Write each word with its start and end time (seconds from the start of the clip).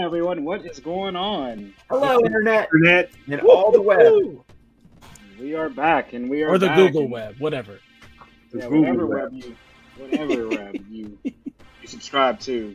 What's 0.00 0.08
going 0.08 0.22
on, 0.24 0.40
everyone? 0.40 0.44
What 0.46 0.64
is 0.66 0.80
going 0.80 1.14
on? 1.14 1.74
Hello, 1.90 2.20
internet, 2.24 2.70
Internet. 2.74 3.10
and 3.30 3.40
all 3.42 3.70
the 3.70 3.82
web. 3.82 4.42
We 5.38 5.54
are 5.54 5.68
back, 5.68 6.14
and 6.14 6.30
we 6.30 6.42
are 6.42 6.48
or 6.48 6.56
the 6.58 6.68
back, 6.68 6.76
Google 6.78 7.02
and- 7.02 7.10
web, 7.12 7.34
whatever. 7.38 7.80
The 8.50 8.58
Yeah, 8.60 8.64
Google 8.70 8.80
whatever 8.80 9.06
web. 9.06 9.32
web 9.32 9.32
you, 9.44 9.56
whatever 9.98 10.48
web 10.48 10.76
you, 10.88 11.18
you 11.22 11.32
subscribe 11.86 12.40
to. 12.40 12.74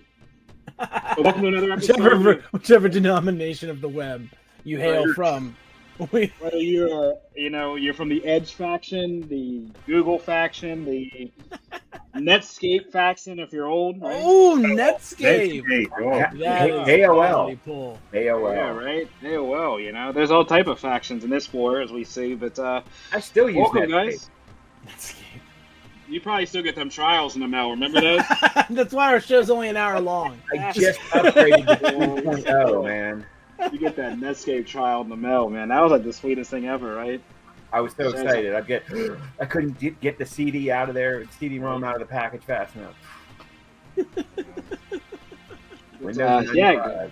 But 0.78 1.24
welcome 1.24 1.42
to 1.42 1.48
another 1.48 1.72
episode. 1.72 1.98
whichever, 2.00 2.32
of- 2.34 2.44
whichever 2.54 2.90
denomination 2.90 3.72
of 3.72 3.82
the 3.82 3.90
web 3.90 4.30
you 4.64 4.78
hail 4.78 5.08
Right. 5.08 5.16
from. 5.16 5.56
We, 6.12 6.32
Whether 6.42 6.58
you're, 6.58 7.18
you 7.36 7.50
know, 7.50 7.76
you're 7.76 7.94
from 7.96 8.10
the 8.10 8.24
Edge 8.26 8.54
faction, 8.54 9.28
the 9.30 9.66
Google 9.88 10.20
faction, 10.20 10.86
the 10.86 11.32
Netscape 12.16 12.92
faction, 12.92 13.40
if 13.40 13.52
you're 13.52 13.66
old, 13.68 14.02
right? 14.02 14.22
oh, 14.24 14.58
Netscape. 14.60 15.64
Netscape. 15.64 15.88
Oh, 16.00 16.18
That 16.18 16.36
Hey, 16.88 17.02
is 17.02 17.08
AOL. 17.08 17.58
pull. 17.66 17.98
AOL. 18.14 18.54
Yeah, 18.56 18.70
right. 18.70 19.08
AOL. 19.24 19.84
You 19.84 19.92
know, 19.92 20.12
there's 20.12 20.32
all 20.32 20.46
type 20.46 20.68
of 20.68 20.80
factions 20.80 21.24
in 21.24 21.30
this 21.30 21.52
war, 21.54 21.82
as 21.82 21.92
we 21.92 22.04
see. 22.04 22.36
But 22.36 22.58
uh, 22.60 22.82
I 23.12 23.20
still 23.20 23.50
use 23.50 23.58
welcome, 23.58 23.82
that. 23.82 23.90
guys. 23.90 24.30
Netscape. 24.88 25.16
You 26.08 26.22
probably 26.22 26.46
still 26.46 26.62
get 26.62 26.76
them 26.76 26.90
trials 26.90 27.34
in 27.36 27.42
the 27.42 27.48
mail. 27.48 27.72
Remember 27.72 28.00
those? 28.00 28.22
That's 28.70 28.94
why 28.94 29.12
our 29.12 29.20
show's 29.20 29.50
only 29.50 29.70
an 29.70 29.78
hour 29.78 30.00
long. 30.00 30.40
I 30.60 30.72
just 30.72 31.00
upgraded 31.12 31.66
to 31.68 31.76
3.0, 32.46 32.84
man. 32.86 33.26
you 33.74 33.80
get 33.80 33.96
that 33.96 34.18
Netscape 34.20 34.68
trial 34.68 35.02
in 35.02 35.10
the 35.10 35.16
mail, 35.16 35.50
man. 35.50 35.70
That 35.70 35.82
was 35.82 35.92
like 35.92 36.04
the 36.04 36.14
sweetest 36.14 36.52
thing 36.52 36.68
ever, 36.68 36.94
right? 36.96 37.20
I 37.74 37.82
was 37.82 37.94
so 37.94 38.10
excited. 38.10 38.54
I 38.54 38.62
get, 38.62 38.84
I 39.40 39.46
couldn't 39.46 39.80
get, 39.80 40.00
get 40.00 40.18
the 40.18 40.26
CD 40.26 40.72
out 40.72 40.90
of 40.90 40.96
there, 40.96 41.26
CD-ROM 41.40 41.84
out 41.84 41.96
of 41.96 42.00
the 42.00 42.06
package 42.06 42.44
fast 42.44 42.76
enough. 42.76 42.96
Windows 46.00 46.50
Uh, 46.50 46.52
yeah. 46.54 47.08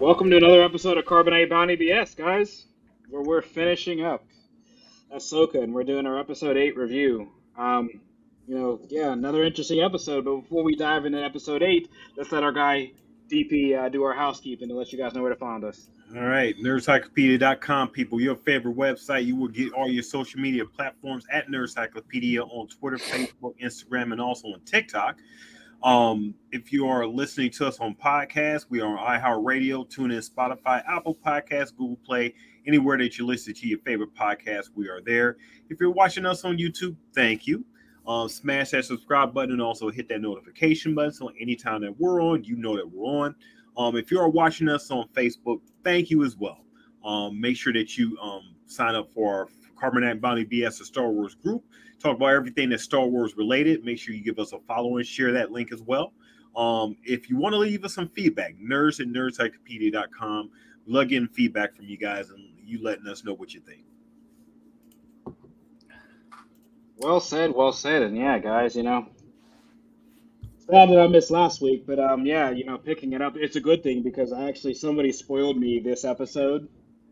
Welcome 0.00 0.30
to 0.30 0.36
another 0.36 0.62
episode 0.62 0.96
of 0.96 1.04
Carbonite 1.04 1.50
Bounty 1.50 1.76
BS, 1.76 2.16
guys, 2.16 2.66
where 3.08 3.22
we're 3.22 3.42
finishing 3.42 4.04
up 4.04 4.24
Ahsoka 5.14 5.62
and 5.62 5.74
we're 5.74 5.84
doing 5.84 6.06
our 6.06 6.18
episode 6.18 6.56
eight 6.56 6.76
review. 6.76 7.28
Um, 7.56 7.90
you 8.46 8.54
know, 8.54 8.80
yeah, 8.88 9.12
another 9.12 9.44
interesting 9.44 9.80
episode. 9.80 10.24
But 10.24 10.42
before 10.42 10.62
we 10.62 10.76
dive 10.76 11.04
into 11.04 11.22
episode 11.22 11.62
eight, 11.62 11.90
let's 12.16 12.32
let 12.32 12.42
our 12.42 12.52
guy 12.52 12.92
DP 13.30 13.78
uh, 13.78 13.88
do 13.88 14.04
our 14.04 14.14
housekeeping 14.14 14.68
to 14.68 14.74
let 14.74 14.92
you 14.92 14.98
guys 14.98 15.14
know 15.14 15.22
where 15.22 15.32
to 15.32 15.38
find 15.38 15.64
us. 15.64 15.88
All 16.16 16.22
right, 16.22 16.56
nerdcyclopedia.com, 16.56 17.88
people, 17.90 18.18
your 18.18 18.36
favorite 18.36 18.76
website. 18.76 19.26
You 19.26 19.36
will 19.36 19.48
get 19.48 19.74
all 19.74 19.90
your 19.90 20.02
social 20.02 20.40
media 20.40 20.64
platforms 20.64 21.26
at 21.30 21.48
Nerdcyclopedia 21.48 22.40
on 22.50 22.66
Twitter, 22.68 22.96
Facebook, 22.96 23.52
Instagram, 23.62 24.12
and 24.12 24.20
also 24.20 24.48
on 24.48 24.60
TikTok. 24.64 25.18
Um, 25.82 26.34
if 26.50 26.72
you 26.72 26.88
are 26.88 27.06
listening 27.06 27.50
to 27.52 27.66
us 27.66 27.78
on 27.80 27.94
podcast, 27.94 28.66
we 28.70 28.80
are 28.80 28.96
on 28.96 29.20
iHeartRadio, 29.20 29.86
TuneIn, 29.86 30.26
Spotify, 30.26 30.82
Apple 30.88 31.14
Podcasts, 31.14 31.76
Google 31.76 31.98
Play, 32.06 32.32
anywhere 32.66 32.96
that 32.96 33.18
you 33.18 33.26
listen 33.26 33.52
to 33.52 33.66
your 33.68 33.78
favorite 33.80 34.14
podcast, 34.14 34.70
we 34.74 34.88
are 34.88 35.02
there. 35.02 35.36
If 35.68 35.78
you're 35.78 35.90
watching 35.90 36.24
us 36.24 36.42
on 36.42 36.56
YouTube, 36.56 36.96
thank 37.14 37.46
you. 37.46 37.66
Um, 38.06 38.30
smash 38.30 38.70
that 38.70 38.86
subscribe 38.86 39.34
button 39.34 39.52
and 39.52 39.60
also 39.60 39.90
hit 39.90 40.08
that 40.08 40.22
notification 40.22 40.94
button 40.94 41.12
so 41.12 41.30
anytime 41.38 41.82
that 41.82 42.00
we're 42.00 42.22
on, 42.22 42.44
you 42.44 42.56
know 42.56 42.74
that 42.76 42.90
we're 42.90 43.04
on. 43.04 43.34
Um, 43.78 43.96
if 43.96 44.10
you 44.10 44.18
are 44.18 44.28
watching 44.28 44.68
us 44.68 44.90
on 44.90 45.08
Facebook, 45.14 45.60
thank 45.84 46.10
you 46.10 46.24
as 46.24 46.36
well. 46.36 46.64
Um, 47.04 47.40
make 47.40 47.56
sure 47.56 47.72
that 47.72 47.96
you 47.96 48.18
um, 48.20 48.56
sign 48.66 48.96
up 48.96 49.08
for 49.14 49.32
our 49.32 49.48
Carbonite 49.80 50.20
Bounty 50.20 50.44
BS, 50.44 50.80
a 50.80 50.84
Star 50.84 51.08
Wars 51.08 51.36
group. 51.36 51.64
Talk 52.00 52.16
about 52.16 52.30
everything 52.30 52.70
that's 52.70 52.82
Star 52.82 53.06
Wars 53.06 53.36
related. 53.36 53.84
Make 53.84 53.98
sure 53.98 54.14
you 54.14 54.22
give 54.22 54.40
us 54.40 54.52
a 54.52 54.58
follow 54.66 54.96
and 54.96 55.06
share 55.06 55.32
that 55.32 55.52
link 55.52 55.72
as 55.72 55.80
well. 55.80 56.12
Um, 56.56 56.96
if 57.04 57.30
you 57.30 57.36
want 57.36 57.52
to 57.52 57.58
leave 57.58 57.84
us 57.84 57.94
some 57.94 58.08
feedback, 58.08 58.56
nerds 58.58 59.00
at 59.00 59.06
nerdcyclopedia.com. 59.06 60.50
Love 60.86 61.08
getting 61.08 61.28
feedback 61.28 61.76
from 61.76 61.86
you 61.86 61.96
guys 61.96 62.30
and 62.30 62.48
you 62.64 62.82
letting 62.82 63.06
us 63.06 63.24
know 63.24 63.34
what 63.34 63.54
you 63.54 63.60
think. 63.60 63.84
Well 66.96 67.20
said, 67.20 67.54
well 67.54 67.72
said, 67.72 68.02
and 68.02 68.16
yeah, 68.16 68.40
guys, 68.40 68.74
you 68.74 68.82
know, 68.82 69.06
that 70.68 70.98
I 71.00 71.06
missed 71.08 71.30
last 71.30 71.62
week, 71.62 71.86
but 71.86 71.98
um, 71.98 72.26
yeah, 72.26 72.50
you 72.50 72.64
know, 72.64 72.78
picking 72.78 73.12
it 73.14 73.22
up, 73.22 73.36
it's 73.36 73.56
a 73.56 73.60
good 73.60 73.82
thing 73.82 74.02
because 74.02 74.32
I 74.32 74.48
actually 74.48 74.74
somebody 74.74 75.12
spoiled 75.12 75.58
me 75.58 75.80
this 75.80 76.04
episode, 76.04 76.68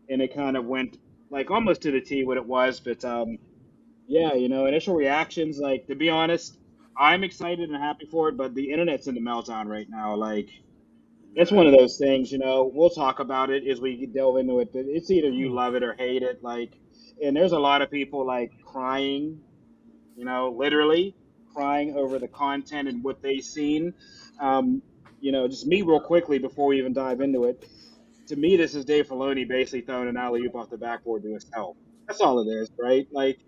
and 0.09 0.21
it 0.21 0.33
kind 0.33 0.57
of 0.57 0.65
went 0.65 0.97
like 1.31 1.51
almost 1.51 1.81
to 1.83 1.91
the 1.91 2.01
T 2.01 2.23
what 2.25 2.37
it 2.37 2.45
was, 2.45 2.79
but 2.79 3.03
um, 3.05 3.37
yeah, 4.07 4.33
you 4.35 4.49
know, 4.49 4.65
initial 4.67 4.95
reactions, 4.95 5.59
like 5.59 5.87
to 5.87 5.95
be 5.95 6.09
honest, 6.09 6.57
I'm 6.97 7.23
excited 7.23 7.69
and 7.69 7.77
happy 7.81 8.07
for 8.11 8.29
it, 8.29 8.37
but 8.37 8.55
the 8.55 8.71
internet's 8.71 9.07
in 9.07 9.15
the 9.15 9.21
meltdown 9.21 9.67
right 9.67 9.89
now, 9.89 10.15
like. 10.15 10.49
It's 11.35 11.51
one 11.51 11.67
of 11.67 11.73
those 11.77 11.97
things, 11.97 12.31
you 12.31 12.39
know. 12.39 12.71
We'll 12.73 12.89
talk 12.89 13.19
about 13.19 13.51
it 13.51 13.67
as 13.67 13.81
we 13.81 14.07
delve 14.07 14.37
into 14.37 14.59
it. 14.59 14.73
But 14.73 14.85
it's 14.87 15.11
either 15.11 15.29
you 15.29 15.53
love 15.53 15.75
it 15.75 15.83
or 15.83 15.93
hate 15.93 16.23
it. 16.23 16.43
Like, 16.43 16.73
and 17.23 17.35
there's 17.35 17.53
a 17.53 17.59
lot 17.59 17.81
of 17.81 17.91
people 17.91 18.25
like 18.25 18.51
crying 18.65 19.39
you 20.15 20.25
know, 20.25 20.55
literally 20.57 21.15
crying 21.57 21.95
over 21.97 22.19
the 22.19 22.27
content 22.27 22.87
and 22.87 23.03
what 23.03 23.19
they've 23.23 23.43
seen. 23.43 23.91
Um, 24.39 24.83
you 25.19 25.31
know, 25.31 25.47
just 25.47 25.65
me 25.65 25.81
real 25.81 25.99
quickly 25.99 26.37
before 26.37 26.67
we 26.67 26.77
even 26.77 26.93
dive 26.93 27.19
into 27.19 27.45
it. 27.45 27.67
To 28.27 28.35
me, 28.35 28.57
this 28.57 28.75
is 28.75 28.85
Dave 28.85 29.07
Filoni 29.07 29.47
basically 29.47 29.81
throwing 29.81 30.07
an 30.07 30.17
alley 30.17 30.41
oop 30.43 30.53
off 30.53 30.69
the 30.69 30.77
backboard 30.77 31.23
to 31.23 31.31
himself. 31.31 31.75
That's 32.05 32.21
all 32.21 32.39
it 32.41 32.53
is, 32.53 32.69
right? 32.77 33.07
Like, 33.11 33.39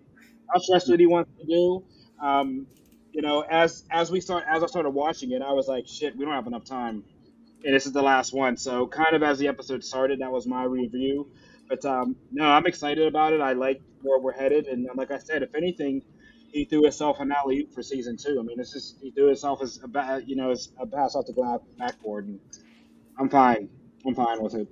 I'll 0.52 0.60
trust 0.60 0.88
what 0.88 0.98
he 0.98 1.06
wants 1.06 1.30
to 1.38 1.46
do. 1.46 1.84
Um, 2.20 2.66
you 3.12 3.22
know, 3.22 3.42
as 3.48 3.84
as 3.92 4.10
we 4.10 4.20
start 4.20 4.44
as 4.48 4.64
I 4.64 4.66
started 4.66 4.90
watching 4.90 5.30
it, 5.30 5.40
I 5.40 5.52
was 5.52 5.68
like, 5.68 5.86
shit, 5.86 6.16
we 6.16 6.24
don't 6.24 6.34
have 6.34 6.48
enough 6.48 6.64
time, 6.64 7.04
and 7.64 7.74
this 7.74 7.86
is 7.86 7.92
the 7.92 8.02
last 8.02 8.32
one. 8.32 8.56
So, 8.56 8.88
kind 8.88 9.14
of 9.14 9.22
as 9.22 9.38
the 9.38 9.46
episode 9.46 9.84
started, 9.84 10.20
that 10.20 10.32
was 10.32 10.48
my 10.48 10.64
review. 10.64 11.30
But 11.68 11.84
um, 11.84 12.16
no, 12.32 12.44
I'm 12.46 12.66
excited 12.66 13.06
about 13.06 13.32
it. 13.32 13.40
I 13.40 13.52
like 13.52 13.80
where 14.02 14.18
we're 14.18 14.32
headed, 14.32 14.66
and 14.66 14.88
like 14.96 15.12
I 15.12 15.18
said, 15.18 15.44
if 15.44 15.54
anything, 15.54 16.02
he 16.52 16.64
threw 16.64 16.82
himself 16.82 17.20
an 17.20 17.32
alley 17.32 17.60
oop 17.60 17.72
for 17.72 17.82
season 17.82 18.16
two. 18.16 18.38
I 18.40 18.42
mean, 18.42 18.60
it's 18.60 18.72
just 18.72 18.98
he 19.00 19.10
threw 19.10 19.26
himself 19.26 19.62
as 19.62 19.80
a 19.82 19.88
ba- 19.88 20.22
you 20.26 20.36
know 20.36 20.50
as 20.50 20.72
a 20.78 20.86
pass 20.86 21.14
off 21.14 21.26
the 21.26 21.60
backboard, 21.78 22.26
and 22.28 22.40
I'm 23.18 23.28
fine. 23.28 23.68
I'm 24.06 24.14
fine 24.14 24.42
with 24.42 24.54
it. 24.54 24.68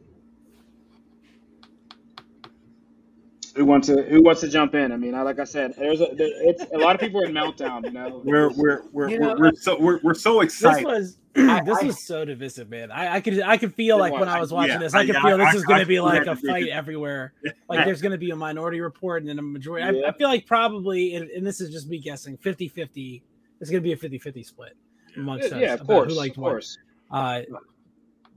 Who 3.58 3.64
wants 3.64 3.88
to 3.88 4.02
Who 4.04 4.22
wants 4.22 4.40
to 4.42 4.48
jump 4.48 4.74
in? 4.76 4.92
I 4.92 4.96
mean, 4.96 5.14
I, 5.14 5.22
like 5.22 5.38
I 5.40 5.44
said, 5.44 5.74
there's 5.76 6.00
a 6.00 6.06
there, 6.14 6.28
it's 6.48 6.64
a 6.72 6.78
lot 6.78 6.94
of 6.94 7.00
people 7.00 7.20
are 7.20 7.26
in 7.26 7.32
meltdown. 7.32 7.84
You 7.84 7.90
know, 7.90 8.22
We're 8.24 8.50
we're 8.50 8.82
we're, 8.92 9.08
You 9.10 9.20
we're, 9.20 9.26
know, 9.26 9.36
we're 9.38 9.52
so 9.54 9.78
we're, 9.80 9.98
we're 10.04 10.14
so 10.14 10.34
This 10.40 10.54
excited. 10.54 10.84
was 10.86 11.18
I- 11.36 11.62
this 11.64 11.78
I- 11.82 11.86
was 11.86 12.04
so 12.04 12.24
divisive, 12.24 12.70
man. 12.70 12.92
I, 12.92 13.16
I 13.16 13.20
could 13.20 13.40
I 13.42 13.56
could 13.56 13.74
feel 13.74 13.98
like 13.98 14.12
when 14.12 14.28
I 14.28 14.38
was 14.38 14.52
watching 14.52 14.70
Yeah, 14.74 14.78
this, 14.78 14.94
I 14.94 15.04
could 15.04 15.16
I- 15.16 15.22
feel 15.22 15.34
I- 15.42 15.44
this 15.46 15.54
is 15.56 15.64
going 15.64 15.80
to 15.80 15.86
be 15.86 15.94
feel 15.96 16.04
like 16.04 16.24
that 16.24 16.32
a 16.32 16.36
fight 16.36 16.42
division. 16.60 16.72
everywhere. 16.72 17.32
Like 17.68 17.84
there's 17.84 18.00
going 18.00 18.12
to 18.12 18.18
be 18.18 18.30
a 18.30 18.36
minority 18.36 18.80
report 18.80 19.22
and 19.22 19.28
then 19.28 19.38
a 19.40 19.42
majority. 19.42 19.84
I, 19.84 19.90
Yeah. 19.90 20.08
I 20.08 20.12
feel 20.12 20.28
like 20.28 20.46
probably, 20.46 21.16
and, 21.16 21.28
and 21.30 21.44
this 21.44 21.60
is 21.60 21.70
just 21.70 21.88
me 21.88 21.98
guessing, 21.98 22.38
50-50. 22.38 23.22
It's 23.60 23.70
going 23.70 23.82
to 23.82 23.84
be 23.84 23.92
a 23.92 23.96
50-50 23.96 24.46
split 24.46 24.76
amongst 25.16 25.52
us 25.52 25.60
yeah, 25.60 25.74
of 25.74 25.84
course, 25.84 26.12
who 26.12 26.16
liked 26.16 26.36
of 26.36 26.42
what. 26.44 26.50
course. 26.50 26.78
Uh, 27.10 27.42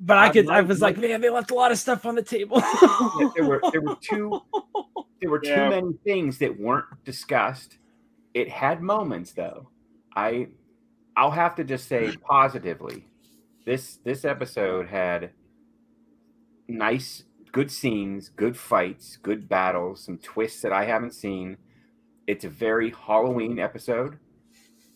but 0.02 0.18
I 0.18 0.30
could. 0.30 0.50
I 0.50 0.62
was 0.62 0.82
my- 0.82 0.88
like, 0.88 0.98
man, 0.98 1.22
they 1.22 1.30
left 1.30 1.52
a 1.52 1.56
lot 1.56 1.72
of 1.72 1.78
stuff 1.78 2.06
on 2.06 2.16
the 2.16 2.24
table. 2.24 2.58
Yeah, 2.60 3.30
there 3.36 3.46
were 3.46 3.62
there 3.72 3.82
were 3.82 3.96
two 4.02 4.42
there 5.22 5.30
were 5.30 5.40
too 5.40 5.70
many 5.70 5.94
things 6.04 6.40
that 6.40 6.60
weren't 6.60 6.86
discussed. 7.06 7.78
It 8.34 8.50
had 8.50 8.82
moments 8.82 9.32
though. 9.34 9.70
I 10.16 10.48
I'll 11.16 11.32
have 11.32 11.56
to 11.56 11.64
just 11.64 11.88
say 11.88 12.12
positively, 12.18 13.08
this 13.66 13.98
this 14.04 14.26
episode 14.26 14.88
had 14.88 15.32
nice, 16.68 17.24
good 17.52 17.70
scenes, 17.70 18.30
good 18.30 18.58
fights, 18.58 19.18
good 19.18 19.48
battles, 19.48 20.06
some 20.06 20.18
twists 20.18 20.62
that 20.62 20.74
I 20.74 20.86
haven't 20.86 21.14
seen. 21.14 21.58
It's 22.28 22.46
a 22.46 22.50
very 22.50 22.92
Halloween 22.92 23.60
episode. 23.60 24.18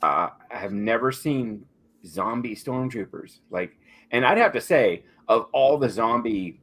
Uh, 0.02 0.30
I 0.52 0.58
have 0.58 0.74
never 0.74 1.12
seen 1.12 1.66
zombie 2.06 2.56
stormtroopers 2.56 3.40
like, 3.50 3.78
and 4.16 4.26
I'd 4.26 4.38
have 4.38 4.54
to 4.54 4.62
say 4.62 5.04
of 5.28 5.48
all 5.52 5.78
the 5.78 5.90
zombie 5.90 6.62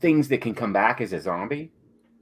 things 0.00 0.28
that 0.28 0.40
can 0.40 0.54
come 0.54 0.72
back 0.72 1.00
as 1.00 1.12
a 1.12 1.20
zombie, 1.20 1.72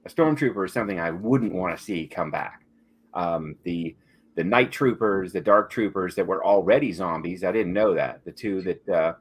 a 0.06 0.08
stormtrooper 0.08 0.64
is 0.64 0.72
something 0.72 0.98
I 0.98 1.10
wouldn't 1.10 1.52
want 1.52 1.76
to 1.76 1.82
see 1.82 2.06
come 2.06 2.30
back. 2.30 2.64
Um, 3.12 3.56
the 3.64 3.94
the 4.34 4.44
night 4.44 4.72
troopers, 4.72 5.34
the 5.34 5.42
dark 5.42 5.68
troopers 5.70 6.14
that 6.14 6.26
were 6.26 6.42
already 6.42 6.92
zombies, 6.92 7.44
I 7.44 7.52
didn't 7.52 7.74
know 7.74 7.92
that. 7.94 8.24
The 8.24 8.32
two 8.32 8.62
that 8.62 8.88
uh, 8.88 9.14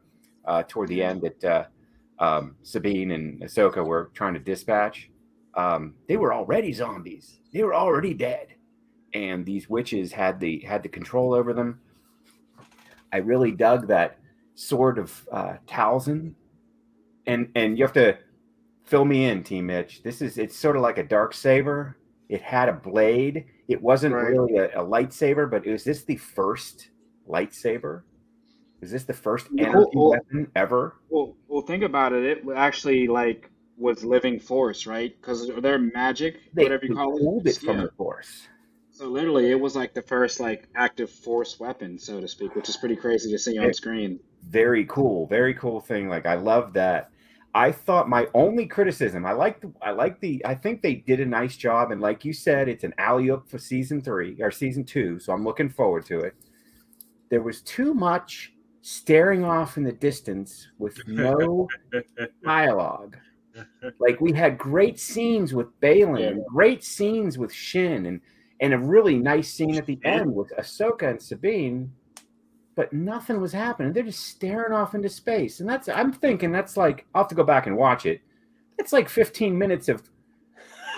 uh, 0.45 0.63
toward 0.65 0.87
the 0.87 1.03
end 1.03 1.23
that 1.23 1.43
uh, 1.43 1.65
um, 2.23 2.55
Sabine 2.63 3.11
and 3.11 3.41
Ahsoka 3.41 3.85
were 3.85 4.11
trying 4.13 4.35
to 4.35 4.39
dispatch, 4.39 5.09
um, 5.55 5.95
they 6.07 6.15
were 6.15 6.33
already 6.33 6.71
zombies. 6.71 7.41
They 7.51 7.63
were 7.63 7.75
already 7.75 8.13
dead, 8.13 8.47
and 9.13 9.45
these 9.45 9.69
witches 9.69 10.13
had 10.13 10.39
the 10.39 10.59
had 10.59 10.83
the 10.83 10.89
control 10.89 11.33
over 11.33 11.51
them. 11.51 11.81
I 13.11 13.17
really 13.17 13.51
dug 13.51 13.89
that 13.89 14.20
sword 14.61 14.97
of 14.97 15.27
uh, 15.31 15.53
Talzin, 15.67 16.33
and 17.25 17.49
and 17.55 17.77
you 17.77 17.83
have 17.83 17.93
to 17.93 18.17
fill 18.85 19.05
me 19.05 19.25
in, 19.25 19.43
Team 19.43 19.65
Mitch. 19.67 20.03
This 20.03 20.21
is 20.21 20.37
it's 20.37 20.55
sort 20.55 20.75
of 20.75 20.81
like 20.81 20.97
a 20.97 21.03
dark 21.03 21.33
saber. 21.33 21.97
It 22.29 22.41
had 22.41 22.69
a 22.69 22.73
blade. 22.73 23.45
It 23.67 23.81
wasn't 23.81 24.13
Right. 24.15 24.27
really 24.29 24.57
a, 24.57 24.67
a 24.81 24.85
lightsaber, 24.85 25.49
but 25.49 25.65
is 25.65 25.83
this 25.83 26.03
the 26.03 26.15
first 26.17 26.89
lightsaber? 27.27 28.03
Is 28.81 28.91
this 28.91 29.03
the 29.03 29.13
first 29.13 29.47
energy 29.57 29.89
well- 29.93 30.11
weapon 30.11 30.49
ever? 30.55 30.95
Well, 31.09 31.35
well, 31.47 31.61
think 31.61 31.83
about 31.83 32.13
it. 32.13 32.23
It 32.23 32.43
actually 32.55 33.07
like 33.07 33.49
was 33.77 34.03
living 34.03 34.39
force, 34.39 34.85
right? 34.85 35.15
Because 35.19 35.49
they're 35.61 35.79
magic, 35.79 36.39
They, 36.53 36.63
whatever 36.63 36.85
you 36.85 36.95
call 36.95 37.17
pulled 37.17 37.47
it. 37.47 37.57
it 37.57 37.59
from 37.61 37.77
Yeah. 37.77 37.85
the 37.85 37.91
force. 37.97 38.47
So 39.01 39.07
literally, 39.07 39.50
it 39.50 39.59
was 39.59 39.75
like 39.75 39.95
the 39.95 40.03
first 40.03 40.39
like 40.39 40.68
active 40.75 41.09
force 41.09 41.59
weapon, 41.59 41.98
so 41.98 42.21
to 42.21 42.27
speak, 42.27 42.53
which 42.53 42.69
is 42.69 42.77
pretty 42.77 42.95
crazy 42.95 43.31
to 43.31 43.39
see 43.39 43.57
on 43.57 43.65
It- 43.71 43.75
screen. 43.75 44.19
very 44.48 44.86
cool 44.86 45.25
very 45.27 45.53
cool 45.53 45.80
thing 45.80 46.07
like 46.09 46.25
i 46.25 46.33
love 46.33 46.74
that. 46.74 47.12
I 47.53 47.71
thought 47.71 48.09
my 48.09 48.27
only 48.33 48.65
criticism 48.65 49.24
i 49.25 49.33
like 49.33 49.59
the 49.62 49.71
i 49.81 49.92
like 49.92 50.19
the 50.19 50.44
i 50.45 50.56
think 50.56 50.81
they 50.81 50.95
did 50.95 51.19
a 51.19 51.25
nice 51.25 51.56
job 51.57 51.92
and 51.92 52.01
like 52.01 52.25
you 52.25 52.33
said 52.33 52.68
it's 52.68 52.83
an 52.83 52.94
alley-oop 52.98 53.48
for 53.48 53.59
season 53.59 54.01
three 54.01 54.36
or 54.42 54.50
season 54.50 54.83
two 54.83 55.19
so 55.19 55.31
i'm 55.33 55.44
looking 55.44 55.69
forward 55.69 56.06
to 56.07 56.19
it. 56.21 56.33
There 57.30 57.42
was 57.42 57.62
too 57.62 57.94
much 57.94 58.54
staring 58.81 59.44
off 59.44 59.77
in 59.77 59.83
the 59.83 59.92
distance 59.94 60.68
with 60.80 60.97
no 61.07 61.68
dialogue. 62.44 63.18
Like 64.00 64.21
we 64.21 64.31
had 64.33 64.57
great 64.57 65.00
scenes 65.00 65.54
with 65.54 65.68
Baylan, 65.81 66.27
and 66.27 66.45
great 66.47 66.83
scenes 66.83 67.38
with 67.38 67.54
Shin, 67.54 68.06
and 68.06 68.21
and 68.61 68.73
a 68.73 68.77
really 68.77 69.17
nice 69.17 69.51
scene 69.53 69.75
at 69.75 69.85
the 69.85 69.99
end 70.05 70.33
with 70.33 70.51
Ahsoka 70.57 71.09
and 71.09 71.21
Sabine, 71.21 71.91
but 72.75 72.93
nothing 72.93 73.41
was 73.41 73.51
happening. 73.51 73.91
They're 73.91 74.03
just 74.03 74.25
staring 74.27 74.71
off 74.73 74.95
into 74.95 75.09
space, 75.09 75.59
and 75.59 75.67
that's 75.69 75.89
I'm 75.89 76.13
thinking 76.13 76.51
that's 76.51 76.77
like 76.77 77.05
I'll 77.13 77.23
have 77.23 77.29
to 77.29 77.35
go 77.35 77.43
back 77.43 77.67
and 77.67 77.75
watch 77.75 78.05
it. 78.05 78.21
It's 78.77 78.93
like 78.93 79.09
15 79.09 79.57
minutes 79.57 79.89
of 79.89 80.01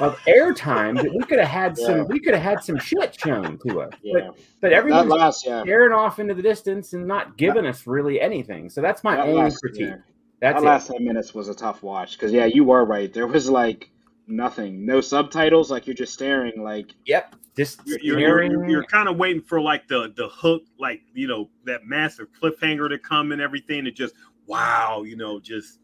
of 0.01 0.17
airtime 0.27 0.95
that 1.01 1.13
we 1.13 1.23
could 1.23 1.39
have 1.39 1.47
had 1.47 1.77
some 1.77 1.97
Yeah. 1.99 2.03
we 2.03 2.19
could 2.19 2.33
have 2.33 2.43
had 2.43 2.63
some 2.63 2.77
shit 2.79 3.17
shown 3.19 3.59
to 3.67 3.81
us, 3.81 3.93
Yeah, 4.03 4.27
but 4.27 4.37
but 4.61 4.73
everyone's 4.73 5.09
last, 5.09 5.45
yeah, 5.45 5.61
staring 5.63 5.93
off 5.93 6.19
into 6.19 6.33
the 6.33 6.41
distance 6.41 6.93
and 6.93 7.07
not 7.07 7.37
giving 7.37 7.65
us 7.65 7.85
really 7.87 8.19
anything. 8.19 8.69
So 8.69 8.81
that's 8.81 9.03
my 9.03 9.15
that 9.15 9.25
only 9.27 9.41
last, 9.43 9.57
critique. 9.59 9.87
yeah. 9.89 9.95
That's 10.41 10.55
that 10.61 10.63
it. 10.63 10.69
last 10.69 10.87
ten 10.91 11.05
minutes 11.05 11.33
was 11.33 11.47
a 11.47 11.55
tough 11.55 11.81
watch 11.83 12.13
because 12.17 12.31
yeah, 12.33 12.45
you 12.45 12.71
are 12.71 12.85
right. 12.85 13.13
There 13.13 13.27
was 13.27 13.49
like 13.49 13.89
nothing, 14.27 14.85
no 14.85 14.99
subtitles. 14.99 15.69
Like 15.71 15.87
you're 15.87 15.93
just 15.95 16.13
staring. 16.13 16.61
Like 16.63 16.93
Yep. 17.05 17.35
Just 17.55 17.81
You're, 17.85 17.99
you're, 17.99 18.43
you're, 18.43 18.69
you're 18.69 18.83
kind 18.85 19.07
of 19.07 19.17
waiting 19.17 19.41
for 19.41 19.61
like 19.61 19.87
the 19.87 20.11
the 20.15 20.27
hook, 20.29 20.63
like 20.79 21.01
you 21.13 21.27
know 21.27 21.49
that 21.65 21.85
massive 21.85 22.27
cliffhanger 22.41 22.89
to 22.89 22.97
come 22.97 23.31
and 23.31 23.39
everything. 23.39 23.85
To 23.85 23.91
just 23.91 24.15
wow, 24.47 25.03
you 25.03 25.15
know, 25.15 25.39
just 25.39 25.79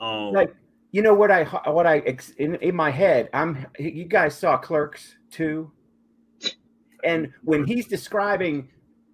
um, 0.00 0.32
like 0.32 0.54
you 0.90 1.02
know 1.02 1.14
what 1.14 1.30
I 1.30 1.44
what 1.44 1.86
I 1.86 1.98
ex- 2.00 2.30
in, 2.30 2.56
in 2.56 2.74
my 2.74 2.90
head 2.90 3.28
I'm 3.32 3.66
you 3.78 4.04
guys 4.04 4.36
saw 4.36 4.56
Clerks 4.56 5.16
too 5.30 5.70
and 7.04 7.32
when 7.42 7.66
he's 7.66 7.86
describing 7.86 8.68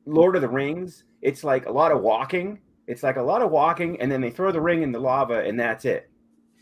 Lord 0.06 0.36
of 0.36 0.42
the 0.42 0.48
Rings 0.48 1.04
it's 1.22 1.42
like 1.42 1.66
a 1.66 1.72
lot 1.72 1.90
of 1.90 2.02
walking. 2.02 2.60
It's 2.86 3.02
like 3.02 3.16
a 3.16 3.22
lot 3.22 3.40
of 3.40 3.50
walking 3.50 4.00
and 4.00 4.12
then 4.12 4.20
they 4.20 4.30
throw 4.30 4.52
the 4.52 4.60
ring 4.60 4.82
in 4.82 4.92
the 4.92 4.98
lava 4.98 5.40
and 5.40 5.58
that's 5.58 5.86
it. 5.86 6.10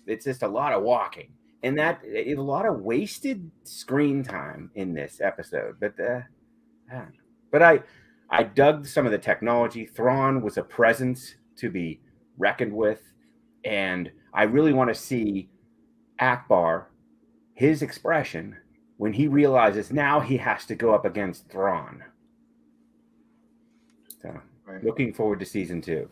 It's 0.06 0.24
just 0.24 0.44
a 0.44 0.48
lot 0.48 0.72
of 0.72 0.82
walking 0.82 1.32
and 1.62 1.78
that 1.78 2.00
a 2.04 2.34
lot 2.34 2.66
of 2.66 2.80
wasted 2.80 3.50
screen 3.62 4.22
time 4.22 4.70
in 4.74 4.94
this 4.94 5.20
episode 5.20 5.76
but 5.80 5.94
uh, 6.00 6.20
I 6.92 7.04
but 7.50 7.62
I 7.62 7.80
I 8.30 8.42
dug 8.44 8.86
some 8.86 9.06
of 9.06 9.12
the 9.12 9.18
technology 9.18 9.86
Thrawn 9.86 10.42
was 10.42 10.56
a 10.56 10.62
presence 10.62 11.34
to 11.56 11.70
be 11.70 12.00
reckoned 12.38 12.72
with 12.72 13.12
and 13.64 14.10
I 14.34 14.44
really 14.44 14.72
want 14.72 14.88
to 14.88 14.94
see 14.94 15.50
Ackbar, 16.20 16.86
his 17.54 17.82
expression 17.82 18.56
when 18.96 19.12
he 19.12 19.26
realizes 19.26 19.92
now 19.92 20.20
he 20.20 20.36
has 20.38 20.64
to 20.66 20.74
go 20.74 20.94
up 20.94 21.04
against 21.04 21.48
Thrawn. 21.50 22.04
So, 24.20 24.40
right. 24.64 24.82
looking 24.84 25.12
forward 25.12 25.40
to 25.40 25.46
season 25.46 25.82
two. 25.82 26.08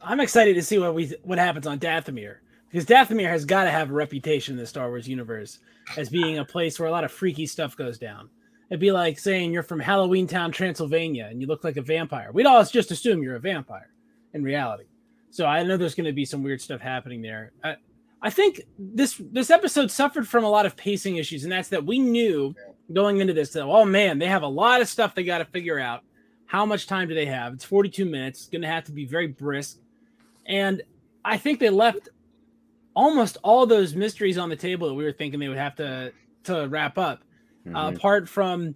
I'm 0.00 0.20
excited 0.20 0.54
to 0.54 0.62
see 0.62 0.78
what 0.78 0.94
we 0.94 1.14
what 1.22 1.38
happens 1.38 1.66
on 1.66 1.78
Dathomir 1.78 2.36
because 2.70 2.86
Dathomir 2.86 3.28
has 3.28 3.44
got 3.44 3.64
to 3.64 3.70
have 3.70 3.90
a 3.90 3.94
reputation 3.94 4.54
in 4.54 4.58
the 4.58 4.66
Star 4.66 4.88
Wars 4.88 5.08
universe 5.08 5.58
as 5.96 6.08
being 6.08 6.38
a 6.38 6.44
place 6.44 6.78
where 6.78 6.88
a 6.88 6.92
lot 6.92 7.04
of 7.04 7.12
freaky 7.12 7.46
stuff 7.46 7.76
goes 7.76 7.98
down. 7.98 8.28
It'd 8.70 8.80
be 8.80 8.92
like 8.92 9.18
saying 9.18 9.52
you're 9.52 9.62
from 9.62 9.80
Halloween 9.80 10.26
Town, 10.26 10.52
Transylvania, 10.52 11.28
and 11.30 11.40
you 11.40 11.46
look 11.46 11.64
like 11.64 11.78
a 11.78 11.82
vampire. 11.82 12.30
We'd 12.32 12.46
all 12.46 12.62
just 12.64 12.90
assume 12.90 13.22
you're 13.22 13.36
a 13.36 13.40
vampire 13.40 13.90
in 14.34 14.42
reality. 14.42 14.84
So 15.30 15.46
I 15.46 15.62
know 15.62 15.76
there's 15.76 15.94
going 15.94 16.06
to 16.06 16.12
be 16.12 16.26
some 16.26 16.42
weird 16.42 16.60
stuff 16.60 16.80
happening 16.80 17.22
there. 17.22 17.52
I, 17.64 17.76
I 18.20 18.30
think 18.30 18.62
this 18.78 19.20
this 19.30 19.50
episode 19.50 19.90
suffered 19.90 20.28
from 20.28 20.44
a 20.44 20.50
lot 20.50 20.66
of 20.66 20.76
pacing 20.76 21.16
issues, 21.16 21.44
and 21.44 21.52
that's 21.52 21.68
that 21.68 21.84
we 21.84 21.98
knew 21.98 22.54
going 22.92 23.20
into 23.20 23.32
this 23.32 23.52
that 23.52 23.62
oh 23.62 23.84
man, 23.84 24.18
they 24.18 24.26
have 24.26 24.42
a 24.42 24.48
lot 24.48 24.80
of 24.80 24.88
stuff 24.88 25.14
they 25.14 25.24
got 25.24 25.38
to 25.38 25.44
figure 25.46 25.78
out. 25.78 26.02
How 26.46 26.66
much 26.66 26.86
time 26.86 27.08
do 27.08 27.14
they 27.14 27.26
have? 27.26 27.52
It's 27.52 27.64
42 27.64 28.04
minutes. 28.06 28.40
It's 28.40 28.48
going 28.48 28.62
to 28.62 28.68
have 28.68 28.84
to 28.84 28.92
be 28.92 29.04
very 29.04 29.28
brisk, 29.28 29.78
and 30.46 30.82
I 31.24 31.36
think 31.36 31.60
they 31.60 31.70
left 31.70 32.08
almost 32.98 33.36
all 33.44 33.64
those 33.64 33.94
mysteries 33.94 34.36
on 34.38 34.48
the 34.48 34.56
table 34.56 34.88
that 34.88 34.94
we 34.94 35.04
were 35.04 35.12
thinking 35.12 35.38
they 35.38 35.46
would 35.48 35.56
have 35.56 35.76
to 35.76 36.12
to 36.44 36.66
wrap 36.68 36.98
up. 36.98 37.20
Uh, 37.66 37.90
Mhm. 37.90 37.96
apart 37.96 38.28
from 38.28 38.74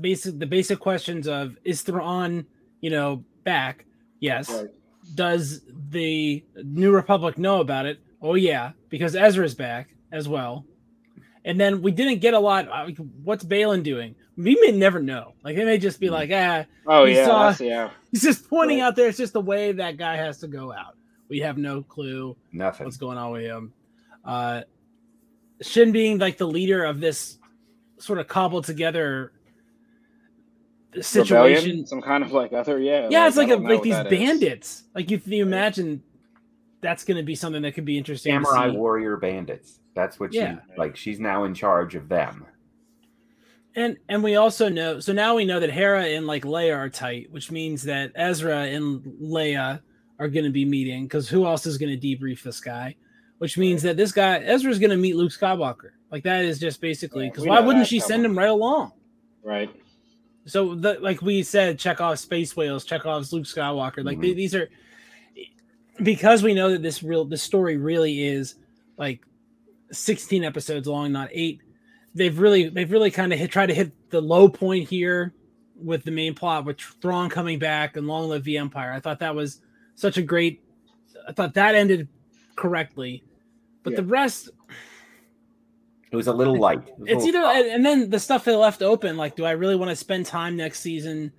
basic 0.00 0.38
the 0.38 0.46
basic 0.46 0.78
questions 0.80 1.28
of 1.28 1.56
is 1.64 1.82
Thrawn, 1.82 2.46
you 2.80 2.90
know, 2.90 3.24
back? 3.44 3.84
Yes. 4.20 4.50
Right. 4.50 4.70
Does 5.14 5.62
the 5.90 6.44
New 6.64 6.90
Republic 6.90 7.38
know 7.38 7.60
about 7.60 7.86
it? 7.86 7.98
Oh 8.20 8.34
yeah, 8.34 8.72
because 8.88 9.14
Ezra's 9.14 9.54
back 9.54 9.94
as 10.12 10.28
well. 10.28 10.64
And 11.44 11.58
then 11.58 11.80
we 11.82 11.92
didn't 11.92 12.18
get 12.20 12.34
a 12.34 12.38
lot. 12.40 12.68
uh, 12.68 12.84
like, 12.86 12.98
What's 13.24 13.44
Baylan 13.44 13.82
doing? 13.82 14.14
We 14.36 14.58
may 14.60 14.72
never 14.72 15.00
know. 15.00 15.34
Like 15.44 15.56
they 15.56 15.64
may 15.64 15.78
just 15.78 16.00
be 16.00 16.10
like, 16.10 16.30
ah, 16.32 16.64
Oh 16.86 17.04
yeah, 17.04 17.24
saw- 17.26 17.64
yeah. 17.64 17.90
he's 18.10 18.22
just 18.22 18.48
pointing 18.50 18.78
Right. 18.80 18.86
out 18.86 18.96
there. 18.96 19.08
It's 19.08 19.18
just 19.18 19.32
the 19.32 19.40
way 19.40 19.72
that 19.72 19.96
guy 19.96 20.16
has 20.16 20.38
to 20.40 20.48
go 20.48 20.72
out. 20.72 20.94
We 21.28 21.40
have 21.40 21.58
no 21.58 21.82
clue 21.82 22.36
Nothing. 22.52 22.84
what's 22.84 22.96
going 22.96 23.18
on 23.18 23.32
with 23.32 23.42
him. 23.42 23.72
Uh, 24.24 24.62
Shin 25.60 25.92
being 25.92 26.18
like 26.18 26.38
the 26.38 26.46
leader 26.46 26.84
of 26.84 27.00
this 27.00 27.38
sort 27.98 28.18
of 28.18 28.28
cobbled 28.28 28.64
together 28.64 29.32
situation. 31.00 31.64
Rebellion? 31.64 31.86
some 31.86 32.00
kind 32.00 32.22
of 32.24 32.32
like 32.32 32.52
other 32.52 32.78
yeah. 32.78 33.08
Yeah, 33.10 33.26
it's 33.28 33.36
like 33.36 33.50
a, 33.50 33.56
like 33.56 33.82
these 33.82 33.94
that 33.94 34.12
is. 34.12 34.18
bandits. 34.18 34.84
Like 34.94 35.10
if 35.10 35.26
you 35.26 35.42
imagine, 35.42 36.02
that's 36.80 37.04
going 37.04 37.16
to 37.16 37.22
be 37.22 37.34
something 37.34 37.62
that 37.62 37.72
could 37.72 37.84
be 37.84 37.98
interesting. 37.98 38.32
Samurai 38.32 38.68
warrior 38.68 39.16
bandits. 39.16 39.80
That's 39.94 40.20
what 40.20 40.32
Yeah. 40.32 40.58
she 40.72 40.78
like. 40.78 40.96
She's 40.96 41.18
now 41.20 41.44
in 41.44 41.54
charge 41.54 41.94
of 41.94 42.08
them. 42.08 42.46
And 43.74 43.96
and 44.08 44.22
we 44.22 44.36
also 44.36 44.68
know 44.68 44.98
so 45.00 45.12
now 45.12 45.34
we 45.34 45.44
know 45.44 45.60
that 45.60 45.70
Hera 45.70 46.04
and 46.04 46.26
like 46.26 46.44
Leia 46.44 46.76
are 46.76 46.88
tight, 46.88 47.30
which 47.30 47.50
means 47.50 47.82
that 47.84 48.12
Ezra 48.14 48.62
and 48.66 49.02
Leia 49.20 49.80
are 50.18 50.28
going 50.28 50.44
to 50.44 50.50
be 50.50 50.64
meeting 50.64 51.04
because 51.04 51.28
who 51.28 51.46
else 51.46 51.66
is 51.66 51.78
going 51.78 51.98
to 51.98 52.06
debrief 52.06 52.42
this 52.42 52.60
guy? 52.60 52.96
Which 53.38 53.56
means 53.56 53.82
that 53.82 53.96
this 53.96 54.12
guy 54.12 54.38
Ezra's 54.38 54.78
going 54.78 54.90
to 54.90 54.96
meet 54.96 55.16
Luke 55.16 55.32
Skywalker. 55.32 55.90
Like 56.10 56.24
that 56.24 56.44
is 56.44 56.58
just 56.58 56.80
basically 56.80 57.28
because 57.28 57.44
we 57.44 57.50
why 57.50 57.60
wouldn't 57.60 57.86
she 57.86 58.00
send 58.00 58.24
him 58.24 58.36
right 58.36 58.48
along? 58.48 58.92
Right. 59.42 59.70
So 60.46 60.74
the 60.74 60.98
like 61.00 61.22
we 61.22 61.42
said, 61.42 61.78
Chekhov's 61.78 62.20
space 62.20 62.56
whales, 62.56 62.84
Chekhov's 62.84 63.32
Luke 63.32 63.44
Skywalker. 63.44 64.04
Like 64.04 64.20
they, 64.20 64.30
Mhm. 64.32 64.36
these 64.36 64.54
are 64.54 64.68
because 66.02 66.42
we 66.42 66.54
know 66.54 66.70
that 66.70 66.82
this 66.82 67.02
real 67.02 67.24
this 67.24 67.42
story 67.42 67.76
really 67.76 68.22
is 68.24 68.54
like 68.96 69.24
16 69.92 70.44
episodes 70.44 70.86
long, 70.88 71.12
not 71.12 71.28
eight. 71.32 71.60
They've 72.14 72.36
really 72.38 72.68
they've 72.68 72.90
really 72.90 73.10
kind 73.10 73.32
of 73.32 73.50
tried 73.50 73.66
to 73.66 73.74
hit 73.74 73.92
the 74.10 74.20
low 74.20 74.48
point 74.48 74.88
here 74.88 75.34
with 75.76 76.02
the 76.04 76.10
main 76.10 76.34
plot 76.34 76.64
with 76.64 76.80
Thrawn 76.80 77.30
coming 77.30 77.58
back 77.58 77.96
and 77.96 78.06
Long 78.08 78.28
Live 78.28 78.44
the 78.44 78.58
Empire. 78.58 78.92
I 78.92 79.00
thought 79.00 79.20
that 79.20 79.34
was 79.34 79.60
such 79.98 80.16
a 80.16 80.22
great. 80.22 80.62
I 81.28 81.32
thought 81.32 81.54
that 81.54 81.74
ended 81.74 82.08
correctly, 82.56 83.22
but 83.82 83.96
the 83.96 84.02
rest 84.04 84.50
It 86.10 86.16
was 86.16 86.26
a 86.26 86.32
little 86.32 86.58
light. 86.58 86.78
It 86.78 86.94
it's 87.16 87.24
little- 87.24 87.44
either 87.44 87.58
and 87.60 87.66
and 87.74 87.86
then 87.86 88.10
the 88.10 88.18
stuff 88.18 88.44
they 88.44 88.54
left 88.56 88.80
open 88.82 89.16
like 89.16 89.36
do 89.36 89.44
i 89.44 89.50
really 89.50 89.76
want 89.76 89.90
to 89.90 89.96
spend 89.96 90.24
time 90.26 90.56
next 90.56 90.80
season 90.80 91.30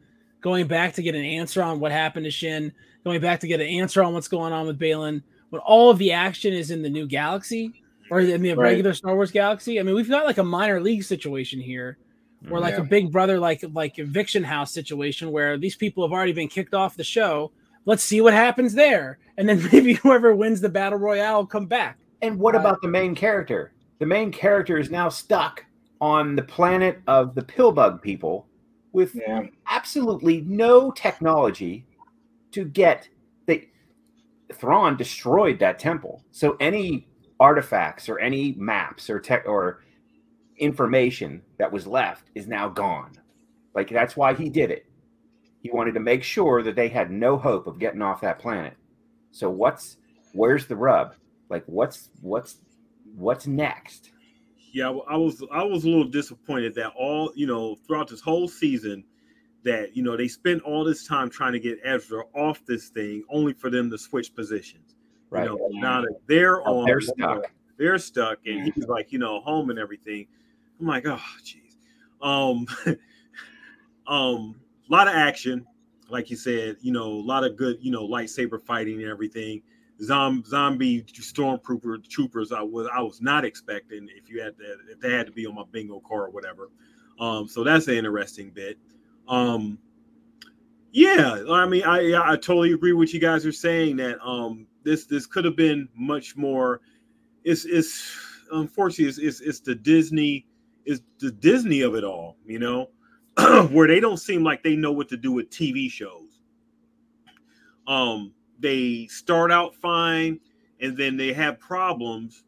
going 0.42 0.68
back 0.68 0.94
to 0.94 1.02
get 1.02 1.16
an 1.16 1.26
answer 1.26 1.62
on 1.64 1.80
what 1.80 1.92
happened 1.92 2.26
to 2.26 2.32
shin 2.32 2.72
going 3.04 3.20
back 3.20 3.40
to 3.40 3.48
get 3.48 3.60
an 3.60 3.66
answer 3.68 4.04
on 4.04 4.14
what's 4.14 4.28
going 4.28 4.54
on 4.54 4.68
with 4.68 4.78
baylan 4.80 5.24
when 5.50 5.60
all 5.62 5.90
of 5.90 5.98
the 5.98 6.12
action 6.12 6.54
is 6.54 6.70
in 6.70 6.82
the 6.84 6.90
new 6.90 7.08
galaxy 7.08 7.82
or 8.12 8.20
in 8.20 8.42
the 8.44 8.54
Right. 8.54 8.64
regular 8.70 8.94
star 8.94 9.16
wars 9.16 9.32
galaxy 9.32 9.80
i 9.80 9.84
mean 9.84 9.96
we've 9.96 10.08
got 10.10 10.26
like 10.26 10.38
a 10.38 10.44
minor 10.44 10.80
league 10.80 11.04
situation 11.04 11.60
here 11.60 11.98
or 12.52 12.60
like 12.60 12.76
Yeah. 12.76 12.82
a 12.82 12.86
big 12.86 13.12
brother 13.12 13.40
like 13.40 13.64
like 13.74 13.98
eviction 13.98 14.44
house 14.44 14.72
situation 14.72 15.32
where 15.32 15.58
these 15.58 15.76
people 15.76 16.06
have 16.08 16.14
already 16.14 16.34
been 16.34 16.48
kicked 16.48 16.74
off 16.76 16.96
the 16.96 17.04
show 17.04 17.52
let's 17.90 18.04
see 18.04 18.22
what 18.22 18.34
happens 18.34 18.74
there 18.74 19.18
and 19.38 19.50
then 19.50 19.62
maybe 19.72 19.94
whoever 19.94 20.36
wins 20.36 20.62
the 20.62 20.70
battle 20.70 21.00
royale 21.00 21.38
will 21.38 21.48
come 21.48 21.66
back 21.66 21.98
And 22.22 22.38
what 22.40 22.56
Uh, 22.56 22.60
about 22.60 22.82
the 22.82 22.88
main 22.88 23.16
character? 23.16 23.74
The 24.00 24.06
main 24.06 24.32
character 24.32 24.78
is 24.78 24.90
now 24.92 25.10
stuck 25.10 25.66
on 26.02 26.36
the 26.36 26.44
planet 26.44 27.02
of 27.08 27.34
the 27.36 27.42
Pillbug 27.42 28.02
people 28.02 28.48
with 28.94 29.16
Yeah. 29.16 29.44
absolutely 29.68 30.42
no 30.42 30.92
technology 30.92 31.86
to 32.52 32.66
get 32.66 33.10
the 33.48 33.68
Thrawn 34.54 34.98
destroyed 34.98 35.60
that 35.60 35.80
temple. 35.80 36.24
So 36.32 36.56
any 36.60 37.08
artifacts 37.40 38.10
or 38.10 38.20
any 38.20 38.54
maps 38.58 39.10
or 39.10 39.20
tech 39.20 39.44
or 39.48 39.84
information 40.58 41.42
that 41.58 41.72
was 41.72 41.88
left 41.88 42.30
is 42.36 42.48
now 42.48 42.68
gone. 42.70 43.12
Like 43.76 43.90
that's 43.90 44.18
why 44.18 44.34
he 44.34 44.50
did 44.50 44.72
it. 44.72 44.86
He 45.62 45.70
wanted 45.72 45.94
to 45.94 46.00
make 46.00 46.24
sure 46.24 46.64
that 46.64 46.76
they 46.76 46.88
had 46.88 47.12
no 47.12 47.38
hope 47.38 47.68
of 47.68 47.80
getting 47.80 48.02
off 48.02 48.22
that 48.22 48.40
planet. 48.40 48.76
So 49.32 49.50
what's 49.50 49.98
where's 50.34 50.66
the 50.66 50.76
rub? 50.76 51.16
Like 51.50 51.64
what's 51.66 52.10
what's 52.22 52.58
what's 53.16 53.48
next? 53.48 54.12
Yeah, 54.72 54.90
I 55.10 55.18
was 55.18 55.44
I 55.52 55.64
was 55.64 55.84
a 55.84 55.90
little 55.90 56.08
disappointed 56.08 56.76
that 56.76 56.94
all 56.96 57.32
you 57.36 57.48
know 57.48 57.76
throughout 57.88 58.08
this 58.08 58.22
whole 58.22 58.48
season 58.48 59.04
that 59.64 59.96
you 59.96 60.04
know 60.04 60.16
they 60.16 60.28
spent 60.28 60.62
all 60.64 60.84
this 60.84 61.06
time 61.06 61.30
trying 61.30 61.54
to 61.54 61.60
get 61.60 61.80
Ezra 61.84 62.24
off 62.34 62.66
this 62.66 62.90
thing, 62.90 63.24
only 63.30 63.54
for 63.54 63.70
them 63.70 63.90
to 63.90 63.98
switch 63.98 64.34
positions. 64.34 64.96
Right. 65.30 65.44
You 65.44 65.58
know, 65.58 65.68
now 65.74 66.02
that 66.02 66.16
they're 66.28 66.62
on, 66.68 66.86
they're 66.86 67.02
stuck. 67.02 67.52
they're 67.78 67.98
stuck, 67.98 68.40
and 68.46 68.72
he's 68.74 68.88
like, 68.88 69.12
you 69.12 69.20
know, 69.20 69.42
home 69.42 69.70
and 69.70 69.78
everything. 69.78 70.28
I'm 70.80 70.88
like, 70.88 71.06
oh, 71.06 71.22
jeez. 71.44 71.76
Um, 72.22 72.66
um, 74.08 74.56
a 74.90 74.94
lot 74.94 75.08
of 75.08 75.14
action, 75.14 75.66
like 76.10 76.30
you 76.30 76.36
said. 76.36 76.78
You 76.82 76.92
know, 76.92 77.06
a 77.06 77.26
lot 77.26 77.44
of 77.44 77.56
good, 77.56 77.78
you 77.82 77.92
know, 77.92 78.08
lightsaber 78.08 78.62
fighting 78.62 79.02
and 79.02 79.10
everything. 79.10 79.62
Zom- 80.02 80.44
zombie 80.46 81.04
stormtrooper 81.04 82.08
troopers. 82.08 82.52
I 82.52 82.62
was 82.62 82.88
I 82.94 83.02
was 83.02 83.22
not 83.22 83.44
expecting 83.44 84.08
if 84.16 84.30
you 84.30 84.42
had 84.42 84.58
to, 84.58 84.78
if 84.90 85.00
they 85.00 85.12
had 85.12 85.26
to 85.26 85.32
be 85.32 85.46
on 85.46 85.56
my 85.56 85.64
bingo 85.72 86.00
card 86.00 86.30
or 86.30 86.32
whatever. 86.32 86.70
Um, 87.20 87.48
so 87.48 87.64
that's 87.64 87.88
an 87.88 87.96
interesting 87.96 88.50
bit. 88.50 88.78
Um, 89.28 89.78
yeah, 90.92 91.44
I 91.50 91.66
mean, 91.68 91.84
I 91.84 92.32
I 92.32 92.36
totally 92.36 92.74
agree 92.74 92.94
with 92.94 93.14
you 93.14 93.20
guys 93.20 93.46
are 93.46 93.52
saying 93.52 93.98
that 93.98 94.20
um 94.26 94.66
this 94.84 95.06
this 95.06 95.28
could 95.28 95.46
have 95.46 95.56
been 95.56 95.88
much 95.96 96.36
more. 96.36 96.82
It's 97.44 97.66
it's 97.66 98.12
unfortunately 98.52 99.06
it's 99.06 99.20
it's, 99.20 99.42
it's 99.42 99.60
the 99.60 99.76
Disney 99.76 100.48
is 100.86 101.02
the 101.20 101.32
Disney 101.32 101.82
of 101.82 101.96
it 101.96 102.04
all, 102.04 102.38
you 102.46 102.58
know, 102.58 102.90
where 103.72 103.88
they 103.88 104.00
don't 104.00 104.18
seem 104.18 104.44
like 104.44 104.64
they 104.64 104.76
know 104.76 104.92
what 104.92 105.10
to 105.10 105.18
do 105.18 105.32
with 105.32 105.50
TV 105.50 105.90
shows. 105.90 106.42
Um, 107.88 108.34
they 108.60 109.08
start 109.08 109.52
out 109.52 109.76
fine, 109.76 110.40
and 110.80 110.96
then 110.98 111.18
they 111.18 111.34
have 111.34 111.60
problems 111.60 112.44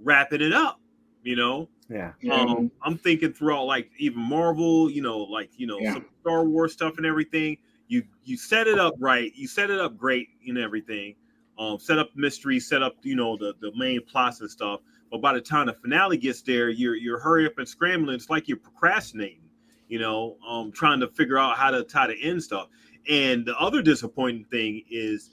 wrapping 0.00 0.40
it 0.40 0.52
up, 0.52 0.80
you 1.22 1.36
know. 1.36 1.68
Yeah. 1.88 2.12
Um, 2.30 2.70
I'm 2.82 2.96
thinking 2.96 3.32
throughout 3.32 3.64
like 3.64 3.90
even 3.98 4.20
Marvel, 4.20 4.90
you 4.90 5.02
know, 5.02 5.18
like 5.18 5.50
you 5.58 5.66
know 5.66 5.78
Yeah. 5.80 5.94
some 5.94 6.06
Star 6.20 6.44
Wars 6.44 6.72
stuff 6.72 6.96
and 6.96 7.06
everything. 7.06 7.58
You 7.88 8.04
you 8.24 8.36
set 8.36 8.66
it 8.66 8.78
up 8.78 8.94
right, 8.98 9.32
you 9.34 9.46
set 9.46 9.70
it 9.70 9.78
up 9.78 9.96
great 9.96 10.28
and 10.46 10.56
everything. 10.58 11.16
Um, 11.58 11.78
set 11.78 11.98
up 11.98 12.08
mystery, 12.16 12.58
set 12.58 12.82
up 12.82 12.96
you 13.02 13.14
know 13.16 13.36
the 13.36 13.54
the 13.60 13.72
main 13.76 14.00
plots 14.04 14.40
and 14.40 14.50
stuff. 14.50 14.80
But 15.10 15.20
by 15.20 15.34
the 15.34 15.40
time 15.40 15.66
the 15.66 15.74
finale 15.74 16.16
gets 16.16 16.42
there, 16.42 16.70
you're 16.70 16.96
you're 16.96 17.18
hurry 17.20 17.46
up 17.46 17.58
and 17.58 17.68
scrambling. 17.68 18.14
It's 18.16 18.30
like 18.30 18.48
you're 18.48 18.56
procrastinating, 18.56 19.43
you 19.88 19.98
know, 19.98 20.36
um, 20.48 20.72
trying 20.72 21.00
to 21.00 21.08
figure 21.08 21.38
out 21.38 21.56
how 21.56 21.70
to 21.70 21.82
tie 21.84 22.06
the 22.06 22.16
end 22.22 22.42
stuff. 22.42 22.68
And 23.08 23.44
the 23.44 23.56
other 23.58 23.82
disappointing 23.82 24.44
thing 24.46 24.82
is 24.90 25.30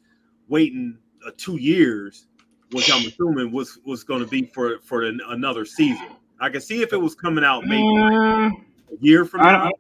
waiting 0.47 0.97
uh, 1.25 1.31
two 1.37 1.57
years, 1.57 2.27
which 2.71 2.91
I'm 2.91 3.05
assuming 3.07 3.51
was 3.51 3.79
was 3.85 4.03
going 4.03 4.21
to 4.21 4.27
be 4.27 4.43
for 4.45 4.79
for 4.79 5.03
an, 5.03 5.21
another 5.29 5.65
season. 5.65 6.07
I 6.39 6.49
can 6.49 6.61
see 6.61 6.81
if 6.81 6.91
it 6.91 6.97
was 6.97 7.15
coming 7.15 7.43
out 7.43 7.65
maybe 7.65 7.87
Uh, 7.97 8.49
a 8.49 8.51
year 8.99 9.25
from 9.25 9.41
now. 9.41 9.71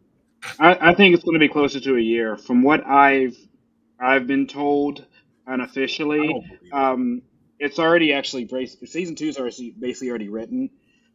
I, 0.59 0.89
I 0.89 0.93
think 0.93 1.13
it's 1.15 1.23
going 1.23 1.33
to 1.33 1.39
be 1.39 1.49
closer 1.49 1.79
to 1.79 1.97
a 1.97 1.99
year. 1.99 2.37
From 2.37 2.63
what 2.63 2.85
I've 2.85 3.35
I've 3.99 4.25
been 4.25 4.47
told 4.47 5.05
unofficially, 5.47 6.33
um, 6.71 7.21
it's 7.59 7.77
already 7.77 8.13
actually 8.13 8.49
season 8.85 9.15
two 9.15 9.27
is 9.27 9.37
already 9.37 9.75
basically 9.79 10.09
already 10.09 10.29
written. 10.29 10.69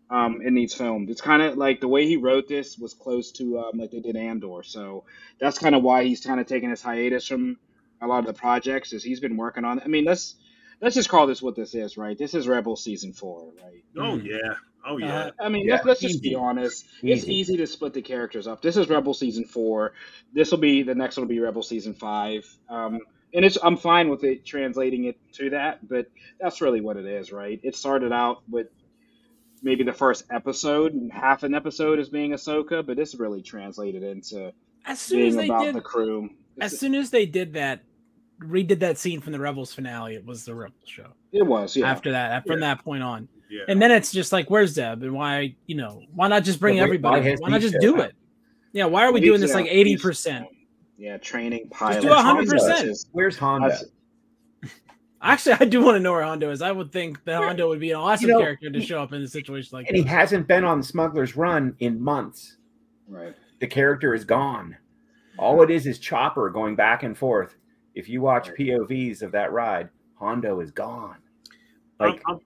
Um, 0.08 0.40
it 0.42 0.52
needs 0.52 0.72
filmed. 0.74 1.10
It's 1.10 1.20
kind 1.20 1.42
of 1.42 1.56
like 1.56 1.80
the 1.80 1.88
way 1.88 2.06
he 2.06 2.16
wrote 2.16 2.46
this 2.48 2.78
was 2.78 2.94
close 2.94 3.32
to 3.32 3.58
um, 3.58 3.78
like 3.78 3.90
they 3.90 4.00
did 4.00 4.16
Andor, 4.16 4.62
so 4.62 5.04
that's 5.40 5.58
kind 5.58 5.74
of 5.74 5.82
why 5.82 6.04
he's 6.04 6.24
kind 6.24 6.38
of 6.40 6.46
taking 6.46 6.70
his 6.70 6.80
hiatus 6.82 7.26
from 7.26 7.58
a 8.00 8.06
lot 8.06 8.20
of 8.20 8.26
the 8.26 8.32
projects. 8.34 8.92
Is 8.92 9.02
he's 9.02 9.20
been 9.20 9.36
working 9.36 9.64
on. 9.64 9.80
I 9.80 9.88
mean, 9.88 10.04
let's 10.04 10.36
let's 10.80 10.94
just 10.94 11.08
call 11.08 11.26
this 11.26 11.42
what 11.42 11.56
this 11.56 11.74
is, 11.74 11.96
right? 11.96 12.16
This 12.16 12.34
is 12.34 12.46
Rebel 12.46 12.76
season 12.76 13.12
four, 13.12 13.52
right? 13.64 13.84
oh 13.98 14.18
Mm. 14.18 14.24
yeah, 14.24 14.54
oh 14.86 14.98
yeah. 14.98 15.14
Uh, 15.14 15.30
I 15.40 15.48
mean, 15.48 15.66
Yeah, 15.66 15.74
let's, 15.74 15.86
let's 15.86 16.00
just 16.02 16.22
be 16.22 16.28
easy. 16.28 16.34
honest. 16.36 16.86
It's 17.02 17.24
Easy. 17.24 17.34
easy 17.34 17.56
to 17.58 17.66
split 17.66 17.92
the 17.92 18.02
characters 18.02 18.46
up. 18.46 18.62
This 18.62 18.76
is 18.76 18.88
Rebel 18.88 19.14
season 19.14 19.44
four. 19.44 19.92
This 20.32 20.50
will 20.52 20.58
be 20.58 20.82
the 20.84 20.94
next 20.94 21.16
one 21.16 21.26
will 21.26 21.34
be 21.34 21.40
Rebel 21.40 21.62
season 21.62 21.94
five. 21.94 22.46
Um, 22.68 23.00
and 23.34 23.44
it's 23.44 23.58
I'm 23.62 23.76
fine 23.76 24.08
with 24.08 24.24
it 24.24 24.44
translating 24.44 25.04
it 25.04 25.18
to 25.32 25.50
that, 25.50 25.86
but 25.86 26.06
that's 26.40 26.60
really 26.60 26.80
what 26.80 26.96
it 26.96 27.06
is, 27.06 27.32
right? 27.32 27.58
It 27.62 27.74
started 27.76 28.12
out 28.12 28.42
with 28.48 28.68
maybe 29.62 29.82
the 29.84 29.92
first 29.92 30.24
episode 30.30 30.92
and 30.94 31.12
half 31.12 31.42
an 31.42 31.54
episode 31.54 31.98
as 31.98 32.08
being 32.08 32.32
Ahsoka, 32.32 32.84
but 32.86 32.96
this 32.96 33.14
really 33.14 33.42
translated 33.42 34.02
into 34.02 34.52
As 34.84 35.00
soon 35.00 35.20
as 35.26 35.34
being 35.34 35.36
they 35.36 35.54
about 35.54 35.64
did, 35.64 35.74
the 35.74 35.80
crew. 35.80 36.30
as 36.60 36.78
soon 36.78 36.94
as 36.94 37.10
they 37.10 37.26
did 37.26 37.52
that, 37.54 37.82
redid 38.40 38.80
that 38.80 38.98
scene 38.98 39.20
from 39.20 39.32
the 39.32 39.40
Rebels 39.40 39.72
finale, 39.72 40.14
it 40.14 40.24
was 40.24 40.44
the 40.44 40.54
Rebels 40.54 40.86
show. 40.86 41.08
It 41.32 41.42
was, 41.46 41.74
yeah. 41.76 41.90
After 41.90 42.10
that, 42.12 42.32
uh, 42.32 42.40
from 42.42 42.60
Yeah. 42.60 42.74
that 42.74 42.84
point 42.84 43.02
on, 43.02 43.28
yeah. 43.50 43.62
and 43.68 43.80
then 43.80 43.90
it's 43.90 44.12
just 44.12 44.32
like, 44.32 44.50
where's 44.50 44.74
Deb, 44.74 45.02
and 45.02 45.12
why, 45.14 45.54
you 45.66 45.74
know, 45.76 46.02
why 46.14 46.28
not 46.28 46.44
just 46.44 46.60
bring 46.60 46.76
Well, 46.76 46.82
why 46.82 46.86
everybody? 46.86 47.34
Why 47.38 47.48
not 47.50 47.60
just 47.62 47.76
do 47.80 47.96
that? 47.96 48.10
it? 48.10 48.16
Yeah, 48.72 48.84
why 48.86 49.04
are 49.06 49.12
we 49.12 49.20
He's, 49.20 49.28
doing 49.30 49.40
this 49.40 49.50
yeah, 49.50 49.56
like 49.56 49.66
eighty 49.70 49.96
percent? 49.96 50.46
Yeah, 50.98 51.16
training 51.18 51.68
pilots. 51.70 52.02
do 52.04 52.10
100%. 52.10 53.06
Where's 53.12 53.36
Hondo? 53.38 53.74
I've- 55.20 55.32
Actually, 55.32 55.56
I 55.60 55.64
do 55.70 55.82
want 55.82 55.96
to 55.96 56.00
know 56.00 56.12
where 56.12 56.22
Hondo 56.22 56.50
is. 56.50 56.62
I 56.62 56.72
would 56.72 56.92
think 56.92 57.24
that 57.24 57.42
Hondo 57.42 57.68
would 57.68 57.80
be 57.80 57.90
an 57.90 57.96
awesome 57.96 58.28
You 58.28 58.34
know, 58.34 58.40
character 58.40 58.70
to 58.70 58.80
show 58.80 59.02
up 59.02 59.12
in 59.12 59.22
a 59.22 59.26
situation 59.28 59.70
like 59.76 59.86
that. 59.86 59.94
and 59.94 60.02
he 60.04 60.08
hasn't 60.08 60.46
been 60.46 60.64
on 60.64 60.82
Smuggler's 60.82 61.36
Run 61.36 61.74
in 61.78 62.00
months. 62.00 62.56
Right. 63.08 63.34
The 63.60 63.66
character 63.66 64.14
is 64.14 64.24
gone. 64.24 64.76
All 65.38 65.62
it 65.62 65.70
is 65.70 65.86
is 65.86 65.98
Chopper 65.98 66.50
going 66.50 66.76
back 66.76 67.02
and 67.02 67.16
forth. 67.16 67.56
If 67.94 68.08
you 68.08 68.20
watch 68.20 68.48
Right. 68.48 68.58
POVs 68.58 69.22
of 69.22 69.32
that 69.32 69.52
ride, 69.52 69.88
Hondo 70.14 70.60
is 70.60 70.70
gone. 70.70 71.16
Like 71.98 72.20
I'm, 72.26 72.34
I'm, 72.34 72.40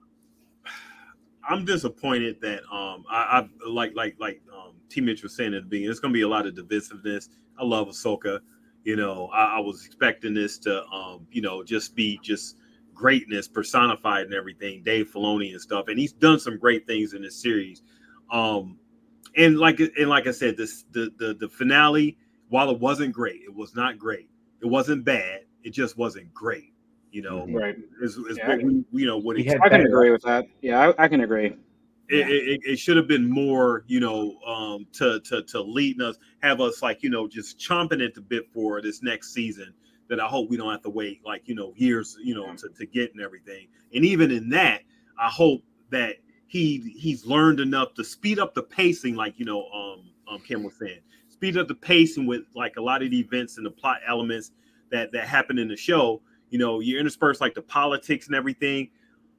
I'm 1.59 1.65
disappointed 1.65 2.39
that 2.41 2.61
um 2.71 3.03
I, 3.09 3.41
I 3.65 3.67
like 3.67 3.93
like 3.95 4.15
like 4.19 4.41
um 4.53 4.73
T 4.89 5.01
Mitch 5.01 5.23
was 5.23 5.35
saying 5.35 5.53
at 5.53 5.63
the 5.63 5.69
beginning, 5.69 5.87
there's 5.87 5.99
gonna 5.99 6.13
be 6.13 6.21
a 6.21 6.27
lot 6.27 6.45
of 6.47 6.53
divisiveness. 6.55 7.29
I 7.59 7.63
love 7.65 7.87
Ahsoka. 7.87 8.39
You 8.83 8.95
know, 8.95 9.27
I, 9.33 9.57
I 9.57 9.59
was 9.59 9.85
expecting 9.85 10.33
this 10.33 10.57
to 10.59 10.83
um, 10.87 11.27
you 11.31 11.41
know, 11.41 11.63
just 11.63 11.95
be 11.95 12.19
just 12.23 12.57
greatness 12.93 13.47
personified 13.47 14.25
and 14.25 14.33
everything, 14.33 14.83
Dave 14.83 15.11
Filoni 15.11 15.51
and 15.51 15.61
stuff. 15.61 15.87
And 15.87 15.97
he's 15.99 16.13
done 16.13 16.39
some 16.39 16.57
great 16.57 16.85
things 16.87 17.13
in 17.13 17.21
this 17.21 17.41
series. 17.41 17.81
Um 18.31 18.77
and 19.35 19.57
like 19.57 19.79
and 19.79 20.09
like 20.09 20.27
I 20.27 20.31
said, 20.31 20.57
this 20.57 20.83
the 20.91 21.11
the 21.17 21.33
the 21.33 21.49
finale, 21.49 22.17
while 22.49 22.69
it 22.69 22.79
wasn't 22.79 23.13
great, 23.13 23.41
it 23.43 23.53
was 23.53 23.75
not 23.75 23.97
great. 23.97 24.29
It 24.61 24.67
wasn't 24.67 25.03
bad, 25.05 25.41
it 25.63 25.71
just 25.71 25.97
wasn't 25.97 26.33
great. 26.33 26.73
You 27.11 27.21
know, 27.21 27.45
Mhm. 27.47 27.55
Right. 27.55 27.75
is, 28.01 28.17
is 28.17 28.37
Yeah, 28.37 28.47
what 28.49 28.59
can- 28.59 28.85
we 28.91 29.01
you 29.01 29.05
know 29.07 29.17
what 29.17 29.37
He 29.37 29.43
he 29.43 29.49
had 29.49 29.59
I 29.63 29.69
can 29.69 29.81
agree 29.85 30.11
with 30.11 30.21
that. 30.23 30.45
Yeah, 30.61 30.79
I, 30.97 31.05
I 31.05 31.07
can 31.07 31.21
agree. 31.21 31.53
it, 32.09 32.27
it, 32.29 32.61
it 32.65 32.75
should 32.79 32.97
have 32.97 33.07
been 33.07 33.29
more, 33.29 33.83
you 33.87 33.99
know, 34.01 34.37
um, 34.45 34.85
to 34.93 35.19
to 35.21 35.41
to 35.43 35.61
leading 35.61 36.01
us, 36.01 36.17
have 36.41 36.59
us 36.59 36.81
like, 36.81 37.03
you 37.03 37.09
know, 37.09 37.25
just 37.27 37.57
chomping 37.57 38.03
at 38.05 38.13
the 38.13 38.21
bit 38.21 38.49
for 38.53 38.81
this 38.81 39.01
next 39.01 39.33
season. 39.33 39.73
That 40.11 40.19
I 40.19 40.27
hope 40.27 40.49
we 40.49 40.57
don't 40.57 40.69
have 40.69 40.83
to 40.83 40.89
wait 40.89 41.21
like 41.25 41.47
you 41.47 41.55
know 41.55 41.73
years, 41.75 42.15
you 42.23 42.35
know, 42.35 42.53
to, 42.55 42.69
to 42.69 42.85
get 42.85 43.13
and 43.13 43.21
everything. 43.21 43.67
And 43.93 44.05
even 44.05 44.29
in 44.29 44.49
that, 44.49 44.81
I 45.19 45.29
hope 45.29 45.63
that 45.89 46.17
he 46.47 46.93
he's 46.95 47.25
learned 47.25 47.59
enough 47.59 47.95
to 47.95 48.03
speed 48.03 48.37
up 48.37 48.53
the 48.53 48.63
pacing, 48.63 49.15
like 49.15 49.39
you 49.39 49.45
know, 49.45 49.65
um, 49.71 50.03
um, 50.27 50.41
Kim 50.41 50.63
was 50.63 50.75
saying, 50.77 50.99
speed 51.29 51.57
up 51.57 51.67
the 51.67 51.75
pacing 51.75 52.27
with 52.27 52.43
like 52.53 52.75
a 52.77 52.81
lot 52.81 53.01
of 53.01 53.09
the 53.09 53.19
events 53.19 53.57
and 53.57 53.65
the 53.65 53.71
plot 53.71 53.97
elements 54.07 54.51
that 54.91 55.11
that 55.13 55.27
happen 55.27 55.57
in 55.57 55.67
the 55.67 55.77
show. 55.77 56.21
You 56.51 56.59
know, 56.59 56.81
you 56.81 56.99
intersperse 56.99 57.41
like 57.41 57.55
the 57.55 57.61
politics 57.61 58.27
and 58.27 58.35
everything. 58.35 58.89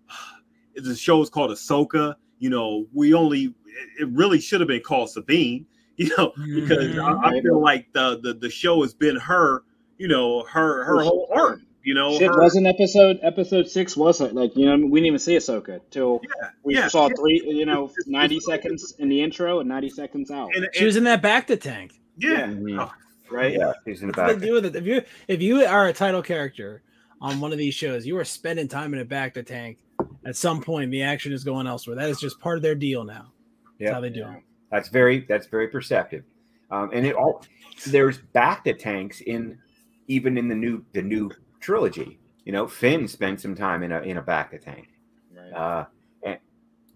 The 0.75 0.97
show 0.97 1.21
is 1.21 1.29
called 1.29 1.50
Ahsoka 1.50 2.17
you 2.43 2.50
know, 2.50 2.87
we 2.93 3.14
only 3.14 3.55
it 4.00 4.09
really 4.09 4.41
should 4.41 4.61
have 4.61 4.67
been 4.67 4.83
called 4.83 5.09
Sabine, 5.09 5.64
you 5.97 6.11
know, 6.19 6.33
because 6.37 6.99
I, 6.99 7.12
I 7.12 7.41
feel 7.41 7.61
like 7.61 7.87
the, 7.93 8.19
the 8.21 8.35
the 8.35 8.50
show 8.50 8.83
has 8.83 8.93
been 8.93 9.14
her, 9.14 9.62
you 10.02 10.09
know, 10.09 10.42
her 10.44 10.85
her 10.85 11.00
whole 11.02 11.28
arc, 11.32 11.61
you 11.85 11.94
know, 11.94 12.18
Shit, 12.18 12.28
her, 12.28 12.40
wasn't 12.40 12.66
episode 12.66 13.18
episode 13.23 13.68
six 13.68 13.97
wasn't 13.97 14.35
like 14.35 14.56
you 14.56 14.66
know 14.66 14.76
we 14.87 14.99
didn't 15.00 15.06
even 15.06 15.18
see 15.21 15.37
Ahsoka 15.37 15.80
till 15.90 16.21
yeah, 16.25 16.49
we 16.64 16.75
yeah, 16.75 16.88
saw 16.88 17.06
yeah. 17.09 17.14
three 17.18 17.42
you 17.47 17.66
know 17.66 17.85
It's- 17.85 17.99
it's- 17.99 18.06
ninety 18.09 18.37
it's- 18.38 18.47
seconds 18.47 18.94
in 18.99 19.09
the 19.09 19.23
intro 19.23 19.61
and 19.61 19.68
ninety 19.68 19.90
seconds 19.90 20.30
out 20.30 20.50
and, 20.56 20.68
She 20.75 20.85
was 20.85 20.97
in 20.97 21.04
that 21.04 21.23
bacta 21.23 21.61
tank. 21.61 21.92
yeah, 22.18 22.47
Mhm. 22.49 22.78
Oh, 22.80 22.90
right 23.30 23.52
yeah, 23.52 23.73
he's 23.85 24.02
in 24.02 24.09
the 24.09 24.12
back. 24.12 24.35
the 24.35 24.44
deal 24.47 24.54
with 24.54 24.66
it? 24.66 24.75
If 24.76 24.87
you 24.87 25.02
if 25.28 25.40
you 25.40 25.64
are 25.64 25.87
a 25.87 25.92
title 25.92 26.23
character 26.23 26.82
on 27.21 27.38
one 27.40 27.52
of 27.52 27.59
these 27.59 27.75
shows, 27.75 28.04
you 28.04 28.16
are 28.18 28.25
spending 28.25 28.66
time 28.66 28.92
in 28.94 28.99
a 29.00 29.04
bacta 29.04 29.47
tank. 29.47 29.78
At 30.26 30.35
some 30.37 30.61
point, 30.62 30.90
the 30.90 31.02
action 31.02 31.32
is 31.32 31.44
going 31.44 31.66
elsewhere. 31.68 31.94
That 31.97 32.09
is 32.11 32.18
just 32.18 32.40
part 32.40 32.56
of 32.56 32.62
their 32.62 32.75
deal 32.75 33.04
now. 33.04 33.32
That's 33.78 33.88
Yeah. 33.90 33.94
how 33.94 34.00
they 34.00 34.11
do 34.11 34.23
it. 34.25 34.42
That's 34.73 34.88
very 34.88 35.21
that's 35.28 35.47
very 35.47 35.68
perceptive. 35.68 36.25
Um, 36.71 36.90
and 36.92 37.06
it 37.06 37.14
all 37.14 37.44
there's 37.87 38.18
bacta 38.35 38.78
tanks 38.78 39.21
in 39.21 39.59
even 40.06 40.38
in 40.38 40.49
the 40.49 40.54
new 40.54 40.85
the 40.92 41.02
new 41.02 41.30
trilogy. 41.61 42.18
You 42.44 42.52
know, 42.52 42.66
Finn 42.66 43.06
spent 43.06 43.40
some 43.40 43.54
time 43.54 43.82
in 43.82 43.92
a 43.92 44.00
in 44.00 44.16
a 44.16 44.23
bacta 44.23 44.61
tank. 44.61 44.88
right 45.35 45.52
Uh, 45.52 45.85
and 46.23 46.38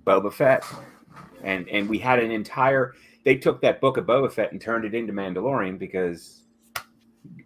Boba 0.04 0.32
Fett, 0.32 0.64
and 1.42 1.68
and 1.68 1.88
we 1.88 1.98
had 1.98 2.18
an 2.18 2.30
entire. 2.30 2.94
They 3.25 3.36
took 3.36 3.60
that 3.62 3.80
book 3.80 3.96
of 3.96 4.06
Boba 4.06 4.30
Fett 4.30 4.52
and 4.52 4.60
turned 4.60 4.84
it 4.84 4.94
into 4.94 5.12
Mandalorian 5.12 5.78
because 5.78 6.42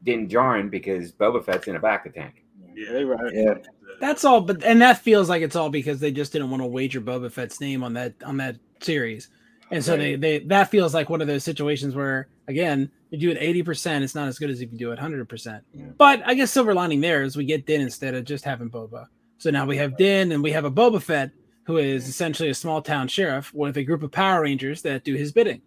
didn't 0.05 0.31
Djarin 0.31 0.71
because 0.71 1.13
Boba 1.13 1.45
Fett's 1.45 1.69
in 1.69 1.77
a 1.77 1.81
back 1.81 2.13
tank. 2.15 2.45
Yeah. 2.75 2.93
They 2.93 3.05
right. 3.05 3.33
Yeah. 3.33 3.55
That's 4.01 4.25
all, 4.25 4.41
but 4.41 4.65
and 4.65 4.81
that 4.81 4.99
feels 4.99 5.29
like 5.29 5.43
it's 5.43 5.57
all 5.57 5.69
because 5.69 6.01
they 6.01 6.11
just 6.11 6.33
didn't 6.33 6.51
want 6.51 6.63
to 6.63 6.67
wager 6.67 7.01
Boba 7.01 7.31
Fett's 7.31 7.61
name 7.61 7.83
on 7.83 7.93
that 7.95 8.15
on 8.25 8.39
that 8.39 8.57
series, 8.81 9.29
and 9.71 9.85
so 9.85 9.97
they 9.97 10.17
they 10.17 10.39
that 10.39 10.71
feels 10.71 10.95
like 10.95 11.11
one 11.11 11.21
of 11.21 11.27
those 11.27 11.45
situations 11.45 11.95
where 11.95 12.29
again 12.49 12.91
you 13.11 13.19
do 13.19 13.31
it 13.31 13.39
eighty 13.41 13.63
percent, 13.63 14.05
it's 14.05 14.15
not 14.15 14.29
as 14.29 14.39
good 14.39 14.51
as 14.51 14.61
if 14.61 14.71
you 14.73 14.79
do 14.79 14.93
it 14.93 14.99
hundred 14.99 15.29
percent. 15.29 15.65
Yeah. 15.75 15.87
But 15.97 16.23
I 16.25 16.35
guess 16.35 16.51
silver 16.51 16.75
lining 16.75 17.01
there 17.01 17.23
is 17.23 17.37
we 17.37 17.45
get 17.45 17.67
Din 17.67 17.81
instead 17.81 18.15
of 18.15 18.25
just 18.25 18.45
having 18.45 18.71
Boba. 18.71 19.07
So 19.39 19.51
now 19.51 19.67
we 19.67 19.77
have 19.79 19.97
Din 19.97 20.33
and 20.33 20.43
we 20.43 20.53
have 20.53 20.65
a 20.65 20.71
Boba 20.71 21.03
Fett 21.03 21.31
who 21.65 21.79
is 21.79 22.09
essentially 22.09 22.51
a 22.51 22.55
small 22.55 22.83
town 22.83 23.09
sheriff 23.09 23.53
with 23.55 23.77
a 23.77 23.85
group 23.85 24.03
of 24.03 24.11
Power 24.11 24.43
Rangers 24.43 24.83
that 24.83 25.05
do 25.05 25.15
his 25.15 25.33
bidding, 25.33 25.61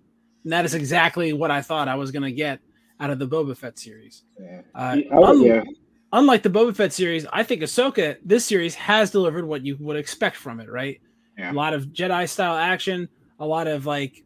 and 0.43 0.53
that 0.53 0.65
is 0.65 0.73
exactly 0.73 1.33
what 1.33 1.51
I 1.51 1.61
thought 1.61 1.87
I 1.87 1.95
was 1.95 2.11
going 2.11 2.23
to 2.23 2.31
get 2.31 2.59
out 2.99 3.09
of 3.09 3.19
the 3.19 3.27
Boba 3.27 3.55
Fett 3.57 3.77
series. 3.79 4.23
Yeah. 4.39 4.61
Uh, 4.75 4.97
I 5.11 5.15
would- 5.15 5.23
un- 5.29 5.41
yeah. 5.41 5.63
unlike 6.11 6.43
the 6.43 6.49
Boba 6.49 6.75
Fett 6.75 6.93
series, 6.93 7.25
I 7.31 7.43
think 7.43 7.61
Ahsoka, 7.61 8.17
this 8.23 8.45
series 8.45 8.75
has 8.75 9.11
delivered 9.11 9.45
what 9.45 9.65
you 9.65 9.77
would 9.79 9.97
expect 9.97 10.35
from 10.35 10.59
it, 10.59 10.69
right? 10.69 10.99
Yeah. 11.37 11.51
A 11.51 11.53
lot 11.53 11.73
of 11.73 11.85
Jedi 11.87 12.29
style 12.29 12.55
action, 12.55 13.09
a 13.39 13.45
lot 13.45 13.67
of 13.67 13.85
like 13.85 14.23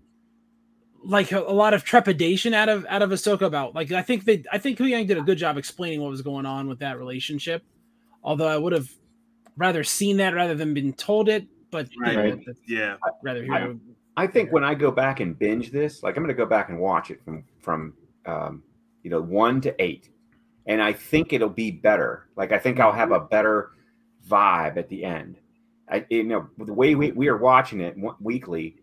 like 1.04 1.32
a, 1.32 1.40
a 1.40 1.54
lot 1.54 1.74
of 1.74 1.84
trepidation 1.84 2.54
out 2.54 2.70
of 2.70 2.86
out 2.90 3.02
of 3.02 3.10
Ahsoka 3.12 3.42
about 3.42 3.76
like 3.76 3.92
I 3.92 4.02
think 4.02 4.26
they 4.26 4.44
I 4.52 4.58
think 4.58 4.78
Huyang 4.78 5.08
did 5.08 5.18
a 5.18 5.22
good 5.22 5.38
job 5.38 5.58
explaining 5.58 6.02
what 6.02 6.10
was 6.10 6.22
going 6.22 6.46
on 6.46 6.68
with 6.68 6.80
that 6.80 6.98
relationship. 6.98 7.64
Although 8.24 8.48
I 8.48 8.58
would 8.58 8.74
have 8.74 8.90
rather 9.56 9.84
seen 9.84 10.18
that 10.18 10.34
rather 10.34 10.54
than 10.56 10.74
been 10.74 10.94
told 10.94 11.30
it, 11.30 11.48
but 11.72 11.90
you 11.94 12.02
Right. 12.02 12.16
know, 12.46 12.54
Yeah. 12.68 12.98
rather 13.24 13.44
hear 13.44 13.54
I- 13.54 13.68
it. 13.70 13.78
I 14.18 14.26
think 14.26 14.52
when 14.52 14.64
I 14.64 14.74
go 14.74 14.90
back 14.92 15.20
and 15.20 15.38
binge 15.38 15.70
this, 15.72 16.02
like 16.02 16.18
I'm 16.18 16.24
going 16.24 16.36
to 16.36 16.38
go 16.44 16.48
back 16.48 16.70
and 16.70 16.80
watch 16.80 17.12
it 17.12 17.24
from 17.24 17.44
from 17.60 17.94
um, 18.26 18.64
you 19.04 19.12
know 19.12 19.22
one 19.22 19.62
to 19.62 19.76
eight, 19.82 20.10
and 20.66 20.82
I 20.82 20.92
think 20.94 21.34
it'll 21.34 21.50
be 21.50 21.70
better. 21.72 22.28
Like 22.36 22.52
I 22.52 22.58
think 22.58 22.80
I'll 22.80 22.92
have 22.92 23.12
a 23.12 23.20
better 23.20 23.72
vibe 24.28 24.78
at 24.78 24.90
the 24.90 25.04
end. 25.06 25.38
I 25.90 26.06
you 26.10 26.24
know 26.24 26.48
the 26.58 26.74
way 26.74 26.96
we, 26.96 27.12
we 27.12 27.28
are 27.28 27.38
watching 27.38 27.80
it 27.80 27.96
w- 27.96 28.16
weekly, 28.20 28.78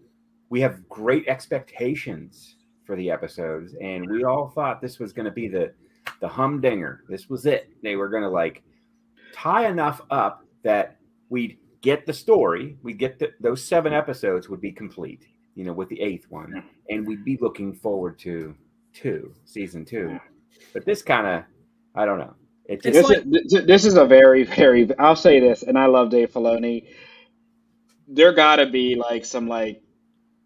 we 0.54 0.60
have 0.60 0.88
great 0.88 1.26
expectations 1.26 2.54
for 2.84 2.94
the 2.94 3.10
episodes, 3.10 3.74
and 3.80 4.08
we 4.08 4.22
all 4.22 4.48
thought 4.48 4.80
this 4.80 5.00
was 5.00 5.12
going 5.12 5.24
to 5.24 5.32
be 5.32 5.48
the 5.48 5.72
the 6.20 6.28
humdinger. 6.28 7.02
This 7.08 7.28
was 7.28 7.44
it. 7.44 7.70
They 7.82 7.96
were 7.96 8.08
going 8.08 8.22
to 8.22 8.28
like 8.28 8.62
tie 9.32 9.66
enough 9.68 10.00
up 10.12 10.44
that 10.62 10.96
we'd 11.28 11.58
get 11.80 12.06
the 12.06 12.12
story, 12.12 12.76
we'd 12.84 13.00
get 13.00 13.18
the, 13.18 13.32
those 13.40 13.64
seven 13.64 13.92
episodes 13.92 14.48
would 14.48 14.60
be 14.60 14.70
complete, 14.70 15.26
you 15.56 15.64
know, 15.64 15.72
with 15.72 15.88
the 15.88 16.00
eighth 16.00 16.26
one, 16.30 16.62
and 16.88 17.04
we'd 17.04 17.24
be 17.24 17.36
looking 17.40 17.74
forward 17.74 18.16
to 18.20 18.54
two, 18.92 19.34
season 19.44 19.84
two. 19.84 20.20
But 20.72 20.86
this 20.86 21.02
kind 21.02 21.26
of, 21.26 21.42
I 21.96 22.06
don't 22.06 22.20
know. 22.20 22.34
It 22.66 22.80
just, 22.80 22.96
It's 22.96 23.08
This, 23.08 23.16
like- 23.16 23.60
is, 23.60 23.66
this 23.66 23.84
is 23.84 23.94
a 23.96 24.04
very, 24.06 24.44
very. 24.44 24.88
I'll 25.00 25.16
say 25.16 25.40
this, 25.40 25.64
and 25.64 25.76
I 25.76 25.86
love 25.86 26.10
Dave 26.10 26.30
Filoni. 26.32 26.86
There 28.06 28.32
got 28.32 28.56
to 28.56 28.66
be 28.66 28.94
like 28.94 29.24
some 29.24 29.48
like 29.48 29.80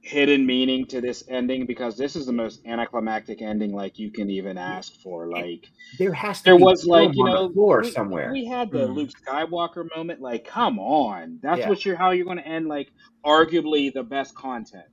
hidden 0.03 0.47
meaning 0.47 0.87
to 0.87 1.01
this 1.01 1.25
ending 1.29 1.67
because 1.67 1.97
this 1.97 2.17
is 2.17 2.27
the 2.27 2.33
most 2.33 2.61
anticlimactic 2.67 3.43
ending 3.43 3.73
like 3.73 3.99
you 3.99 4.11
can 4.13 4.31
even 4.31 4.59
ask 4.59 4.93
for. 5.03 5.29
Like 5.29 5.65
there 5.99 6.13
has 6.13 6.43
to 6.43 6.45
there 6.45 6.57
be 6.57 6.63
was 6.63 6.85
like 6.87 7.17
you 7.17 7.25
know 7.25 7.47
the 7.49 7.53
floor 7.55 7.83
we, 7.83 7.91
somewhere. 7.93 8.33
We 8.33 8.47
had 8.47 8.73
the 8.73 8.87
Mhm. 8.87 8.97
Luke 8.97 9.11
Skywalker 9.27 9.85
moment. 9.97 10.21
Like, 10.21 10.47
come 10.47 10.79
on, 10.79 11.41
that's 11.43 11.61
Yeah. 11.61 11.69
what 11.69 11.85
you're 11.85 11.97
how 11.97 12.11
you're 12.13 12.27
going 12.27 12.39
to 12.39 12.47
end 12.47 12.69
like 12.69 12.89
arguably 13.25 13.93
the 13.93 14.03
best 14.05 14.35
content. 14.35 14.87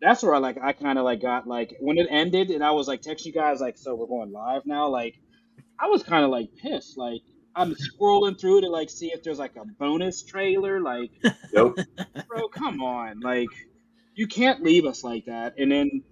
That's 0.00 0.22
where 0.22 0.34
I 0.34 0.38
like 0.38 0.58
I 0.62 0.72
kind 0.72 0.98
of 0.98 1.04
like 1.04 1.22
got 1.22 1.46
like 1.46 1.74
when 1.80 1.98
it 1.98 2.08
ended 2.10 2.50
and 2.50 2.64
I 2.64 2.72
was 2.72 2.88
like 2.88 3.02
text 3.02 3.26
you 3.26 3.32
guys 3.32 3.60
like 3.60 3.78
so 3.78 3.94
we're 3.94 4.06
going 4.06 4.32
live 4.32 4.62
now 4.66 4.88
like 4.88 5.14
I 5.80 5.86
was 5.88 6.02
kind 6.02 6.24
of 6.24 6.30
like 6.30 6.50
pissed 6.62 6.98
like 6.98 7.22
I'm 7.56 7.74
scrolling 7.74 8.38
through 8.40 8.62
to 8.62 8.68
like 8.70 8.90
see 8.90 9.08
if 9.12 9.22
there's 9.24 9.38
like 9.38 9.56
a 9.56 9.64
bonus 9.78 10.24
trailer 10.24 10.80
like 10.80 11.10
Nope. 11.52 11.78
bro 12.28 12.48
come 12.48 12.82
on 12.82 13.20
like 13.22 13.52
you 14.14 14.26
can't 14.26 14.62
leave 14.62 14.84
us 14.86 15.02
like 15.04 15.24
that 15.26 15.54
and 15.58 15.70
then 15.72 16.02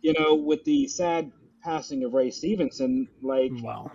you 0.00 0.12
know 0.18 0.34
with 0.34 0.64
the 0.64 0.86
sad 0.88 1.30
passing 1.62 2.02
of 2.04 2.12
Ray 2.12 2.30
Stevenson 2.30 3.06
like 3.22 3.52
Wow. 3.62 3.90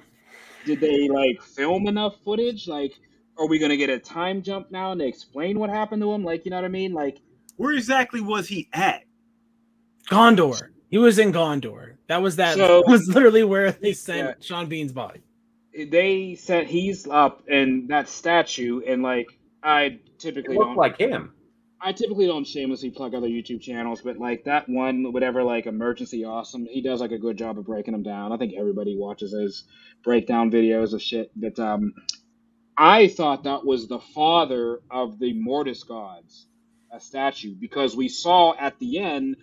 did 0.65 0.79
they 0.79 1.07
like 1.09 1.41
film 1.41 1.87
enough 1.87 2.15
footage? 2.23 2.67
Like, 2.67 2.93
are 3.37 3.47
we 3.47 3.59
gonna 3.59 3.77
get 3.77 3.89
a 3.89 3.99
time 3.99 4.41
jump 4.41 4.71
now 4.71 4.91
and 4.93 5.01
explain 5.01 5.59
what 5.59 5.69
happened 5.69 6.01
to 6.01 6.11
him? 6.13 6.23
Like, 6.23 6.45
you 6.45 6.51
know 6.51 6.57
what 6.57 6.65
I 6.65 6.69
mean? 6.69 6.93
Like, 6.93 7.19
Where 7.57 7.73
exactly 7.73 8.21
was 8.21 8.47
he 8.47 8.69
at? 8.73 9.03
Gondor. 10.09 10.69
He 10.89 10.97
was 10.97 11.19
in 11.19 11.33
Gondor. 11.33 11.95
That 12.07 12.21
was 12.21 12.37
that 12.37 12.55
So- 12.55 12.83
was 12.87 13.07
literally 13.07 13.43
where 13.43 13.71
they 13.73 13.93
sent 13.93 14.27
Yeah. 14.29 14.33
Sean 14.45 14.67
Bean's 14.67 14.93
body. 14.93 15.21
they 15.91 16.35
said 16.35 16.65
he's 16.67 17.05
up 17.07 17.47
in 17.49 17.87
that 17.87 18.07
statue, 18.09 18.81
and 18.87 19.03
like, 19.03 19.27
I 19.61 19.81
It 19.83 20.19
typically 20.19 20.55
looked 20.55 20.69
don't, 20.69 20.77
like 20.77 20.97
him. 20.97 21.33
I 21.79 21.93
typically 21.93 22.25
don't 22.25 22.45
shamelessly 22.47 22.89
plug 22.89 23.13
other 23.13 23.27
YouTube 23.27 23.61
channels, 23.61 24.01
but 24.01 24.17
like 24.17 24.45
that 24.45 24.67
one, 24.67 25.13
whatever, 25.13 25.43
like 25.43 25.67
Emergency 25.67 26.25
Awesome, 26.25 26.65
he 26.65 26.81
does 26.81 27.01
like 27.01 27.11
a 27.11 27.19
good 27.19 27.37
job 27.37 27.59
of 27.59 27.65
breaking 27.65 27.91
them 27.91 28.03
down. 28.03 28.31
I 28.31 28.37
think 28.37 28.53
everybody 28.57 28.97
watches 28.97 29.31
his 29.31 29.63
breakdown 30.03 30.49
videos 30.49 30.93
of 30.93 31.01
shit. 31.01 31.31
But 31.35 31.59
um, 31.59 31.93
I 32.77 33.07
thought 33.07 33.43
that 33.43 33.65
was 33.65 33.87
the 33.87 33.99
father 33.99 34.81
of 34.89 35.19
the 35.19 35.33
Mortis 35.33 35.83
gods, 35.83 36.47
a 36.91 36.99
statue, 36.99 37.53
because 37.55 37.95
we 37.95 38.09
saw 38.09 38.55
at 38.59 38.79
the 38.79 38.99
end 38.99 39.37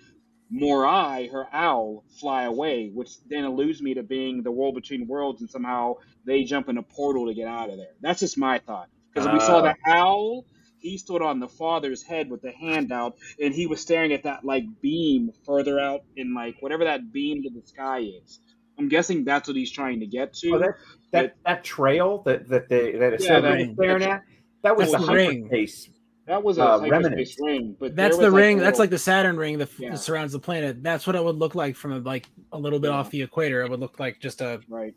Morai, 0.50 1.28
her 1.28 1.46
owl, 1.52 2.04
fly 2.20 2.44
away, 2.44 2.90
which 2.92 3.10
then 3.28 3.44
alludes 3.44 3.80
me 3.82 3.94
to 3.94 4.02
being 4.02 4.42
the 4.42 4.52
world 4.52 4.74
between 4.74 5.06
worlds, 5.06 5.40
and 5.40 5.50
somehow 5.50 5.94
they 6.24 6.44
jump 6.44 6.68
in 6.68 6.78
a 6.78 6.82
portal 6.82 7.26
to 7.26 7.34
get 7.34 7.48
out 7.48 7.70
of 7.70 7.76
there. 7.76 7.94
That's 8.00 8.20
just 8.20 8.38
my 8.38 8.58
thought. 8.58 8.88
Because 9.12 9.32
we 9.32 9.40
saw 9.40 9.58
Oh. 9.58 9.62
the 9.62 9.76
owl, 9.86 10.44
he 10.84 10.98
stood 10.98 11.22
on 11.22 11.40
the 11.40 11.48
father's 11.48 12.02
head 12.02 12.30
with 12.30 12.42
the 12.42 12.52
hand 12.52 12.92
out, 12.92 13.16
and 13.40 13.54
he 13.54 13.66
was 13.66 13.80
staring 13.80 14.12
at 14.12 14.22
that 14.24 14.44
like 14.44 14.64
beam 14.82 15.30
further 15.44 15.80
out 15.80 16.02
in 16.14 16.34
like 16.34 16.56
whatever 16.60 16.84
that 16.84 17.10
beam 17.12 17.42
to 17.42 17.50
the 17.50 17.66
sky 17.66 18.00
is. 18.00 18.40
I'm 18.78 18.88
guessing 18.88 19.24
that's 19.24 19.48
what 19.48 19.56
he's 19.56 19.70
trying 19.72 20.00
to 20.00 20.06
get 20.06 20.34
to. 20.34 20.54
Oh, 20.54 20.58
that 20.58 20.74
that 21.12 21.36
that 21.46 21.64
trail 21.64 22.22
that 22.26 22.48
that 22.48 22.68
they 22.68 22.92
that 22.92 23.20
Yeah, 23.20 23.40
that- 23.40 23.72
staring 23.74 24.02
at. 24.02 24.22
That 24.62 24.76
was 24.76 24.92
the 24.92 24.98
ring. 24.98 25.42
hyperspace. 25.44 25.90
That 26.26 26.42
was 26.42 26.58
a 26.58 26.64
uh, 26.64 26.78
hyperspace 26.80 27.36
ring, 27.40 27.76
but 27.78 27.94
That's 27.94 28.16
the 28.16 28.30
ring. 28.30 28.58
a 28.58 28.62
That's 28.62 28.78
little- 28.78 28.82
like 28.84 28.90
the 28.90 28.98
Saturn 28.98 29.36
ring 29.36 29.58
that, 29.58 29.68
f- 29.68 29.78
Yeah. 29.80 29.90
that 29.90 29.98
surrounds 29.98 30.32
the 30.32 30.38
planet. 30.38 30.82
That's 30.82 31.06
what 31.06 31.16
it 31.16 31.22
would 31.22 31.36
look 31.36 31.54
like 31.54 31.76
from 31.76 31.92
a, 31.92 31.98
like 31.98 32.28
a 32.52 32.58
little 32.58 32.78
bit 32.78 32.88
Yeah. 32.90 32.96
off 32.96 33.10
the 33.10 33.22
equator. 33.22 33.62
It 33.62 33.70
would 33.70 33.80
look 33.80 34.00
like 34.00 34.20
just 34.20 34.40
a, 34.40 34.60
right. 34.68 34.94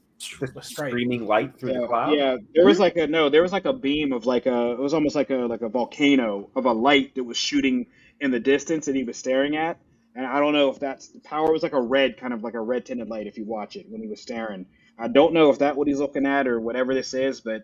a 0.55 0.61
streaming 0.63 1.25
light 1.27 1.59
through 1.59 1.73
yeah, 1.73 1.81
the 1.81 1.87
cloud. 1.87 2.13
Yeah, 2.13 2.37
there 2.55 2.65
was 2.65 2.79
like 2.79 2.95
a 2.97 3.07
no, 3.07 3.29
there 3.29 3.41
was 3.41 3.51
like 3.51 3.65
a 3.65 3.73
beam 3.73 4.13
of 4.13 4.25
like 4.25 4.45
a 4.45 4.71
it 4.71 4.79
was 4.79 4.93
almost 4.93 5.15
like 5.15 5.29
a 5.29 5.35
like 5.35 5.61
a 5.61 5.69
volcano 5.69 6.49
of 6.55 6.65
a 6.65 6.71
light 6.71 7.15
that 7.15 7.23
was 7.23 7.37
shooting 7.37 7.87
in 8.21 8.31
the 8.31 8.39
distance 8.39 8.85
that 8.85 8.95
he 8.95 9.03
was 9.03 9.17
staring 9.17 9.57
at. 9.57 9.77
And 10.15 10.25
I 10.25 10.39
don't 10.39 10.53
know 10.53 10.71
if 10.71 10.79
that's 10.79 11.09
the 11.09 11.19
power 11.19 11.51
was 11.51 11.61
like 11.61 11.73
a 11.73 11.81
red 11.81 12.17
kind 12.17 12.33
of 12.33 12.41
like 12.43 12.55
a 12.55 12.59
red 12.61 12.85
tinted 12.85 13.07
light 13.09 13.27
if 13.27 13.37
you 13.37 13.45
watch 13.45 13.75
it 13.75 13.85
when 13.89 14.01
he 14.01 14.07
was 14.07 14.19
staring. 14.21 14.65
I 14.97 15.07
don't 15.07 15.33
know 15.33 15.51
if 15.51 15.59
that 15.59 15.75
what 15.75 15.87
he's 15.87 15.99
looking 15.99 16.25
at 16.25 16.47
or 16.47 16.59
whatever 16.59 16.95
this 16.95 17.13
is, 17.13 17.41
but 17.41 17.61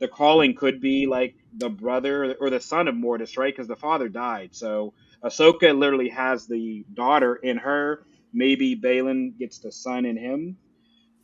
the 0.00 0.08
calling 0.08 0.54
could 0.54 0.80
be 0.80 1.06
like 1.06 1.36
the 1.56 1.70
brother 1.70 2.34
or 2.40 2.50
the 2.50 2.60
son 2.60 2.88
of 2.88 2.94
Mortis, 2.94 3.36
right? 3.36 3.54
Because 3.54 3.68
the 3.68 3.76
father 3.76 4.08
died. 4.08 4.50
So 4.54 4.94
Ahsoka 5.24 5.76
literally 5.78 6.10
has 6.10 6.46
the 6.46 6.84
daughter 6.94 7.36
in 7.36 7.58
her. 7.58 8.04
Maybe 8.32 8.76
Baylan 8.76 9.38
gets 9.38 9.60
the 9.60 9.72
son 9.72 10.04
in 10.04 10.16
him. 10.16 10.58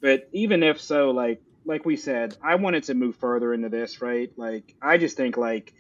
But 0.01 0.29
even 0.33 0.63
if 0.63 0.81
so, 0.81 1.11
like 1.11 1.43
like 1.65 1.85
we 1.85 1.97
said, 1.97 2.37
I 2.43 2.57
wanted 2.57 2.85
to 2.85 2.95
move 2.95 3.17
further 3.17 3.55
into 3.55 3.69
this, 3.69 4.03
right? 4.03 4.31
Like 4.37 4.75
I 4.83 4.99
just 4.99 5.17
think 5.17 5.37
like 5.37 5.75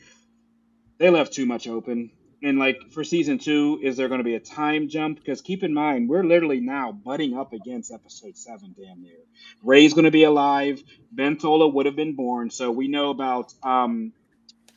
they 0.98 1.10
left 1.10 1.32
too 1.32 1.46
much 1.46 1.68
open. 1.68 2.10
And 2.44 2.58
like 2.58 2.78
for 2.92 3.04
season 3.04 3.38
two, 3.38 3.78
is 3.82 3.96
there 3.96 4.08
going 4.08 4.18
to 4.18 4.24
be 4.24 4.34
a 4.34 4.40
time 4.40 4.88
jump? 4.88 5.18
Because 5.18 5.40
keep 5.40 5.62
in 5.62 5.72
mind, 5.72 6.08
we're 6.08 6.24
literally 6.24 6.60
now 6.60 6.90
butting 6.90 7.36
up 7.36 7.52
against 7.52 7.92
episode 7.92 8.36
seven, 8.36 8.74
damn 8.76 9.00
near. 9.00 9.18
Rey's 9.62 9.94
going 9.94 10.06
to 10.06 10.10
be 10.10 10.24
alive. 10.24 10.82
Ben 11.12 11.36
Tola 11.36 11.68
would 11.68 11.86
have 11.86 11.94
been 11.94 12.16
born, 12.16 12.50
so 12.50 12.72
we 12.72 12.88
know 12.88 13.10
about 13.10 13.54
um, 13.62 14.12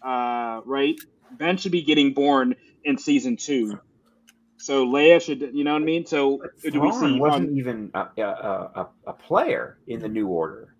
uh, 0.04 0.62
right. 0.66 0.96
Ben 1.32 1.58
should 1.58 1.72
be 1.72 1.82
getting 1.82 2.14
born 2.14 2.56
in 2.84 3.00
season 3.00 3.36
two. 3.36 3.80
So 4.58 4.86
Leia 4.86 5.22
should, 5.22 5.42
you 5.54 5.64
know 5.64 5.74
what 5.74 5.82
I 5.82 5.86
mean? 5.86 6.06
So 6.06 6.42
do 6.64 6.80
we 6.80 6.92
see? 6.92 7.20
wasn't 7.20 7.50
um, 7.50 7.58
even 7.58 7.92
a, 7.94 8.08
a, 8.18 8.22
a, 8.24 8.90
a 9.08 9.14
player 9.14 9.78
in 9.88 10.00
the 10.00 10.08
New 10.08 10.28
Order. 10.28 10.76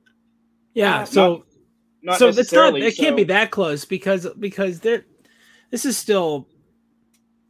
Yeah. 0.74 1.04
So 1.04 1.46
not 2.04 2.20
so 2.20 2.28
it's 2.28 2.38
not. 2.38 2.72
necessarily, 2.72 2.82
It 2.84 2.96
can't 2.96 3.16
be 3.16 3.24
that 3.26 3.50
close 3.52 3.86
because 3.86 4.28
because 4.40 4.82
there. 4.82 5.06
This 5.72 5.86
is 5.86 5.98
still. 5.98 6.48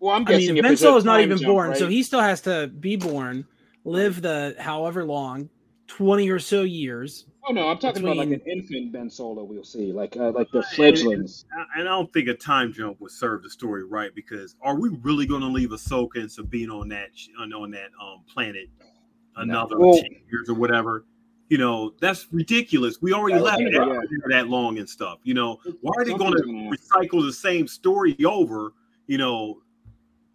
Well, 0.06 0.14
I'm 0.14 0.28
I 0.28 0.38
mean, 0.38 0.54
Ben 0.54 0.64
there's 0.64 0.82
Solo 0.82 0.98
is 0.98 1.04
not 1.04 1.22
even 1.22 1.40
jump, 1.40 1.48
born, 1.48 1.76
so 1.76 1.88
he 1.88 2.04
still 2.04 2.22
has 2.22 2.40
to 2.42 2.68
be 2.68 2.96
born, 2.96 3.44
live 3.86 4.22
the 4.22 4.56
however 4.60 5.04
long, 5.04 5.50
twenty 5.88 6.30
or 6.30 6.38
so 6.38 6.62
years. 6.62 7.26
Oh 7.50 7.52
no, 7.52 7.70
I'm 7.70 7.80
talking 7.80 8.04
about 8.04 8.18
like 8.18 8.30
an 8.30 8.42
infant 8.42 8.92
Ben 8.92 9.10
Solo. 9.10 9.44
We'll 9.44 9.64
see, 9.64 9.92
like 9.92 10.16
uh, 10.16 10.30
like 10.30 10.52
the 10.52 10.62
fledglings. 10.62 11.46
And 11.76 11.90
I 11.90 11.92
don't 11.92 12.14
think 12.14 12.28
a 12.28 12.36
time 12.36 12.72
jump 12.72 13.02
would 13.02 13.10
serve 13.10 13.42
the 13.42 13.50
story 13.50 13.84
right 13.84 14.14
because 14.14 14.56
are 14.62 14.80
we 14.80 14.90
really 15.02 15.26
going 15.26 15.42
to 15.42 15.48
leave 15.48 15.70
Ahsoka 15.70 16.18
and 16.18 16.32
Sabine 16.32 16.70
on 16.70 16.88
that 16.90 17.10
on, 17.40 17.52
on 17.52 17.72
that 17.72 17.90
um 18.00 18.24
planet 18.32 18.70
another 19.38 19.80
Well- 19.80 19.98
ten 19.98 20.12
years 20.32 20.50
or 20.50 20.54
whatever? 20.54 21.06
You 21.50 21.58
know, 21.58 21.96
that's 22.00 22.28
ridiculous. 22.32 23.02
We 23.02 23.12
already 23.12 23.40
That's 23.40 23.46
left 23.46 23.62
it 23.62 23.74
yeah. 23.74 23.98
that 24.30 24.50
long 24.50 24.78
and 24.78 24.88
stuff. 24.88 25.18
You 25.24 25.34
know, 25.34 25.60
why 25.82 25.94
are 25.98 26.06
they 26.06 26.14
going 26.14 26.34
to 26.34 26.44
recycle 26.44 27.26
the 27.26 27.34
same 27.34 27.68
story 27.68 28.16
over? 28.24 28.74
You 29.08 29.20
know, 29.20 29.62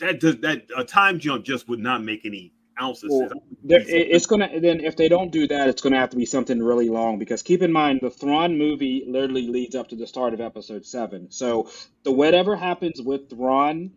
that 0.00 0.20
does 0.20 0.38
that 0.38 0.66
a 0.76 0.84
time 0.84 1.18
jump 1.18 1.44
just 1.44 1.68
would 1.68 1.78
not 1.80 2.02
make 2.02 2.26
any 2.26 2.52
ounces. 2.80 3.10
Well, 3.10 3.28
sense. 3.28 3.86
It's 3.88 4.26
gonna 4.26 4.60
then 4.60 4.80
if 4.80 4.96
they 4.96 5.08
don't 5.08 5.30
do 5.30 5.46
that, 5.48 5.68
it's 5.68 5.82
gonna 5.82 5.98
have 5.98 6.10
to 6.10 6.16
be 6.16 6.26
something 6.26 6.62
really 6.62 6.88
long 6.88 7.18
because 7.18 7.42
keep 7.42 7.62
in 7.62 7.72
mind 7.72 8.00
the 8.02 8.10
Thrawn 8.10 8.58
movie 8.58 9.04
literally 9.06 9.46
leads 9.46 9.74
up 9.74 9.88
to 9.88 9.96
the 9.96 10.06
start 10.06 10.34
of 10.34 10.40
Episode 10.40 10.84
Seven. 10.84 11.30
So 11.30 11.70
the 12.02 12.12
whatever 12.12 12.56
happens 12.56 13.00
with 13.00 13.30
Thrawn 13.30 13.92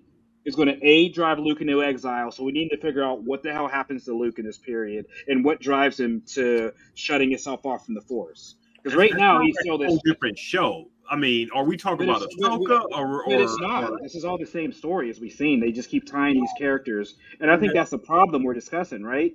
is 0.45 0.55
going 0.55 0.67
to 0.67 0.85
a 0.85 1.09
drive 1.09 1.39
Luke 1.39 1.61
into 1.61 1.81
exile. 1.81 2.31
So 2.31 2.43
we 2.43 2.51
need 2.51 2.69
to 2.69 2.77
figure 2.77 3.03
out 3.03 3.23
what 3.23 3.43
the 3.43 3.53
hell 3.53 3.67
happens 3.67 4.05
to 4.05 4.13
Luke 4.13 4.39
in 4.39 4.45
this 4.45 4.57
period 4.57 5.05
and 5.27 5.45
what 5.45 5.59
drives 5.59 5.99
him 5.99 6.23
to 6.33 6.73
shutting 6.95 7.29
himself 7.29 7.65
off 7.65 7.85
from 7.85 7.95
the 7.95 8.01
Force. 8.01 8.55
Because 8.83 8.97
right 8.97 9.13
now 9.15 9.35
not 9.37 9.45
he's 9.45 9.57
a 9.57 9.61
still 9.61 9.77
this. 9.77 9.87
whole 9.87 10.01
different 10.05 10.37
show. 10.37 10.89
I 11.09 11.15
mean, 11.15 11.49
are 11.53 11.63
we 11.65 11.77
talking 11.77 12.07
about 12.09 12.21
it's- 12.23 12.35
but- 12.39 12.51
Ahsoka 12.59 12.81
or, 12.91 13.23
or, 13.23 13.25
But 13.27 13.41
it's 13.41 13.59
not. 13.59 13.91
or- 13.91 13.99
This 14.01 14.15
is 14.15 14.25
all 14.25 14.37
the 14.37 14.45
same 14.45 14.71
story 14.71 15.09
as 15.09 15.19
we've 15.19 15.31
seen. 15.33 15.59
They 15.59 15.71
just 15.71 15.89
keep 15.89 16.05
tying 16.05 16.35
these 16.35 16.49
characters, 16.57 17.15
and 17.39 17.51
I 17.51 17.57
think 17.57 17.73
that's 17.73 17.91
the 17.91 17.97
problem 17.99 18.43
we're 18.43 18.53
discussing, 18.53 19.03
right? 19.03 19.33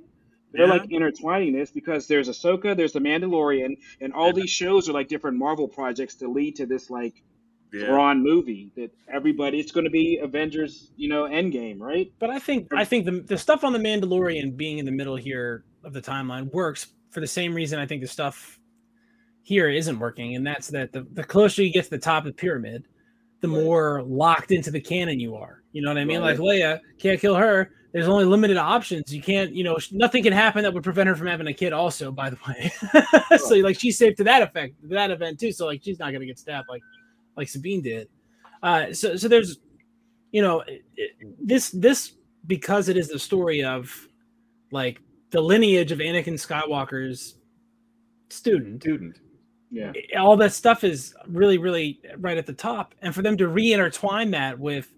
They're 0.53 0.67
Yeah. 0.67 0.73
like 0.73 0.91
intertwining 0.91 1.53
this 1.53 1.71
because 1.71 2.07
there's 2.07 2.29
Ahsoka, 2.29 2.75
there's 2.77 2.93
the 2.95 3.01
Mandalorian, 3.01 3.77
and 4.01 4.13
all 4.15 4.29
Yeah. 4.29 4.33
these 4.33 4.51
shows 4.51 4.89
are 4.89 4.93
like 4.93 5.09
different 5.09 5.37
Marvel 5.37 5.69
projects 5.69 6.15
to 6.17 6.29
lead 6.29 6.57
to 6.57 6.67
this 6.67 6.89
like 6.91 7.23
yeah. 7.71 7.85
Thrawn 7.85 8.23
movie 8.23 8.71
that 8.77 8.91
everybody. 9.13 9.61
It's 9.61 9.73
going 9.73 9.85
to 9.85 9.91
be 9.91 10.17
Avengers, 10.23 10.91
you 10.97 11.11
know, 11.11 11.25
Endgame, 11.25 11.79
right? 11.81 12.11
But 12.19 12.31
I 12.31 12.39
think 12.39 12.69
I 12.73 12.87
think 12.87 13.05
the 13.05 13.21
the 13.21 13.37
stuff 13.37 13.63
on 13.63 13.75
the 13.75 13.79
Mandalorian 13.79 14.57
being 14.57 14.79
in 14.79 14.87
the 14.87 14.91
middle 14.91 15.17
here 15.17 15.65
of 15.85 15.93
the 15.93 16.01
timeline 16.01 16.51
works 16.51 16.87
for 17.11 17.21
the 17.21 17.27
same 17.27 17.55
reason 17.55 17.79
I 17.79 17.85
think 17.85 18.01
the 18.01 18.09
stuff 18.09 18.59
here 19.49 19.71
isn't 19.71 19.99
working, 19.99 20.37
and 20.37 20.47
that's 20.47 20.69
that 20.69 20.93
the, 20.93 21.07
the 21.15 21.25
closer 21.25 21.63
you 21.63 21.73
get 21.73 21.85
to 21.85 21.91
the 21.91 21.99
top 21.99 22.27
of 22.27 22.27
the 22.27 22.35
pyramid, 22.35 22.85
the 23.41 23.49
more 23.49 24.03
locked 24.03 24.53
into 24.53 24.71
the 24.71 24.81
canon 24.81 25.19
you 25.19 25.37
are. 25.37 25.63
You 25.73 25.81
know 25.81 25.89
what 25.89 25.97
I 25.97 26.05
mean? 26.05 26.21
Right. 26.21 26.39
Like 26.39 26.59
Leia 26.61 26.81
can't 26.99 27.19
kill 27.19 27.35
her. 27.35 27.71
There's 27.93 28.09
only 28.09 28.27
limited 28.27 28.59
options. 28.59 29.11
You 29.11 29.23
can't, 29.23 29.55
you 29.55 29.65
know, 29.65 29.79
nothing 29.91 30.23
can 30.23 30.35
happen 30.35 30.65
that 30.65 30.75
would 30.75 30.85
prevent 30.85 31.09
her 31.09 31.17
from 31.17 31.29
having 31.29 31.47
a 31.47 31.55
kid. 31.55 31.73
Also, 31.73 32.13
by 32.13 32.29
the 32.29 32.37
way, 32.47 32.71
so 33.39 33.55
like 33.57 33.81
she's 33.81 33.97
safe 33.97 34.17
to 34.17 34.25
that 34.25 34.43
effect, 34.43 34.75
that 34.83 35.11
event 35.11 35.41
too. 35.41 35.51
So 35.51 35.65
like 35.65 35.83
she's 35.83 35.99
not 35.99 36.13
gonna 36.13 36.27
get 36.27 36.39
stabbed 36.39 36.69
like 36.69 36.83
like 37.35 37.49
Sabine 37.49 37.81
did. 37.81 38.11
Uh, 38.63 38.93
so 38.93 39.17
so 39.17 39.29
there's, 39.29 39.61
you 40.31 40.43
know, 40.43 40.63
this 41.43 41.71
this 41.71 42.13
because 42.47 42.91
it 42.91 42.99
is 42.99 43.09
the 43.09 43.19
story 43.19 43.65
of 43.65 43.91
like 44.73 45.01
the 45.31 45.41
lineage 45.41 45.91
of 45.91 46.01
Anakin 46.01 46.35
Skywalker's 46.35 47.37
student. 48.29 48.83
Student. 48.83 49.21
Yeah. 49.71 49.93
All 50.19 50.37
that 50.39 50.53
stuff 50.53 50.83
is 50.85 51.15
really, 51.27 51.59
really 51.59 52.01
right 52.19 52.39
at 52.39 52.47
the 52.47 52.53
top, 52.55 52.95
and 53.03 53.15
for 53.15 53.23
them 53.23 53.37
to 53.37 53.49
re-intertwine 53.49 54.31
that 54.33 54.59
with 54.59 54.93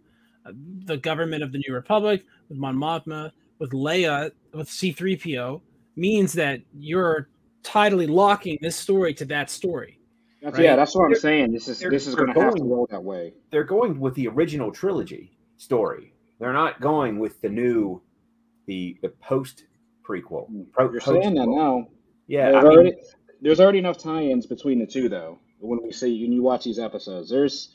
uh, 0.46 0.52
the 0.84 0.96
government 0.96 1.42
of 1.42 1.50
the 1.52 1.58
New 1.66 1.74
Republic, 1.74 2.24
with 2.48 2.58
Mon 2.58 2.76
Mothma, 2.76 3.32
with 3.58 3.70
Leia, 3.72 4.30
with 4.54 4.68
C-3PO, 4.70 5.60
means 5.96 6.32
that 6.34 6.60
you're 6.72 7.28
tidally 7.62 8.08
locking 8.08 8.58
this 8.62 8.76
story 8.76 9.12
to 9.14 9.24
that 9.26 9.50
story. 9.50 9.98
That's, 10.40 10.56
Right. 10.56 10.64
Yeah, 10.64 10.76
that's 10.76 10.94
what 10.94 11.04
I'm 11.04 11.10
They're- 11.10 11.20
saying. 11.20 11.52
This 11.52 11.68
is 11.68 11.80
this 11.80 12.06
is 12.06 12.14
they're 12.14 12.24
going 12.24 12.34
to 12.34 12.42
have 12.42 12.54
to 12.54 12.62
roll 12.64 12.86
that 12.90 13.02
way. 13.02 13.34
They're 13.50 13.64
going 13.64 14.00
with 14.00 14.14
the 14.14 14.28
original 14.28 14.70
trilogy 14.72 15.36
story. 15.58 16.14
They're 16.38 16.54
not 16.54 16.80
going 16.80 17.18
with 17.18 17.38
the 17.42 17.50
new, 17.50 18.00
the 18.66 18.96
the 19.02 19.10
post 19.20 19.64
prequel. 20.08 20.46
Pro- 20.72 20.90
You're 20.90 21.00
saying 21.00 21.34
that 21.34 21.46
now. 21.48 21.88
Yeah, 22.28 22.52
there's, 22.52 22.64
I 22.64 22.68
mean, 22.68 22.72
already, 22.78 22.92
there's 23.40 23.60
already 23.60 23.78
enough 23.78 23.98
tie-ins 23.98 24.46
between 24.46 24.78
the 24.78 24.86
two, 24.86 25.08
though. 25.08 25.38
When 25.58 25.82
we 25.82 25.92
see 25.92 26.22
when 26.22 26.32
you 26.32 26.42
watch 26.42 26.64
these 26.64 26.78
episodes, 26.78 27.28
there's 27.28 27.70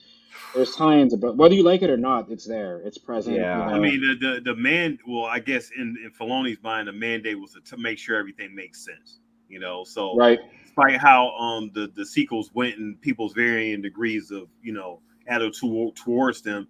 there's 0.54 0.76
tie-ins, 0.76 1.16
but 1.16 1.38
whether 1.38 1.54
you 1.54 1.64
like 1.64 1.82
it 1.82 1.90
or 1.90 1.98
not, 1.98 2.30
it's 2.30 2.46
there. 2.46 2.82
It's 2.84 2.98
present. 2.98 3.36
Yeah. 3.36 3.70
you 3.70 3.76
I 3.76 3.80
mean, 3.80 4.02
the, 4.02 4.16
the 4.16 4.42
the 4.42 4.56
man. 4.56 4.98
Well, 5.08 5.26
I 5.26 5.40
guess 5.40 5.70
in 5.78 5.96
in 6.04 6.12
Filoni's 6.12 6.62
mind, 6.64 6.88
the 6.88 6.94
mandate 6.94 7.40
was 7.40 7.54
to, 7.54 7.62
to 7.62 7.78
make 7.78 8.00
sure 8.00 8.18
everything 8.18 8.56
makes 8.56 8.84
sense. 8.84 9.20
You 9.48 9.60
know, 9.60 9.84
so 9.84 10.16
right? 10.16 10.40
despite 10.64 11.00
how 11.00 11.30
um 11.36 11.72
the 11.74 11.92
the 11.96 12.06
sequels 12.06 12.52
went 12.54 12.78
and 12.78 13.00
people's 13.02 13.34
varying 13.34 13.82
degrees 13.82 14.32
of 14.32 14.48
you 14.62 14.74
know 14.74 15.02
attitude 15.28 15.96
towards 15.96 16.42
them, 16.42 16.68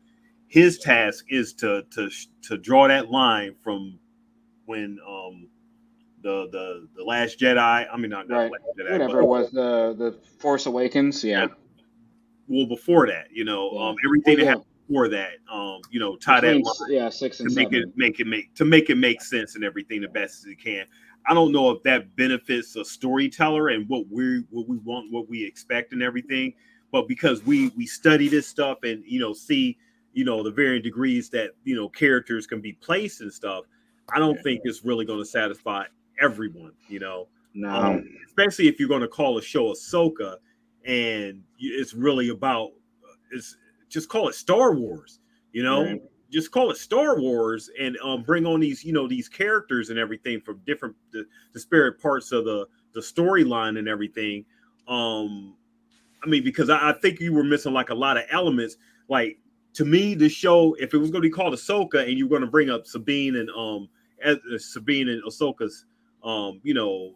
his 0.47 0.79
task 0.79 1.25
is 1.29 1.53
to 1.53 1.83
to 1.91 2.09
to 2.43 2.57
draw 2.57 2.87
that 2.87 3.09
line 3.09 3.55
from 3.63 3.99
when 4.65 4.99
um 5.07 5.47
the 6.25 6.47
the 6.51 6.87
the 6.97 7.03
last 7.03 7.39
Jedi. 7.39 7.85
I 7.91 7.95
mean, 7.97 8.09
not, 8.09 8.27
not 8.27 8.37
Right. 8.37 8.51
last 8.51 8.63
Jedi, 8.77 8.91
Whatever 8.91 9.21
it 9.21 9.25
was, 9.25 9.51
the 9.51 9.95
the 9.97 10.11
Force 10.39 10.65
Awakens. 10.65 11.23
Yeah. 11.23 11.47
well 12.47 12.65
before 12.65 13.07
that. 13.07 13.27
You 13.31 13.45
know, 13.45 13.69
Yeah. 13.73 13.89
um 13.89 13.95
everything 14.03 14.23
Well, 14.25 14.35
that 14.37 14.41
yeah. 14.43 14.49
happened 14.49 14.65
before 14.87 15.07
that. 15.09 15.31
Um, 15.51 15.81
you 15.91 15.99
know, 15.99 16.15
tie 16.17 16.41
that 16.41 16.53
line. 16.55 16.63
yeah, 16.89 17.09
six 17.09 17.39
and 17.39 17.49
to 17.49 17.55
make 17.55 17.67
seven. 17.71 17.89
it 17.89 17.97
make 17.97 18.19
it 18.19 18.27
make 18.27 18.53
to 18.55 18.65
make 18.65 18.89
it 18.89 18.95
make 18.95 19.21
sense 19.21 19.55
and 19.55 19.63
everything 19.63 20.01
the 20.01 20.07
best 20.09 20.39
as 20.39 20.51
it 20.51 20.59
can. 20.59 20.85
I 21.27 21.33
don't 21.33 21.51
know 21.51 21.69
if 21.71 21.81
that 21.83 22.15
benefits 22.15 22.75
a 22.75 22.83
storyteller 22.85 23.69
and 23.69 23.87
what 23.87 24.05
we 24.09 24.43
what 24.49 24.67
we 24.67 24.77
want, 24.77 25.11
what 25.11 25.29
we 25.29 25.43
expect, 25.45 25.93
and 25.93 26.01
everything. 26.03 26.53
But 26.91 27.07
because 27.07 27.43
we 27.45 27.69
we 27.77 27.85
study 27.85 28.27
this 28.29 28.47
stuff 28.47 28.79
and 28.83 29.03
you 29.05 29.19
know 29.19 29.33
see 29.33 29.77
you 30.13 30.23
know 30.25 30.41
the 30.43 30.51
varying 30.51 30.81
degrees 30.81 31.29
that 31.29 31.51
you 31.65 31.75
know 31.75 31.87
characters 31.89 32.47
can 32.47 32.61
be 32.61 32.73
placed 32.73 33.21
and 33.21 33.31
stuff, 33.31 33.65
I 34.13 34.17
don't 34.19 34.35
Yeah. 34.37 34.41
think 34.43 34.61
it's 34.65 34.83
really 34.85 35.05
going 35.05 35.19
to 35.19 35.25
satisfy 35.25 35.85
everyone. 36.21 36.73
You 36.87 36.99
know, 36.99 37.27
no. 37.53 37.69
um, 37.69 38.09
especially 38.27 38.67
if 38.67 38.79
you're 38.79 38.89
going 38.89 39.01
to 39.01 39.07
call 39.07 39.37
a 39.37 39.41
show 39.41 39.71
Ahsoka 39.73 40.37
and 40.85 41.41
it's 41.59 41.93
really 41.93 42.29
about 42.29 42.71
it's 43.31 43.57
just 43.89 44.09
call 44.09 44.29
it 44.29 44.35
Star 44.35 44.73
Wars. 44.73 45.19
You 45.51 45.63
know, 45.63 45.83
Right. 45.83 46.01
just 46.31 46.51
call 46.51 46.69
it 46.71 46.77
Star 46.77 47.19
Wars 47.19 47.69
and 47.79 47.97
um, 48.03 48.23
bring 48.23 48.45
on 48.45 48.59
these, 48.59 48.83
you 48.83 48.93
know, 48.93 49.07
these 49.07 49.29
characters 49.29 49.89
and 49.89 49.97
everything 49.97 50.41
from 50.41 50.61
different 50.65 50.95
the, 51.11 51.25
disparate 51.53 51.99
parts 52.01 52.31
of 52.31 52.45
the 52.45 52.67
the 52.93 52.99
storyline 53.01 53.77
and 53.79 53.87
everything. 53.87 54.45
Um, 54.87 55.55
I 56.23 56.27
mean, 56.27 56.43
because 56.43 56.69
I, 56.69 56.89
I 56.89 56.93
think 56.93 57.19
you 57.19 57.33
were 57.33 57.43
missing 57.43 57.73
like 57.73 57.89
a 57.89 57.95
lot 57.95 58.17
of 58.17 58.23
elements. 58.31 58.77
Like 59.09 59.37
to 59.73 59.85
me, 59.85 60.13
the 60.13 60.29
show, 60.29 60.73
if 60.75 60.93
it 60.93 60.97
was 60.97 61.09
going 61.11 61.21
to 61.21 61.27
be 61.27 61.33
called 61.33 61.53
Ahsoka 61.53 62.07
and 62.07 62.17
you 62.17 62.25
were 62.25 62.29
going 62.29 62.41
to 62.41 62.51
bring 62.51 62.69
up 62.69 62.85
Sabine 62.85 63.37
and 63.37 63.49
um 63.51 63.89
as, 64.21 64.37
uh, 64.53 64.57
Sabine 64.57 65.09
and 65.09 65.23
Ahsoka's 65.23 65.85
um, 66.25 66.59
you 66.63 66.73
know, 66.73 67.13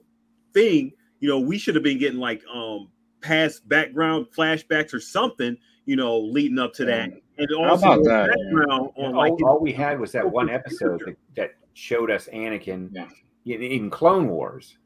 thing, 0.53 0.91
you 1.19 1.27
know, 1.27 1.39
we 1.39 1.57
should 1.57 1.75
have 1.75 1.83
been 1.83 1.97
getting 1.99 2.19
like 2.19 2.41
um 2.53 2.89
past 3.21 3.67
background 3.67 4.27
flashbacks 4.35 4.93
or 4.93 4.99
something, 5.01 5.57
you 5.85 5.95
know, 5.97 6.17
leading 6.17 6.59
up 6.59 6.71
to 6.75 6.85
that. 6.85 7.09
And 7.37 7.47
How 7.57 7.69
also 7.71 7.91
about 7.91 8.03
that, 8.05 8.29
background 8.29 8.91
Yeah, 8.97 9.05
on 9.05 9.13
all, 9.15 9.17
like 9.17 9.43
all 9.43 9.59
we 9.59 9.73
had 9.73 9.99
was 9.99 10.11
that 10.13 10.29
one 10.29 10.49
episode 10.49 11.01
that, 11.05 11.17
that 11.35 11.51
showed 11.73 12.11
us 12.11 12.29
Anakin 12.33 12.89
Yeah. 12.93 13.55
in, 13.55 13.61
in 13.63 13.89
Clone 13.89 14.29
Wars. 14.29 14.77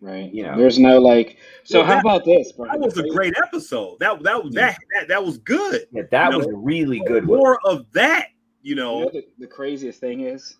right. 0.00 0.32
you 0.32 0.42
know. 0.44 0.56
There's 0.56 0.78
no 0.78 0.98
like. 1.00 1.38
So 1.64 1.78
Well, 1.80 1.86
how 1.86 1.94
that- 1.94 2.00
about 2.04 2.24
this, 2.24 2.52
bro? 2.52 2.66
that 2.70 2.78
was 2.80 2.98
a 2.98 3.08
great 3.08 3.34
episode. 3.42 3.98
That 4.00 4.22
that 4.22 4.42
was 4.44 4.54
that, 4.54 4.76
that 4.94 5.08
that 5.08 5.24
was 5.24 5.38
good. 5.38 5.86
Yeah, 5.92 6.02
that 6.10 6.30
You 6.32 6.38
was 6.38 6.46
know, 6.46 6.54
a 6.54 6.58
really 6.58 7.00
good 7.06 7.26
one. 7.26 7.38
More 7.38 7.58
of 7.64 7.86
that, 7.92 8.28
you 8.62 8.70
You 8.70 8.74
know. 8.76 9.00
know 9.04 9.10
the, 9.12 9.24
the 9.38 9.46
craziest 9.46 10.00
thing 10.00 10.20
is, 10.20 10.56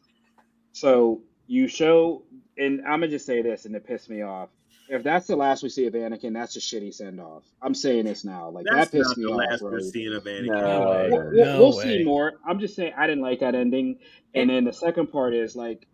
so 0.73 1.23
you 1.51 1.67
show, 1.67 2.23
and 2.57 2.81
I'm 2.83 3.01
gonna 3.01 3.09
just 3.09 3.27
say 3.27 3.43
this, 3.43 3.65
and 3.65 3.75
it 3.75 3.85
pissed 3.85 4.09
me 4.09 4.23
off. 4.23 4.51
If 4.89 5.03
that's 5.03 5.27
the 5.27 5.35
last 5.35 5.65
we 5.65 5.69
see 5.69 5.87
of 5.87 5.95
Anakin, 5.95 6.33
that's 6.33 6.55
a 6.55 6.61
shitty 6.61 6.95
send 6.95 7.21
off. 7.21 7.43
I'm 7.61 7.75
saying 7.75 8.05
this 8.05 8.25
now, 8.25 8.51
like 8.51 8.67
That's 8.67 8.91
that 8.91 8.99
pissed 8.99 9.11
not 9.11 9.19
me 9.19 9.25
the 9.25 9.31
off, 9.33 9.39
last 9.51 9.63
we're 9.63 9.81
seeing 9.81 10.15
of 10.15 10.25
Anakin. 10.25 10.47
No, 10.47 10.91
way. 10.91 11.09
We'll, 11.11 11.31
we'll, 11.33 11.45
No 11.45 11.59
we'll 11.59 11.77
way. 11.77 11.83
see 11.85 12.05
more. 12.05 12.35
I'm 12.47 12.61
just 12.61 12.77
saying 12.77 12.93
I 12.97 13.09
didn't 13.09 13.23
like 13.23 13.41
that 13.41 13.57
ending. 13.57 13.99
And 14.33 14.49
then 14.51 14.65
the 14.65 14.73
second 14.73 15.09
part 15.09 15.35
is 15.35 15.57
like, 15.57 15.87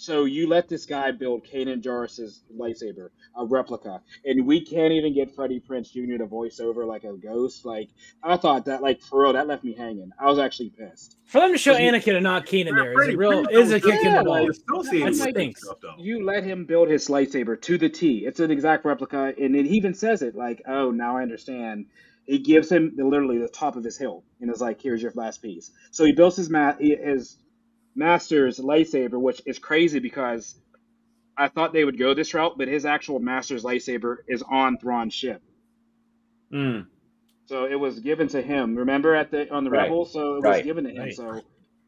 so 0.00 0.24
you 0.24 0.48
let 0.48 0.66
this 0.66 0.86
guy 0.86 1.10
build 1.10 1.44
Kanan 1.44 1.82
Jarrus's 1.82 2.42
lightsaber, 2.58 3.10
a 3.36 3.44
replica, 3.44 4.00
and 4.24 4.46
we 4.46 4.64
can't 4.64 4.92
even 4.94 5.14
get 5.14 5.34
Freddie 5.34 5.60
Prinze 5.60 5.92
Jr. 5.92 6.16
to 6.18 6.26
voice 6.26 6.58
over 6.58 6.86
like 6.86 7.04
a 7.04 7.12
ghost. 7.12 7.66
Like 7.66 7.90
I 8.22 8.38
thought 8.38 8.64
that, 8.64 8.80
like 8.82 9.02
for 9.02 9.22
real, 9.22 9.34
that 9.34 9.46
left 9.46 9.62
me 9.62 9.74
hanging. 9.74 10.10
I 10.18 10.26
was 10.26 10.38
actually 10.38 10.70
pissed. 10.70 11.16
For 11.26 11.40
them 11.40 11.52
to 11.52 11.58
show 11.58 11.72
Because 11.76 11.84
you- 12.06 12.12
Anakin 12.12 12.14
and 12.16 12.24
not 12.24 12.46
Kanan 12.46 12.74
there 12.76 12.92
is 12.92 12.96
Freddie 12.96 13.14
a 13.14 13.16
real 13.18 13.46
is 13.48 13.72
a 13.72 13.80
kick 13.80 14.02
in 14.02 14.14
the 14.14 14.22
like- 14.22 14.46
balls. 14.46 14.62
associated 14.68 15.14
That 15.14 15.26
with 15.26 15.34
stinks. 15.34 15.62
You 15.98 16.24
let 16.24 16.44
him 16.44 16.64
build 16.64 16.88
his 16.88 17.08
lightsaber 17.08 17.60
to 17.60 17.76
the 17.76 17.88
T. 17.90 18.24
It's 18.26 18.40
an 18.40 18.50
exact 18.50 18.86
replica, 18.86 19.34
and 19.38 19.54
it 19.54 19.66
even 19.66 19.92
says 19.92 20.22
it 20.22 20.34
like, 20.34 20.62
"Oh, 20.66 20.90
now 20.90 21.18
I 21.18 21.22
understand." 21.22 21.86
It 22.26 22.44
gives 22.44 22.70
him 22.70 22.92
literally 22.96 23.38
the 23.38 23.48
top 23.48 23.76
of 23.76 23.84
his 23.84 23.98
hilt, 23.98 24.24
and 24.40 24.50
is 24.50 24.60
like, 24.60 24.80
"Here's 24.80 25.02
your 25.02 25.12
last 25.14 25.42
piece." 25.42 25.70
So 25.90 26.04
he 26.04 26.12
builds 26.12 26.36
his 26.36 26.48
ma- 26.48 26.74
his 26.78 27.36
master's 27.94 28.58
lightsaber, 28.58 29.20
which 29.20 29.42
is 29.46 29.58
crazy 29.58 29.98
because 29.98 30.54
I 31.36 31.48
thought 31.48 31.72
they 31.72 31.84
would 31.84 31.98
go 31.98 32.14
this 32.14 32.34
route, 32.34 32.58
but 32.58 32.68
his 32.68 32.84
actual 32.84 33.18
master's 33.18 33.64
lightsaber 33.64 34.18
is 34.28 34.42
on 34.42 34.78
Thrawn's 34.78 35.14
ship. 35.14 35.42
Mm. 36.52 36.86
So 37.46 37.64
it 37.64 37.74
was 37.74 37.98
given 38.00 38.28
to 38.28 38.42
him. 38.42 38.76
Remember 38.76 39.14
at 39.14 39.30
the 39.30 39.50
on 39.52 39.64
the 39.64 39.70
Right. 39.70 39.84
Rebels, 39.84 40.12
so 40.12 40.34
it 40.34 40.36
was 40.36 40.44
Right. 40.44 40.64
given 40.64 40.84
to 40.84 40.90
him. 40.90 40.98
Right. 40.98 41.14
So 41.14 41.40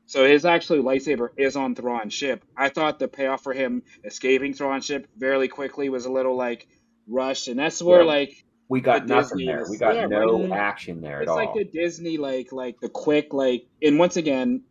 So 0.07 0.27
his 0.27 0.45
actually 0.45 0.81
lightsaber 0.81 1.29
is 1.39 1.57
on 1.57 1.75
Thrawn's 1.75 2.13
ship. 2.13 2.45
I 2.57 2.69
thought 2.69 2.99
the 2.99 3.09
payoff 3.09 3.43
for 3.43 3.53
him 3.55 3.83
escaping 4.05 4.53
Thrawn's 4.53 4.85
ship 4.85 5.07
fairly 5.19 5.49
quickly 5.49 5.89
was 5.89 6.05
a 6.07 6.13
little 6.13 6.37
like 6.37 6.67
rushed, 7.09 7.49
and 7.49 7.59
that's 7.59 7.81
where 7.83 8.01
Yeah. 8.01 8.07
like 8.07 8.45
We 8.69 8.81
got 8.81 9.07
The 9.07 9.15
nothing 9.15 9.39
Disney 9.39 9.47
there. 9.47 9.65
We 9.71 9.77
got 9.79 9.95
yeah, 9.95 10.07
no 10.07 10.53
action 10.53 11.01
there 11.03 11.17
at 11.19 11.23
it's 11.23 11.31
all. 11.31 11.37
like 11.37 11.55
the 11.55 11.65
Disney 11.65 12.17
like 12.17 12.53
like 12.53 12.81
the 12.81 12.89
quick 12.89 13.33
like 13.33 13.67
and 13.83 13.99
once 13.99 14.17
again 14.17 14.63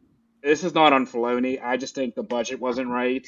this 0.44 0.64
is 0.64 0.74
not 0.74 0.94
on 0.94 1.06
Filoni. 1.06 1.62
I 1.64 1.78
just 1.78 1.96
think 1.96 2.16
the 2.16 2.24
budget 2.24 2.60
wasn't 2.60 2.90
right, 2.90 3.28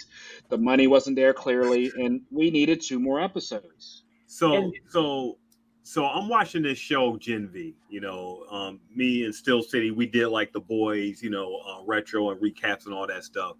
the 0.49 0.57
money 0.57 0.87
wasn't 0.87 1.15
there 1.15 1.33
clearly, 1.33 1.91
and 1.97 2.21
we 2.31 2.49
needed 2.49 2.81
two 2.81 2.99
more 2.99 3.21
episodes. 3.21 4.03
So 4.27 4.55
And- 4.55 4.73
so 4.89 5.37
so 5.85 6.05
I'm 6.05 6.29
watching 6.29 6.63
this 6.63 6.77
show 6.77 7.17
Gen 7.17 7.49
V. 7.49 7.75
You 7.89 7.99
know, 8.01 8.45
um, 8.49 8.79
me 8.95 9.25
and 9.25 9.35
Still 9.35 9.61
City, 9.61 9.91
we 9.91 10.05
did 10.05 10.27
like 10.29 10.53
the 10.53 10.61
boys, 10.61 11.21
you 11.21 11.29
know, 11.29 11.57
uh, 11.67 11.83
retro 11.85 12.31
and 12.31 12.41
recaps 12.41 12.85
and 12.85 12.93
all 12.93 13.05
that 13.07 13.25
stuff. 13.25 13.57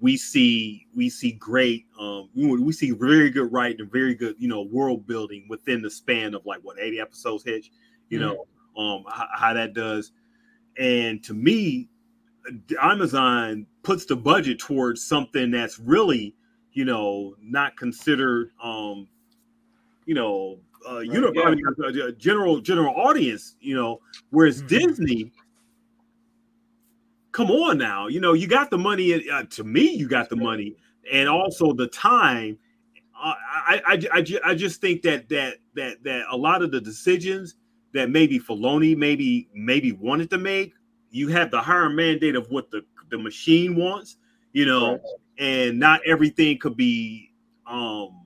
We 0.00 0.16
see 0.16 0.86
we 0.94 1.08
see 1.10 1.32
great, 1.32 1.86
um, 1.98 2.28
we, 2.34 2.58
we 2.58 2.72
see 2.72 2.90
very 2.90 3.30
good 3.30 3.52
writing 3.52 3.82
and 3.82 3.92
very 3.92 4.14
good, 4.14 4.34
you 4.38 4.48
know, 4.48 4.62
world 4.62 5.06
building 5.06 5.46
within 5.48 5.80
the 5.82 5.90
span 5.90 6.34
of 6.34 6.44
like 6.44 6.60
what 6.62 6.78
80 6.80 7.00
episodes. 7.00 7.44
Hitch, 7.44 7.70
you 8.08 8.18
know, 8.18 8.46
um, 8.76 9.04
how, 9.08 9.28
how 9.32 9.52
that 9.54 9.72
does. 9.74 10.12
And 10.78 11.22
to 11.24 11.34
me, 11.34 11.89
Amazon 12.80 13.66
puts 13.82 14.04
the 14.04 14.16
budget 14.16 14.58
towards 14.58 15.02
something 15.02 15.50
that's 15.50 15.78
really, 15.78 16.34
you 16.72 16.84
know, 16.84 17.34
not 17.40 17.76
considered, 17.76 18.50
um, 18.62 19.08
you 20.06 20.14
know, 20.14 20.58
uh, 20.88 20.96
Right, 20.98 21.04
uni- 21.12 21.30
yeah. 21.34 21.42
I 21.42 21.54
mean, 21.54 21.64
uh, 22.02 22.10
general 22.12 22.60
general 22.60 22.94
audience, 22.96 23.56
you 23.60 23.74
know, 23.74 24.00
whereas 24.30 24.62
Mhm. 24.62 24.68
Disney, 24.68 25.32
come 27.32 27.50
on 27.50 27.78
now, 27.78 28.06
you 28.08 28.20
know, 28.20 28.32
you 28.32 28.46
got 28.46 28.70
the 28.70 28.78
money. 28.78 29.28
Uh, 29.28 29.44
to 29.44 29.64
me, 29.64 29.94
you 29.94 30.08
got 30.08 30.28
the 30.28 30.36
money, 30.36 30.76
and 31.12 31.28
also 31.28 31.72
the 31.72 31.88
time. 31.88 32.58
Uh, 33.14 33.34
I, 33.48 33.82
I, 33.86 34.18
I, 34.18 34.24
I 34.46 34.54
just 34.54 34.80
think 34.80 35.02
that 35.02 35.28
that 35.28 35.58
that 35.74 36.02
that 36.04 36.24
a 36.30 36.36
lot 36.36 36.62
of 36.62 36.70
the 36.70 36.80
decisions 36.80 37.56
that 37.92 38.08
maybe 38.08 38.38
Filoni 38.40 38.96
maybe 38.96 39.48
maybe 39.54 39.92
wanted 39.92 40.30
to 40.30 40.38
make, 40.38 40.72
you 41.10 41.28
have 41.28 41.50
the 41.50 41.60
higher 41.60 41.88
mandate 41.88 42.34
of 42.36 42.50
what 42.50 42.70
the 42.70 42.82
the 43.10 43.18
machine 43.18 43.74
wants, 43.76 44.16
you 44.52 44.64
know, 44.66 44.92
Right. 44.92 45.00
and 45.38 45.78
not 45.78 46.00
everything 46.06 46.58
could 46.58 46.76
be 46.76 47.32
um 47.66 48.16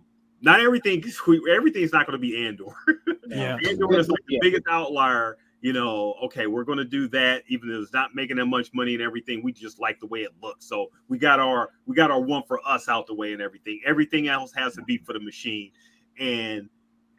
not 0.42 0.60
everything 0.60 1.02
everything's 1.50 1.92
not 1.92 2.06
going 2.06 2.12
to 2.12 2.18
be 2.18 2.46
Andor. 2.46 2.64
Yeah. 3.28 3.56
Andor 3.66 3.98
is 3.98 4.08
like 4.10 4.20
the 4.26 4.34
Yeah. 4.34 4.38
biggest 4.42 4.64
outlier. 4.68 5.38
You 5.62 5.72
know, 5.72 6.14
okay, 6.24 6.46
we're 6.46 6.64
going 6.64 6.76
to 6.76 6.84
do 6.84 7.08
that, 7.08 7.42
even 7.48 7.70
though 7.70 7.80
it's 7.80 7.94
not 7.94 8.14
making 8.14 8.36
that 8.36 8.44
much 8.44 8.74
money 8.74 8.92
and 8.92 9.02
everything. 9.02 9.42
We 9.42 9.50
just 9.50 9.80
like 9.80 9.98
the 9.98 10.06
way 10.06 10.20
it 10.20 10.32
looks, 10.42 10.66
so 10.66 10.90
we 11.08 11.16
got 11.16 11.40
our 11.40 11.70
we 11.86 11.96
got 11.96 12.10
our 12.10 12.20
one 12.20 12.42
for 12.46 12.60
us 12.68 12.86
out 12.86 13.06
the 13.06 13.14
way 13.14 13.32
and 13.32 13.40
everything. 13.40 13.80
Everything 13.86 14.28
else 14.28 14.52
has 14.52 14.74
to 14.74 14.82
be 14.82 14.98
for 14.98 15.14
the 15.14 15.20
machine, 15.20 15.72
and 16.20 16.68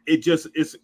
it 0.06 0.18
just 0.18 0.46
it's. 0.54 0.76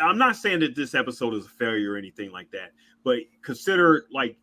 I'm 0.00 0.18
not 0.18 0.36
saying 0.36 0.60
that 0.60 0.76
this 0.76 0.94
episode 0.94 1.34
is 1.34 1.46
a 1.46 1.48
failure 1.48 1.94
or 1.94 1.96
anything 1.96 2.30
like 2.30 2.48
that, 2.52 2.70
but 3.04 3.18
consider 3.42 4.06
like 4.12 4.36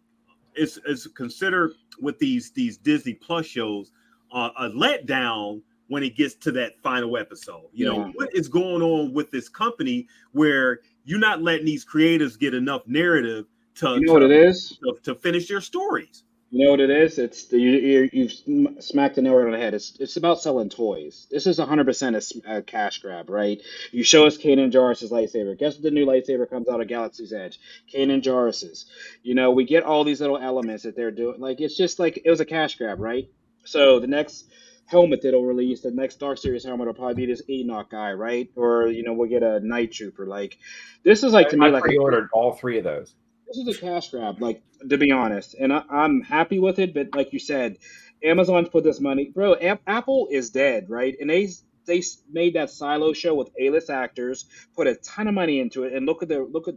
it's 0.55 0.79
it's 0.85 1.07
considered 1.07 1.73
with 2.01 2.17
these 2.19 2.51
these 2.51 2.77
Disney 2.77 3.13
Plus 3.13 3.45
shows 3.45 3.91
uh, 4.31 4.49
a 4.59 4.69
letdown 4.69 5.61
when 5.87 6.03
it 6.03 6.15
gets 6.15 6.35
to 6.35 6.51
that 6.51 6.79
final 6.81 7.17
episode. 7.17 7.69
You 7.73 7.85
know 7.85 8.11
what 8.15 8.29
is 8.33 8.47
going 8.47 8.81
on 8.81 9.13
with 9.13 9.31
this 9.31 9.49
company 9.49 10.07
where 10.31 10.81
you're 11.05 11.19
not 11.19 11.41
letting 11.41 11.65
these 11.65 11.83
creators 11.83 12.35
get 12.35 12.53
enough 12.53 12.81
narrative 12.87 13.45
to 13.75 13.95
You 13.99 14.07
know 14.07 14.13
what 14.13 14.23
it 14.23 14.31
is? 14.31 14.77
to, 14.83 14.97
to 15.03 15.15
finish 15.15 15.47
their 15.47 15.61
stories. 15.61 16.23
You 16.49 16.63
know 16.63 16.71
what 16.71 16.79
it 16.79 16.89
is? 16.89 17.19
It's 17.19 17.45
the, 17.47 17.59
you, 17.59 17.71
you, 17.71 18.09
you've 18.13 18.81
smacked 18.81 19.15
the 19.15 19.21
nail 19.21 19.35
right 19.35 19.47
on 19.47 19.51
the 19.51 19.57
head. 19.57 19.73
It's 19.73 19.97
it's 19.99 20.15
about 20.15 20.39
selling 20.39 20.69
toys. 20.69 21.27
This 21.29 21.45
is 21.45 21.59
100% 21.59 22.41
a 22.47 22.61
cash 22.61 23.01
grab, 23.01 23.29
right? 23.29 23.61
You 23.91 24.03
show 24.03 24.25
us 24.25 24.37
Kanan 24.37 24.71
Jarrus' 24.71 25.11
lightsaber. 25.11 25.57
Guess 25.59 25.75
what 25.75 25.83
the 25.83 25.91
new 25.91 26.05
lightsaber 26.05 26.49
comes 26.49 26.69
out 26.69 26.79
of 26.79 26.87
Galaxy's 26.87 27.33
Edge? 27.33 27.59
Kanan 27.93 28.21
Jarrus's. 28.21 28.85
You 29.23 29.35
know, 29.35 29.51
we 29.51 29.65
get 29.65 29.83
all 29.83 30.05
these 30.05 30.21
little 30.21 30.37
elements 30.37 30.83
that 30.83 30.95
they're 30.95 31.11
doing. 31.11 31.41
Like, 31.41 31.59
it's 31.59 31.75
just 31.75 31.99
like, 31.99 32.21
it 32.23 32.29
was 32.29 32.39
a 32.39 32.45
cash 32.45 32.75
grab, 32.77 33.01
right? 33.01 33.29
So 33.65 33.99
the 33.99 34.07
next 34.07 34.45
helmet 34.85 35.21
that'll 35.23 35.43
release, 35.43 35.81
the 35.81 35.91
next 35.91 36.15
Dark 36.15 36.37
Series 36.37 36.63
helmet 36.63 36.87
will 36.87 36.93
probably 36.93 37.25
be 37.25 37.25
this 37.25 37.41
Enoch 37.49 37.89
guy, 37.89 38.13
right? 38.13 38.49
Or, 38.55 38.87
you 38.87 39.03
know, 39.03 39.11
we'll 39.11 39.29
get 39.29 39.43
a 39.43 39.59
Night 39.59 39.91
Trooper. 39.91 40.25
Like, 40.25 40.57
this 41.03 41.23
is 41.23 41.33
like, 41.33 41.49
to 41.49 41.57
I, 41.57 41.59
me, 41.59 41.65
I 41.65 41.69
like 41.71 41.83
a 41.83 41.87
pre-ordered 41.87 42.29
all 42.31 42.53
three 42.53 42.77
of 42.77 42.85
those. 42.85 43.13
This 43.47 43.57
is 43.57 43.77
a 43.77 43.79
cash 43.79 44.09
grab, 44.09 44.41
like 44.41 44.61
to 44.89 44.97
be 44.97 45.11
honest, 45.11 45.55
and 45.55 45.73
I, 45.73 45.83
I'm 45.89 46.21
happy 46.21 46.59
with 46.59 46.79
it. 46.79 46.93
But 46.93 47.15
like 47.15 47.33
you 47.33 47.39
said, 47.39 47.77
Amazon's 48.23 48.69
put 48.69 48.83
this 48.83 48.99
money, 48.99 49.31
bro. 49.33 49.55
A- 49.55 49.79
Apple 49.87 50.27
is 50.31 50.49
dead, 50.49 50.89
right? 50.89 51.15
And 51.19 51.29
they 51.29 51.49
they 51.85 52.01
made 52.31 52.55
that 52.55 52.69
Silo 52.69 53.13
show 53.13 53.33
with 53.35 53.49
A-list 53.59 53.89
actors, 53.89 54.45
put 54.75 54.87
a 54.87 54.95
ton 54.95 55.27
of 55.27 55.33
money 55.33 55.59
into 55.59 55.83
it, 55.83 55.93
and 55.93 56.05
look 56.05 56.21
at 56.23 56.29
the 56.29 56.39
look 56.39 56.67
at 56.67 56.75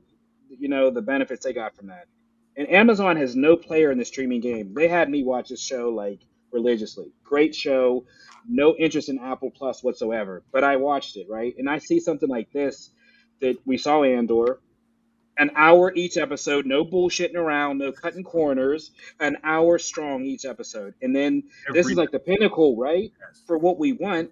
you 0.48 0.68
know 0.68 0.90
the 0.90 1.02
benefits 1.02 1.44
they 1.44 1.52
got 1.52 1.76
from 1.76 1.88
that. 1.88 2.06
And 2.56 2.70
Amazon 2.70 3.16
has 3.16 3.36
no 3.36 3.56
player 3.56 3.90
in 3.90 3.98
the 3.98 4.04
streaming 4.04 4.40
game. 4.40 4.74
They 4.74 4.88
had 4.88 5.08
me 5.08 5.22
watch 5.24 5.48
this 5.48 5.60
show 5.62 5.90
like 5.90 6.20
religiously. 6.52 7.12
Great 7.22 7.54
show, 7.54 8.04
no 8.48 8.74
interest 8.76 9.08
in 9.08 9.18
Apple 9.18 9.50
Plus 9.50 9.82
whatsoever. 9.82 10.42
But 10.52 10.64
I 10.64 10.76
watched 10.76 11.16
it, 11.16 11.26
right? 11.28 11.54
And 11.58 11.68
I 11.68 11.78
see 11.78 12.00
something 12.00 12.28
like 12.28 12.52
this 12.52 12.90
that 13.40 13.56
we 13.64 13.78
saw 13.78 14.02
Andor, 14.02 14.60
an 15.40 15.50
hour 15.56 15.90
each 15.94 16.18
episode, 16.18 16.66
no 16.66 16.84
bullshitting 16.84 17.34
around, 17.34 17.78
no 17.78 17.90
cutting 17.90 18.22
corners, 18.22 18.90
an 19.20 19.38
hour 19.42 19.78
strong 19.78 20.22
each 20.24 20.44
episode. 20.44 20.94
And 21.00 21.16
then 21.16 21.44
this 21.72 21.88
is 21.88 21.96
like 21.96 22.10
the 22.10 22.18
pinnacle, 22.18 22.76
right? 22.76 23.10
For 23.46 23.56
what 23.56 23.78
we 23.78 23.92
want. 23.92 24.30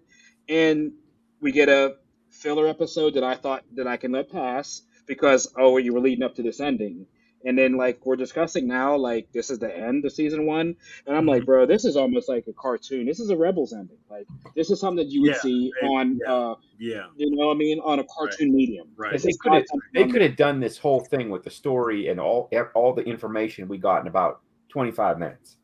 And 0.50 0.92
we 1.40 1.50
get 1.50 1.70
a 1.70 1.96
filler 2.30 2.68
episode 2.68 3.14
that 3.14 3.24
I 3.24 3.34
thought 3.34 3.64
that 3.74 3.86
I 3.86 3.96
can 3.96 4.12
let 4.12 4.30
pass 4.30 4.82
because 5.06 5.50
oh 5.56 5.78
you 5.78 5.94
were 5.94 6.00
leading 6.00 6.22
up 6.22 6.34
to 6.36 6.42
this 6.42 6.60
ending. 6.60 7.06
And 7.44 7.56
then 7.56 7.76
like 7.76 8.04
we're 8.04 8.16
discussing 8.16 8.66
now, 8.66 8.96
like 8.96 9.30
this 9.32 9.48
is 9.50 9.58
the 9.60 9.74
end 9.74 10.04
of 10.04 10.12
season 10.12 10.44
one. 10.44 10.74
And 11.06 11.16
I'm 11.16 11.24
like, 11.24 11.44
bro, 11.44 11.66
this 11.66 11.84
is 11.84 11.96
almost 11.96 12.28
like 12.28 12.46
a 12.48 12.52
cartoon. 12.52 13.06
This 13.06 13.20
is 13.20 13.30
a 13.30 13.36
Rebels 13.36 13.72
ending. 13.72 13.96
Like 14.10 14.26
this 14.56 14.70
is 14.70 14.80
something 14.80 15.04
that 15.06 15.12
you 15.12 15.22
would 15.22 15.30
Yeah, 15.32 15.40
see 15.40 15.72
and- 15.80 15.90
on 15.90 16.18
yeah. 16.24 16.32
uh 16.34 16.54
yeah, 16.80 17.06
you 17.16 17.30
know 17.34 17.46
what 17.48 17.54
I 17.54 17.58
mean, 17.58 17.80
on 17.80 17.98
a 18.00 18.04
cartoon 18.04 18.54
medium. 18.54 18.88
Right. 18.96 19.20
They 19.20 19.32
could 19.32 19.52
have 19.52 19.64
they 19.94 20.06
could 20.08 20.22
have 20.22 20.36
done 20.36 20.58
this 20.60 20.78
whole 20.78 21.00
thing 21.00 21.30
with 21.30 21.44
the 21.44 21.50
story 21.50 22.08
and 22.08 22.18
all 22.20 22.50
all 22.74 22.92
the 22.92 23.02
information 23.02 23.68
we 23.68 23.78
got 23.78 24.00
in 24.02 24.06
about 24.08 24.40
25 24.70 25.18
minutes. 25.18 25.56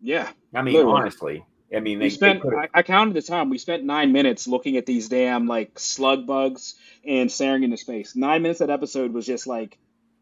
Yeah. 0.00 0.28
I 0.54 0.62
mean, 0.62 0.74
Literally. 0.74 1.00
honestly, 1.00 1.44
I 1.74 1.80
mean, 1.80 1.98
they, 1.98 2.06
We 2.06 2.10
spent. 2.10 2.42
they. 2.42 2.56
I, 2.56 2.68
I 2.72 2.82
counted 2.82 3.14
the 3.14 3.22
time. 3.22 3.50
We 3.50 3.58
spent 3.58 3.84
nine 3.84 4.12
minutes 4.12 4.48
looking 4.48 4.76
at 4.76 4.86
these 4.86 5.08
damn 5.08 5.46
like 5.46 5.78
slug 5.78 6.26
bugs 6.26 6.74
and 7.06 7.30
staring 7.30 7.62
into 7.62 7.76
space. 7.76 8.16
Nine 8.16 8.42
minutes 8.42 8.60
that 8.60 8.70
episode 8.70 9.12
was 9.12 9.26
just 9.26 9.46
like 9.46 9.76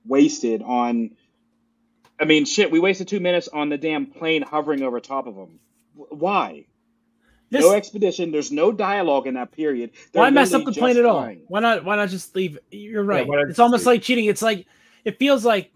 wasted 0.07 0.63
on. 0.63 1.11
I 2.19 2.25
mean, 2.25 2.45
shit. 2.45 2.71
We 2.71 2.81
wasted 2.81 3.09
two 3.09 3.21
minutes 3.21 3.49
on 3.49 3.69
the 3.69 3.79
damn 3.79 4.07
plane 4.07 4.43
hovering 4.43 4.83
over 4.83 5.01
top 5.01 5.27
of 5.27 5.35
them. 5.35 5.61
W- 5.97 6.17
Why? 6.17 6.67
This, 7.51 7.63
no 7.63 7.75
expedition. 7.75 8.33
There's 8.33 8.51
no 8.51 8.73
dialogue 8.73 9.27
in 9.27 9.35
that 9.35 9.53
period. 9.53 9.93
They're 10.13 10.23
why 10.23 10.31
mess 10.31 10.53
up 10.53 10.65
the 10.65 10.73
plane 10.73 10.97
at 10.97 11.05
all? 11.05 11.21
flying. 11.21 11.45
Why 11.47 11.61
not? 11.61 11.85
Why 11.85 11.97
not 11.97 12.09
just 12.09 12.35
leave? 12.35 12.59
You're 12.71 13.05
right. 13.05 13.27
why 13.27 13.37
not 13.37 13.51
it's 13.51 13.59
almost 13.59 13.81
just 13.81 13.87
like 13.87 14.03
cheating. 14.03 14.25
It's 14.25 14.43
like 14.43 14.67
it 15.05 15.19
feels 15.19 15.45
like 15.45 15.71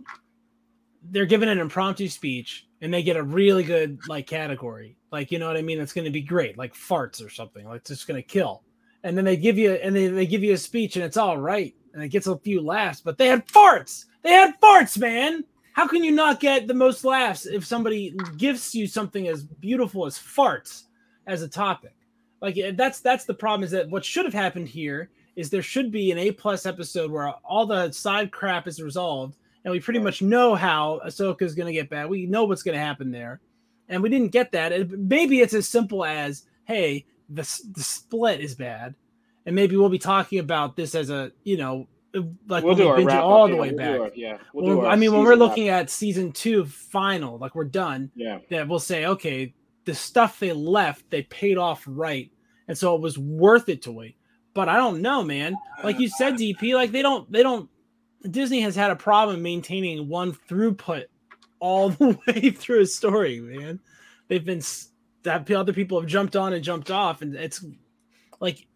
they're 1.03 1.27
given 1.27 1.49
an 1.49 1.59
impromptu 1.59 2.09
speech 2.09 2.67
and 2.81 2.93
they 2.93 3.03
get 3.03 3.17
a 3.17 3.23
really 3.23 3.63
good 3.63 4.01
like 4.09 4.27
category. 4.27 4.97
Like 5.13 5.31
you 5.31 5.39
know 5.39 5.47
what 5.47 5.57
I 5.57 5.63
mean? 5.63 5.81
It's 5.81 5.93
going 5.93 6.07
to 6.07 6.11
be 6.11 6.23
great, 6.23 6.59
like 6.59 6.75
farts 6.75 7.25
or 7.25 7.31
something. 7.31 7.65
Like 7.65 7.83
it's 7.83 7.91
just 7.91 8.09
going 8.09 8.21
to 8.21 8.27
kill. 8.27 8.65
And 9.05 9.17
then 9.17 9.25
they 9.25 9.37
give 9.37 9.57
you 9.57 9.73
and 9.73 9.95
they, 9.95 10.09
they 10.09 10.27
give 10.27 10.43
you 10.43 10.55
a 10.55 10.59
speech 10.59 10.97
and 10.97 11.05
it's 11.05 11.17
all 11.17 11.39
right 11.39 11.75
and 11.95 12.03
it 12.03 12.09
gets 12.09 12.27
a 12.27 12.39
few 12.39 12.61
laughs. 12.61 13.01
But 13.01 13.19
they 13.19 13.27
had 13.29 13.47
farts. 13.47 14.07
They 14.23 14.33
had 14.33 14.61
farts, 14.61 14.99
man. 14.99 15.45
How 15.73 15.87
can 15.87 16.03
you 16.05 16.11
not 16.13 16.41
get 16.41 16.67
the 16.67 16.75
most 16.75 17.05
laughs 17.05 17.47
if 17.47 17.65
somebody 17.65 18.15
gives 18.37 18.75
you 18.75 18.87
something 18.87 19.29
as 19.29 19.45
beautiful 19.45 20.05
as 20.07 20.19
farts 20.19 20.85
as 21.27 21.43
a 21.43 21.49
topic? 21.49 21.95
Like 22.43 22.57
eh, 22.59 22.73
that's 22.75 23.01
that's 23.01 23.25
the 23.25 23.35
problem. 23.35 23.65
Is 23.65 23.71
that 23.71 23.89
what 23.89 24.05
should 24.05 24.25
have 24.25 24.35
happened 24.35 24.69
here 24.69 25.11
is 25.37 25.49
there 25.49 25.63
should 25.63 25.91
be 25.93 26.11
an 26.11 26.19
A 26.19 26.33
plus 26.33 26.67
episode 26.67 27.11
where 27.11 27.29
all 27.29 27.65
the 27.67 27.93
side 27.93 28.31
crap 28.33 28.67
is 28.67 28.83
resolved, 28.83 29.37
and 29.65 29.73
we 29.73 29.81
pretty 29.81 30.01
much 30.01 30.23
know 30.23 30.55
how 30.55 31.01
Ahsoka 31.07 31.43
is 31.43 31.55
going 31.55 31.67
to 31.69 31.73
get 31.73 31.89
bad. 31.89 32.09
We 32.11 32.27
know 32.27 32.45
what's 32.45 32.63
going 32.65 32.75
to 32.77 32.85
happen 32.85 33.11
there, 33.11 33.41
and 33.89 34.03
we 34.03 34.09
didn't 34.09 34.33
get 34.33 34.53
that. 34.53 34.73
It- 34.73 34.91
Maybe 34.91 35.41
it's 35.41 35.55
as 35.55 35.69
simple 35.69 36.05
as, 36.05 36.45
hey, 36.65 37.07
the 37.29 37.43
the 37.75 37.83
split 37.83 38.41
is 38.41 38.55
bad, 38.55 38.95
and 39.47 39.55
maybe 39.55 39.77
we'll 39.77 39.89
be 39.89 39.99
talking 39.99 40.39
about 40.39 40.77
this 40.77 40.95
as 40.95 41.11
a 41.11 41.33
you 41.45 41.57
know 41.57 41.89
like 42.49 42.65
We'll 42.65 42.75
when 42.75 42.77
we 42.77 42.83
do 42.83 42.89
our 42.89 42.97
binge 42.97 43.13
it 43.13 43.17
all 43.19 43.47
the 43.47 43.55
yeah, 43.55 43.61
way 43.61 43.69
we'll 43.69 43.77
back. 43.79 44.01
our- 44.01 44.11
yeah. 44.15 44.39
We'll 44.53 44.65
Well, 44.67 44.75
do 44.77 44.81
our 44.83 44.87
I 44.93 44.97
mean, 44.97 45.13
when 45.13 45.23
we're 45.23 45.31
wrap. 45.31 45.39
looking 45.39 45.69
at 45.69 45.91
season 45.91 46.33
two 46.33 46.65
final, 46.65 47.39
like 47.39 47.55
we're 47.55 47.65
done, 47.65 48.11
Yeah. 48.17 48.41
that 48.51 48.67
we'll 48.67 48.81
say, 48.81 49.07
okay, 49.07 49.55
the 49.85 49.95
stuff 49.95 50.41
they 50.41 50.53
left, 50.53 51.09
they 51.11 51.23
paid 51.23 51.57
off 51.57 51.85
right. 51.87 52.29
And 52.67 52.77
so 52.77 52.97
it 52.97 53.01
was 53.01 53.17
worth 53.17 53.69
it 53.69 53.83
to 53.83 53.93
wait. 53.93 54.17
But 54.55 54.69
I 54.69 54.77
don't 54.77 55.01
know, 55.03 55.23
man. 55.23 55.55
Like 55.85 56.01
you 56.01 56.09
said, 56.09 56.35
DP, 56.35 56.75
like 56.75 56.91
they 56.91 57.01
don't, 57.03 57.31
they 57.31 57.45
don't, 57.45 57.71
Disney 58.29 58.61
has 58.63 58.75
had 58.75 58.91
a 58.91 58.97
problem 58.97 59.41
maintaining 59.41 60.09
one 60.09 60.33
throughput 60.33 61.05
all 61.61 61.91
the 61.91 62.19
way 62.27 62.51
through 62.51 62.81
a 62.81 62.87
story, 62.87 63.39
man. 63.41 63.79
They've 64.27 64.45
been 64.45 64.63
that 65.23 65.49
other 65.51 65.73
people 65.73 66.01
have 66.01 66.09
jumped 66.09 66.35
on 66.35 66.53
and 66.55 66.65
jumped 66.65 66.91
off, 66.91 67.23
and 67.23 67.37
it's 67.37 67.65
like 68.41 68.67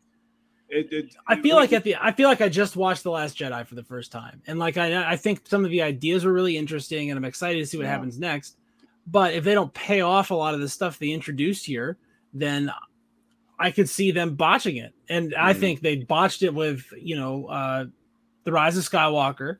It, 0.69 0.93
it, 0.93 1.15
I 1.27 1.37
feel 1.41 1.57
like 1.57 1.73
at 1.73 1.85
the 1.85 1.95
I 2.01 2.11
feel 2.13 2.29
like 2.29 2.41
I 2.41 2.49
just 2.49 2.75
watched 2.75 3.03
The 3.03 3.11
Last 3.11 3.37
Jedi 3.39 3.67
for 3.67 3.75
the 3.75 3.83
first 3.85 4.11
time, 4.11 4.43
and 4.47 4.59
like 4.59 4.77
I 4.77 5.13
I 5.13 5.17
think 5.17 5.43
some 5.47 5.65
of 5.65 5.71
the 5.71 5.83
ideas 5.83 6.25
were 6.25 6.33
really 6.33 6.57
interesting, 6.57 7.11
and 7.11 7.19
I'm 7.19 7.25
excited 7.25 7.59
to 7.61 7.67
see 7.67 7.77
what 7.77 7.85
Yeah. 7.85 7.91
happens 7.91 8.19
next. 8.19 8.57
But 9.07 9.35
if 9.35 9.45
they 9.45 9.53
don't 9.55 9.73
pay 9.75 10.01
off 10.01 10.31
a 10.31 10.35
lot 10.35 10.55
of 10.55 10.61
the 10.61 10.69
stuff 10.69 10.99
they 10.99 11.11
introduced 11.11 11.67
here, 11.67 11.99
then 12.33 12.73
I 13.59 13.71
could 13.71 13.89
see 13.89 14.11
them 14.11 14.35
botching 14.35 14.77
it, 14.79 14.95
and 15.09 15.35
I 15.39 15.53
Mhm. 15.53 15.61
think 15.61 15.81
they 15.81 15.97
botched 15.97 16.43
it 16.43 16.53
with 16.55 16.85
you 16.99 17.17
know 17.17 17.45
uh, 17.47 17.85
the 18.45 18.51
Rise 18.53 18.77
of 18.79 18.85
Skywalker, 18.85 19.59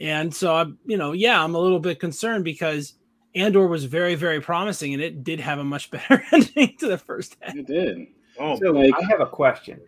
and 0.00 0.34
so 0.34 0.54
I 0.54 0.64
you 0.86 0.96
know 0.96 1.12
yeah 1.12 1.42
I'm 1.44 1.54
a 1.54 1.60
little 1.60 1.80
bit 1.80 2.00
concerned 2.00 2.44
because 2.44 2.94
Andor 3.34 3.66
was 3.68 3.84
very 3.84 4.14
very 4.14 4.40
promising, 4.40 4.94
and 4.94 5.02
it 5.02 5.22
did 5.22 5.38
have 5.40 5.58
a 5.58 5.64
much 5.64 5.90
better 5.92 6.24
ending 6.32 6.74
to 6.80 6.88
the 6.88 6.98
first 6.98 7.36
half. 7.40 7.54
It 7.54 7.66
did. 7.66 8.06
oh, 8.40 8.58
So 8.58 8.70
Like- 8.72 8.94
I 8.98 9.04
have 9.10 9.20
a 9.20 9.26
question. 9.26 9.80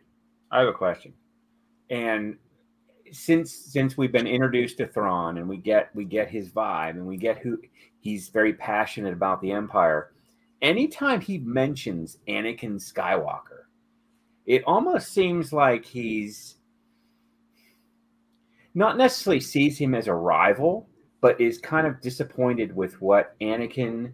I 0.50 0.60
have 0.60 0.68
a 0.68 0.72
question. 0.72 1.12
And 1.90 2.36
since 3.12 3.52
since 3.52 3.96
we've 3.96 4.12
been 4.12 4.26
introduced 4.26 4.78
to 4.78 4.86
Thrawn 4.86 5.38
and 5.38 5.48
we 5.48 5.56
get 5.56 5.94
we 5.94 6.04
get 6.04 6.28
his 6.28 6.50
vibe 6.50 6.90
and 6.90 7.06
we 7.06 7.16
get 7.16 7.38
who 7.38 7.58
he's 8.00 8.28
very 8.28 8.52
passionate 8.52 9.12
about 9.12 9.40
the 9.40 9.52
Empire. 9.52 10.12
Anytime 10.60 11.20
he 11.20 11.38
mentions 11.38 12.18
Anakin 12.28 12.76
Skywalker, 12.76 13.66
it 14.46 14.64
almost 14.66 15.12
seems 15.12 15.52
like 15.52 15.84
he's 15.84 16.56
not 18.74 18.96
necessarily 18.96 19.40
sees 19.40 19.78
him 19.78 19.94
as 19.94 20.08
a 20.08 20.14
rival, 20.14 20.88
but 21.20 21.40
is 21.40 21.58
kind 21.58 21.86
of 21.86 22.00
disappointed 22.00 22.74
with 22.74 23.00
what 23.00 23.38
Anakin 23.40 24.12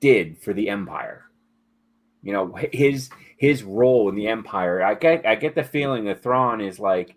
did 0.00 0.38
for 0.38 0.52
the 0.52 0.68
Empire. 0.68 1.24
You 2.22 2.32
know, 2.32 2.54
his 2.72 3.10
his 3.44 3.62
role 3.62 4.08
in 4.08 4.14
the 4.14 4.26
Empire. 4.26 4.82
I 4.82 4.94
get 4.94 5.26
I 5.26 5.34
get 5.34 5.54
the 5.54 5.62
feeling 5.62 6.04
that 6.04 6.22
Thrawn 6.22 6.62
is 6.62 6.80
like, 6.80 7.14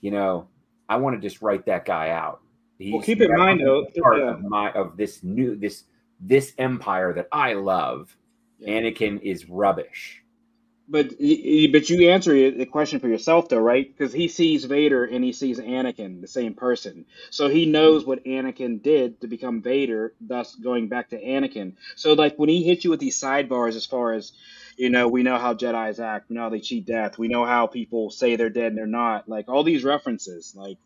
you 0.00 0.12
know, 0.12 0.46
I 0.88 0.96
want 0.96 1.20
to 1.20 1.28
just 1.28 1.42
write 1.42 1.66
that 1.66 1.84
guy 1.84 2.10
out. 2.10 2.40
He's 2.78 2.92
Well, 2.92 3.02
keep 3.02 3.20
in 3.20 3.34
mind, 3.34 3.60
though, 3.60 3.86
part 4.00 4.18
yeah. 4.18 4.30
of 4.30 4.42
my 4.42 4.70
of 4.72 4.96
this 4.96 5.24
new 5.24 5.56
this 5.56 5.84
this 6.20 6.54
empire 6.58 7.12
that 7.14 7.26
I 7.32 7.54
love. 7.54 8.16
Yeah. 8.58 8.80
Anakin 8.80 9.20
is 9.20 9.48
rubbish. 9.48 10.22
But 10.90 11.10
but 11.10 11.90
you 11.90 12.10
answer 12.10 12.50
the 12.50 12.64
question 12.64 12.98
for 12.98 13.08
yourself 13.08 13.50
though, 13.50 13.58
right? 13.58 13.86
Because 13.86 14.12
he 14.12 14.26
sees 14.26 14.64
Vader 14.64 15.04
and 15.04 15.22
he 15.22 15.34
sees 15.34 15.60
Anakin, 15.60 16.22
the 16.22 16.28
same 16.28 16.54
person. 16.54 17.04
So 17.30 17.48
he 17.48 17.66
knows 17.66 18.06
what 18.06 18.24
Anakin 18.24 18.82
did 18.82 19.20
to 19.20 19.26
become 19.26 19.60
Vader, 19.60 20.14
thus 20.18 20.54
going 20.54 20.88
back 20.88 21.10
to 21.10 21.22
Anakin. 21.22 21.74
So 21.96 22.14
like 22.14 22.36
when 22.36 22.48
he 22.48 22.62
hits 22.62 22.84
you 22.84 22.90
with 22.90 23.00
these 23.00 23.20
sidebars, 23.20 23.76
as 23.76 23.84
far 23.84 24.14
as 24.14 24.32
you 24.78 24.88
know, 24.88 25.08
we 25.08 25.22
know 25.24 25.38
how 25.38 25.52
Jedi's 25.52 26.00
act, 26.00 26.30
we 26.30 26.36
know 26.36 26.48
they 26.48 26.60
cheat 26.60 26.86
death, 26.86 27.18
we 27.18 27.28
know 27.28 27.44
how 27.44 27.66
people 27.66 28.10
say 28.10 28.36
they're 28.36 28.48
dead 28.48 28.68
and 28.68 28.78
they're 28.78 28.86
not. 28.86 29.28
Like 29.28 29.48
all 29.50 29.64
these 29.64 29.84
references, 29.84 30.54
like 30.56 30.78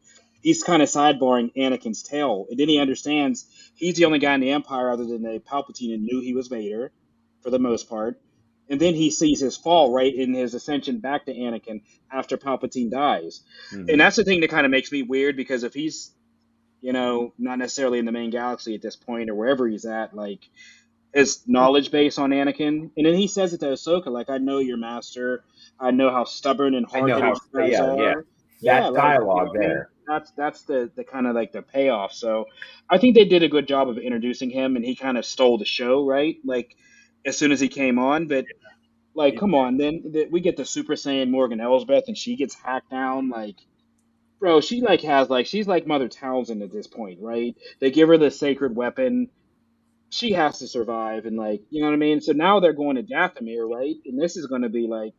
he's 0.42 0.64
kind 0.64 0.82
of 0.82 0.88
sidebarring 0.88 1.54
Anakin's 1.54 2.02
tale, 2.02 2.46
and 2.50 2.58
then 2.58 2.68
he 2.68 2.80
understands 2.80 3.46
he's 3.76 3.94
the 3.94 4.06
only 4.06 4.18
guy 4.18 4.34
in 4.34 4.40
the 4.40 4.50
Empire 4.50 4.90
other 4.90 5.04
than 5.04 5.22
the 5.22 5.40
Palpatine 5.40 5.90
who 5.90 5.98
knew 5.98 6.20
he 6.20 6.34
was 6.34 6.48
Vader, 6.48 6.90
for 7.42 7.50
the 7.50 7.60
most 7.60 7.88
part. 7.88 8.20
And 8.72 8.80
then 8.80 8.94
he 8.94 9.10
sees 9.10 9.38
his 9.38 9.54
fall, 9.54 9.92
right, 9.92 10.12
in 10.14 10.32
his 10.32 10.54
ascension 10.54 10.98
back 11.00 11.26
to 11.26 11.34
Anakin 11.34 11.82
after 12.10 12.38
Palpatine 12.38 12.90
dies. 12.90 13.42
Mhm. 13.70 13.90
And 13.92 14.00
that's 14.00 14.16
the 14.16 14.24
thing 14.24 14.40
that 14.40 14.48
kind 14.48 14.64
of 14.64 14.70
makes 14.70 14.90
me 14.90 15.02
weird 15.02 15.36
because 15.36 15.62
if 15.62 15.74
he's, 15.74 16.10
you 16.80 16.94
know, 16.94 17.34
not 17.38 17.58
necessarily 17.58 17.98
in 17.98 18.06
the 18.06 18.12
main 18.12 18.30
galaxy 18.30 18.74
at 18.74 18.80
this 18.80 18.96
point 18.96 19.28
or 19.28 19.34
wherever 19.34 19.68
he's 19.68 19.84
at, 19.84 20.16
like 20.16 20.40
his 21.12 21.46
knowledge 21.46 21.90
base 21.90 22.16
on 22.16 22.30
Anakin, 22.30 22.90
and 22.96 23.04
then 23.06 23.12
he 23.12 23.28
says 23.28 23.52
it 23.52 23.58
to 23.60 23.66
Ahsoka, 23.66 24.06
like, 24.06 24.30
"I 24.30 24.38
know 24.38 24.58
your 24.60 24.78
master. 24.78 25.44
I 25.78 25.90
know 25.90 26.10
how 26.10 26.24
stubborn 26.24 26.74
and 26.74 26.86
hard-headed 26.86 27.22
how- 27.22 27.60
you 27.60 27.72
yeah, 27.72 27.84
are." 27.84 27.98
yeah. 27.98 28.14
Yeah, 28.60 28.80
that 28.80 28.92
like, 28.94 29.02
dialogue 29.02 29.18
you 29.18 29.26
know 29.26 29.34
what 29.34 29.48
I 29.48 29.60
mean? 29.60 29.68
there. 29.68 29.90
That's 30.08 30.30
that's 30.30 30.62
the 30.62 30.90
the 30.96 31.04
kind 31.04 31.26
of 31.26 31.34
like 31.34 31.52
the 31.52 31.60
payoff. 31.60 32.14
So 32.14 32.46
I 32.88 32.96
think 32.96 33.16
they 33.16 33.26
did 33.26 33.42
a 33.42 33.48
good 33.48 33.68
job 33.68 33.90
of 33.90 33.98
introducing 33.98 34.48
him, 34.48 34.76
and 34.76 34.84
he 34.84 34.96
kind 34.96 35.18
of 35.18 35.26
stole 35.26 35.58
the 35.58 35.66
show, 35.66 36.06
right? 36.06 36.38
Like 36.42 36.74
as 37.24 37.36
soon 37.36 37.52
as 37.52 37.60
he 37.60 37.68
came 37.68 37.98
on, 37.98 38.26
but 38.28 38.46
like, 39.14 39.38
come 39.38 39.54
on, 39.54 39.76
then 39.76 40.02
the, 40.12 40.28
we 40.30 40.40
get 40.40 40.56
the 40.56 40.64
Super 40.64 40.94
Saiyan 40.94 41.30
Morgan 41.30 41.60
Elsbeth, 41.60 42.04
and 42.08 42.16
she 42.16 42.36
gets 42.36 42.54
hacked 42.54 42.90
down, 42.90 43.28
like. 43.30 43.56
Bro, 44.40 44.60
she 44.60 44.80
like 44.82 45.02
has 45.02 45.30
like 45.30 45.46
she's 45.46 45.68
like 45.68 45.86
Mother 45.86 46.08
Talzin 46.08 46.62
at 46.64 46.72
this 46.72 46.88
point, 46.88 47.20
right? 47.22 47.56
They 47.80 47.92
give 47.92 48.08
her 48.08 48.18
the 48.18 48.30
sacred 48.30 48.74
weapon. 48.76 49.28
She 50.10 50.32
has 50.32 50.58
to 50.58 50.68
survive, 50.68 51.26
and 51.26 51.36
like 51.36 51.62
you 51.70 51.80
know 51.80 51.88
what 51.88 51.94
I 51.94 51.98
mean. 51.98 52.20
So 52.20 52.32
now 52.32 52.60
they're 52.60 52.72
going 52.72 52.96
to 52.96 53.04
Dathomir, 53.04 53.68
right? 53.68 53.94
And 54.04 54.20
this 54.20 54.36
is 54.36 54.46
going 54.46 54.62
to 54.62 54.68
be 54.68 54.88
like, 54.88 55.14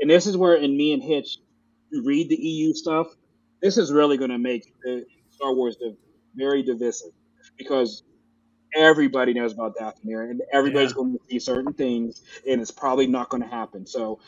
and 0.00 0.10
this 0.10 0.26
is 0.26 0.36
where 0.36 0.54
in 0.54 0.76
me 0.76 0.92
and 0.92 1.02
Hitch 1.02 1.38
read 1.92 2.28
the 2.28 2.36
EU 2.36 2.74
stuff. 2.74 3.08
This 3.62 3.78
is 3.78 3.92
really 3.92 4.16
going 4.16 4.30
to 4.30 4.38
make 4.38 4.72
the 4.82 5.04
Star 5.30 5.54
Wars 5.54 5.76
div- 5.76 5.96
very 6.34 6.62
divisive 6.62 7.12
because 7.58 8.02
everybody 8.76 9.34
knows 9.34 9.52
about 9.52 9.76
Dathomir 9.76 10.30
and 10.30 10.42
everybody's 10.52 10.90
Yeah. 10.90 10.94
going 10.94 11.12
to 11.14 11.20
see 11.30 11.38
certain 11.38 11.72
things, 11.74 12.22
and 12.48 12.60
it's 12.60 12.70
probably 12.70 13.06
not 13.06 13.28
going 13.28 13.42
to 13.42 13.48
happen. 13.48 13.86
So, 13.86 14.20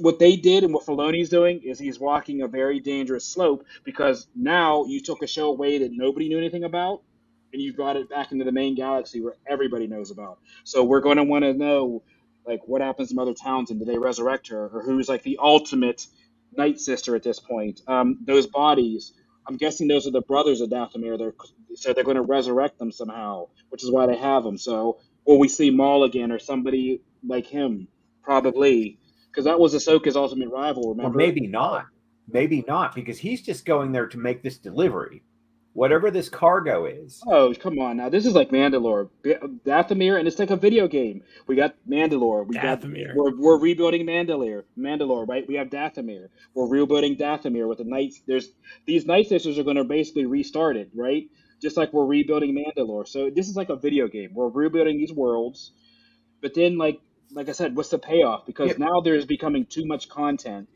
what 0.00 0.18
they 0.18 0.36
did 0.36 0.64
and 0.64 0.74
what 0.74 0.84
Filoni's 0.86 1.28
doing 1.30 1.62
is 1.62 1.78
he's 1.78 1.98
walking 1.98 2.42
a 2.42 2.48
very 2.48 2.80
dangerous 2.80 3.24
slope 3.24 3.64
because 3.84 4.26
now 4.36 4.84
you 4.84 5.00
took 5.00 5.22
a 5.22 5.26
show 5.26 5.48
away 5.48 5.78
that 5.78 5.92
nobody 5.92 6.28
knew 6.28 6.38
anything 6.38 6.64
about, 6.64 7.02
and 7.52 7.62
you 7.62 7.72
brought 7.72 7.96
it 7.96 8.08
back 8.10 8.32
into 8.32 8.44
the 8.44 8.52
main 8.52 8.74
galaxy 8.74 9.20
where 9.20 9.34
everybody 9.46 9.86
knows 9.86 10.10
about. 10.10 10.38
So 10.64 10.84
we're 10.84 11.00
going 11.00 11.16
to 11.18 11.24
want 11.24 11.44
to 11.44 11.54
know, 11.54 12.02
like, 12.46 12.60
what 12.66 12.82
happens 12.82 13.08
to 13.10 13.14
Mother 13.14 13.34
Talzin? 13.34 13.78
Do 13.78 13.84
they 13.84 13.98
resurrect 13.98 14.48
her, 14.48 14.68
or 14.72 14.82
who's 14.82 15.08
like 15.08 15.22
the 15.22 15.38
ultimate 15.42 16.06
Night 16.56 16.80
Sister 16.80 17.16
at 17.16 17.22
this 17.22 17.40
point? 17.40 17.80
Um, 17.88 18.18
those 18.24 18.46
bodies. 18.46 19.12
I'm 19.46 19.56
guessing 19.56 19.88
those 19.88 20.06
are 20.06 20.12
the 20.12 20.20
brothers 20.20 20.60
of 20.60 20.70
Dathomir. 20.70 21.18
They're 21.18 21.34
so 21.74 21.92
they're 21.92 22.04
going 22.04 22.16
to 22.16 22.22
resurrect 22.22 22.78
them 22.78 22.92
somehow, 22.92 23.48
which 23.70 23.82
is 23.82 23.90
why 23.90 24.06
they 24.06 24.16
have 24.16 24.44
them. 24.44 24.58
So, 24.58 24.98
will 25.26 25.38
we 25.38 25.48
see 25.48 25.70
Maul 25.70 26.04
again 26.04 26.30
or 26.30 26.38
somebody 26.38 27.02
like 27.26 27.46
him? 27.46 27.88
Probably, 28.22 28.98
because 29.30 29.46
that 29.46 29.58
was 29.58 29.74
Ahsoka's 29.74 30.16
ultimate 30.16 30.50
rival. 30.50 30.96
Or 31.00 31.10
maybe 31.10 31.46
not. 31.46 31.86
Maybe 32.28 32.64
not, 32.68 32.94
because 32.94 33.18
he's 33.18 33.42
just 33.42 33.64
going 33.64 33.90
there 33.90 34.06
to 34.06 34.18
make 34.18 34.42
this 34.42 34.58
delivery. 34.58 35.24
Whatever 35.74 36.10
this 36.10 36.28
cargo 36.28 36.84
is. 36.84 37.22
Oh, 37.26 37.54
come 37.54 37.78
on 37.78 37.96
now. 37.96 38.10
This 38.10 38.26
is 38.26 38.34
like 38.34 38.50
Mandalore. 38.50 39.08
B- 39.22 39.36
Dathomir, 39.64 40.18
and 40.18 40.28
it's 40.28 40.38
like 40.38 40.50
a 40.50 40.56
video 40.56 40.86
game. 40.86 41.22
We 41.46 41.56
got 41.56 41.74
Mandalore. 41.88 42.46
We 42.46 42.56
Dathomir. 42.56 43.06
got 43.08 43.16
we're, 43.16 43.36
we're 43.38 43.58
rebuilding 43.58 44.06
Mandalore. 44.06 44.64
Mandalore, 44.78 45.26
right? 45.26 45.48
We 45.48 45.54
have 45.54 45.68
Dathomir. 45.70 46.28
We're 46.54 46.68
rebuilding 46.68 47.16
Dathomir 47.16 47.66
with 47.68 47.78
the 47.78 47.84
Knights. 47.84 48.20
There's 48.26 48.48
these 48.86 49.06
Night 49.06 49.28
Sisters 49.28 49.58
are 49.58 49.62
going 49.64 49.76
to 49.76 49.84
basically 49.84 50.26
restart 50.26 50.76
it, 50.76 50.90
right? 50.94 51.24
Just 51.62 51.78
like 51.78 51.92
we're 51.94 52.04
rebuilding 52.04 52.54
Mandalore. 52.54 53.08
So 53.08 53.30
this 53.30 53.48
is 53.48 53.56
like 53.56 53.70
a 53.70 53.76
video 53.76 54.08
game. 54.08 54.34
We're 54.34 54.48
rebuilding 54.48 54.98
these 54.98 55.12
worlds, 55.12 55.72
but 56.42 56.52
then 56.54 56.76
like 56.76 57.00
like 57.30 57.48
I 57.48 57.52
said, 57.52 57.74
what's 57.74 57.88
the 57.88 57.98
payoff? 57.98 58.44
Because 58.44 58.72
Yeah. 58.72 58.76
now 58.86 59.00
there's 59.00 59.24
becoming 59.24 59.64
too 59.64 59.86
much 59.86 60.10
content. 60.10 60.68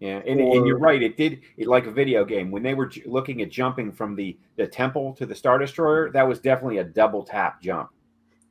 Yeah, 0.00 0.22
and, 0.26 0.40
Or- 0.40 0.56
and 0.56 0.66
you're 0.66 0.78
right. 0.78 1.02
It 1.02 1.16
did 1.18 1.40
it 1.58 1.66
like 1.68 1.86
a 1.86 1.90
video 1.90 2.24
game 2.24 2.50
when 2.50 2.62
they 2.62 2.72
were 2.74 2.86
j- 2.86 3.02
looking 3.04 3.42
at 3.42 3.50
jumping 3.50 3.92
from 3.92 4.16
the 4.16 4.36
the 4.56 4.66
temple 4.66 5.14
to 5.16 5.26
the 5.26 5.34
star 5.34 5.58
destroyer. 5.58 6.10
That 6.10 6.26
was 6.26 6.40
definitely 6.40 6.78
a 6.78 6.84
double 6.84 7.22
tap 7.22 7.60
jump. 7.60 7.90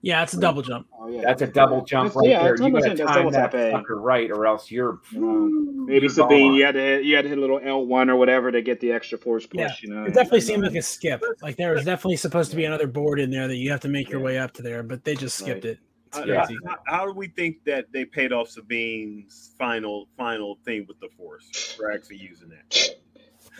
Yeah, 0.01 0.23
it's 0.23 0.33
a 0.33 0.39
double 0.39 0.61
jump. 0.61 0.87
Oh 0.97 1.09
yeah, 1.09 1.21
That's 1.23 1.41
a 1.41 1.47
double 1.47 1.83
jump 1.83 2.13
That's- 2.13 2.15
right 2.15 2.29
yeah, 2.29 2.43
there. 2.43 2.55
You 2.55 2.71
got 2.71 2.95
to 2.95 3.03
time 3.03 3.31
that 3.31 3.53
eh? 3.53 3.71
sucker 3.71 3.99
right, 3.99 4.29
or 4.31 4.45
else 4.45 4.69
you're 4.71 4.99
You 5.11 5.19
know, 5.19 5.49
maybe 5.87 6.01
you're 6.01 6.09
Sabine, 6.09 6.49
gone. 6.51 6.53
you 6.53 6.65
had 6.65 6.75
to 6.75 6.79
hit, 6.79 7.03
you 7.03 7.15
had 7.17 7.23
to 7.23 7.29
hit 7.29 7.37
a 7.37 7.41
little 7.41 7.59
L 7.61 7.85
one 7.85 8.09
or 8.11 8.15
whatever 8.15 8.49
to 8.51 8.61
get 8.61 8.79
the 8.79 8.91
extra 8.93 9.17
force 9.17 9.45
push. 9.47 9.59
Yeah, 9.59 9.71
you 9.81 9.89
know, 9.89 10.03
It 10.05 10.13
definitely 10.13 10.41
seemed 10.41 10.63
like 10.63 10.75
a 10.75 10.81
skip. 10.83 11.21
Like 11.41 11.57
there 11.57 11.73
was 11.73 11.83
definitely 11.83 12.15
supposed 12.17 12.51
to 12.51 12.55
be 12.57 12.63
another 12.63 12.87
board 12.87 13.19
in 13.19 13.29
there 13.31 13.47
that 13.49 13.57
you 13.57 13.71
have 13.71 13.81
to 13.81 13.89
make 13.89 14.07
your 14.09 14.19
Yeah. 14.21 14.25
way 14.25 14.37
up 14.37 14.53
to 14.53 14.61
there, 14.61 14.83
but 14.83 15.03
they 15.03 15.15
just 15.15 15.35
skipped 15.37 15.65
Right. 15.65 15.71
it. 15.73 15.79
It's 16.09 16.17
How, 16.17 16.25
Yeah. 16.25 16.45
how, 16.67 16.77
how 16.87 17.05
do 17.05 17.13
we 17.13 17.27
think 17.27 17.63
that 17.65 17.91
they 17.91 18.05
paid 18.05 18.31
off 18.33 18.49
Sabine's 18.49 19.51
final 19.57 20.07
final 20.17 20.57
thing 20.65 20.85
with 20.87 20.99
the 20.99 21.09
Force 21.17 21.75
for 21.77 21.91
actually 21.91 22.17
using 22.17 22.49
that? 22.49 22.89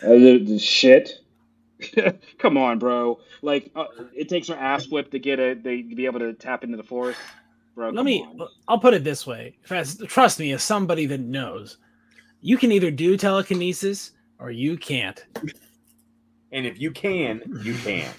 Uh, 0.02 0.08
the, 0.18 0.38
the 0.44 0.58
shit. 0.58 1.10
Come 2.38 2.56
on, 2.58 2.78
bro. 2.78 3.20
Like 3.42 3.70
uh, 3.74 3.86
it 4.14 4.28
takes 4.28 4.48
her 4.48 4.54
ass 4.56 4.88
whip 4.88 5.10
to 5.12 5.18
get 5.18 5.38
a 5.38 5.54
they 5.54 5.82
to 5.82 5.94
be 5.94 6.06
able 6.06 6.18
to 6.20 6.34
tap 6.34 6.62
into 6.64 6.76
the 6.76 6.82
force, 6.82 7.16
bro. 7.74 7.88
Let 7.90 8.04
me. 8.04 8.22
on. 8.22 8.48
I'll 8.68 8.78
put 8.78 8.92
it 8.94 9.02
this 9.04 9.26
way. 9.26 9.56
As- 9.70 9.96
Trust 10.06 10.38
me, 10.40 10.52
as 10.52 10.62
somebody 10.62 11.06
that 11.06 11.20
knows, 11.20 11.78
you 12.42 12.58
can 12.58 12.70
either 12.70 12.90
do 12.90 13.16
telekinesis 13.16 14.12
or 14.38 14.50
you 14.50 14.76
can't, 14.76 15.24
and 16.52 16.66
if 16.66 16.78
you 16.78 16.90
can, 16.90 17.42
you 17.62 17.72
can. 17.74 18.10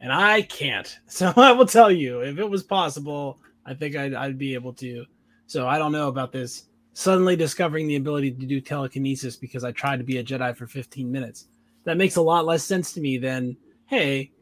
and 0.00 0.12
I 0.12 0.42
can't. 0.42 0.96
So 1.08 1.32
I 1.36 1.50
will 1.50 1.66
tell 1.66 1.90
you, 1.90 2.20
if 2.20 2.38
it 2.38 2.48
was 2.48 2.62
possible, 2.62 3.38
I 3.66 3.74
think 3.74 3.96
I'd, 3.96 4.14
I'd 4.14 4.38
be 4.38 4.54
able 4.54 4.72
to. 4.74 5.04
So 5.46 5.66
I 5.66 5.78
don't 5.78 5.92
know 5.92 6.08
about 6.08 6.32
this. 6.32 6.66
Suddenly 6.92 7.36
discovering 7.36 7.86
the 7.86 7.96
ability 7.96 8.32
to 8.32 8.46
do 8.46 8.60
telekinesis 8.60 9.36
because 9.36 9.64
I 9.64 9.72
tried 9.72 9.98
to 9.98 10.04
be 10.04 10.18
a 10.18 10.24
Jedi 10.24 10.56
for 10.56 10.66
15 10.66 11.10
minutes. 11.10 11.46
That 11.84 11.96
makes 11.96 12.16
a 12.16 12.22
lot 12.22 12.46
less 12.46 12.64
sense 12.64 12.92
to 12.94 13.00
me 13.00 13.18
than, 13.18 13.56
hey, 13.86 14.32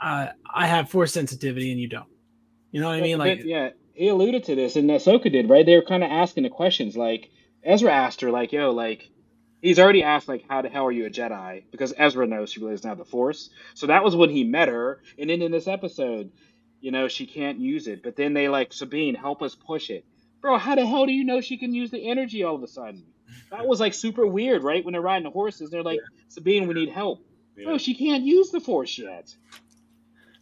uh, 0.00 0.28
I 0.52 0.66
have 0.66 0.90
force 0.90 1.12
sensitivity 1.12 1.70
and 1.70 1.80
you 1.80 1.88
don't. 1.88 2.08
You 2.72 2.80
know 2.80 2.88
what 2.88 2.96
I 2.98 3.00
mean? 3.00 3.18
Like, 3.18 3.42
yeah, 3.44 3.70
he 3.94 4.08
alluded 4.08 4.44
to 4.44 4.54
this, 4.54 4.76
and 4.76 4.88
Ahsoka 4.88 5.30
did, 5.30 5.48
right? 5.48 5.66
They 5.66 5.76
were 5.76 5.82
kind 5.82 6.02
of 6.02 6.10
asking 6.10 6.44
the 6.44 6.50
questions. 6.50 6.96
Like 6.96 7.30
Ezra 7.62 7.92
asked 7.92 8.20
her, 8.22 8.30
like, 8.30 8.52
"Yo, 8.52 8.70
like." 8.70 9.10
He's 9.62 9.78
already 9.78 10.02
asked, 10.02 10.26
like, 10.26 10.46
how 10.48 10.62
the 10.62 10.70
hell 10.70 10.86
are 10.86 10.90
you 10.90 11.04
a 11.04 11.10
Jedi? 11.10 11.64
Because 11.70 11.92
Ezra 11.98 12.26
knows 12.26 12.50
she 12.50 12.60
really 12.60 12.72
doesn't 12.72 12.88
have 12.88 12.96
the 12.96 13.04
Force. 13.04 13.50
So 13.74 13.88
that 13.88 14.02
was 14.02 14.16
when 14.16 14.30
he 14.30 14.42
met 14.42 14.68
her. 14.68 15.02
And 15.18 15.28
then 15.28 15.42
in 15.42 15.52
this 15.52 15.68
episode, 15.68 16.32
you 16.80 16.90
know, 16.90 17.08
she 17.08 17.26
can't 17.26 17.58
use 17.58 17.86
it. 17.86 18.02
But 18.02 18.16
then 18.16 18.34
they 18.34 18.48
like, 18.48 18.72
Sabine, 18.72 19.14
help 19.14 19.42
us 19.42 19.54
push 19.54 19.90
it. 19.90 20.04
Bro, 20.40 20.58
how 20.58 20.74
the 20.74 20.86
hell 20.86 21.06
do 21.06 21.12
you 21.12 21.24
know 21.24 21.40
she 21.40 21.58
can 21.58 21.74
use 21.74 21.90
the 21.90 22.08
energy 22.10 22.42
all 22.42 22.54
of 22.54 22.62
a 22.62 22.68
sudden? 22.68 23.04
That 23.50 23.66
was 23.66 23.80
like 23.80 23.94
super 23.94 24.26
weird, 24.26 24.62
right? 24.62 24.84
When 24.84 24.92
they're 24.92 25.00
riding 25.00 25.24
the 25.24 25.30
horses, 25.30 25.70
they're 25.70 25.82
like, 25.82 26.00
Sabine, 26.28 26.66
we 26.66 26.74
need 26.74 26.88
help. 26.88 27.24
Bro, 27.62 27.78
she 27.78 27.94
can't 27.94 28.24
use 28.24 28.50
the 28.50 28.60
Force 28.60 28.96
yet. 28.96 29.34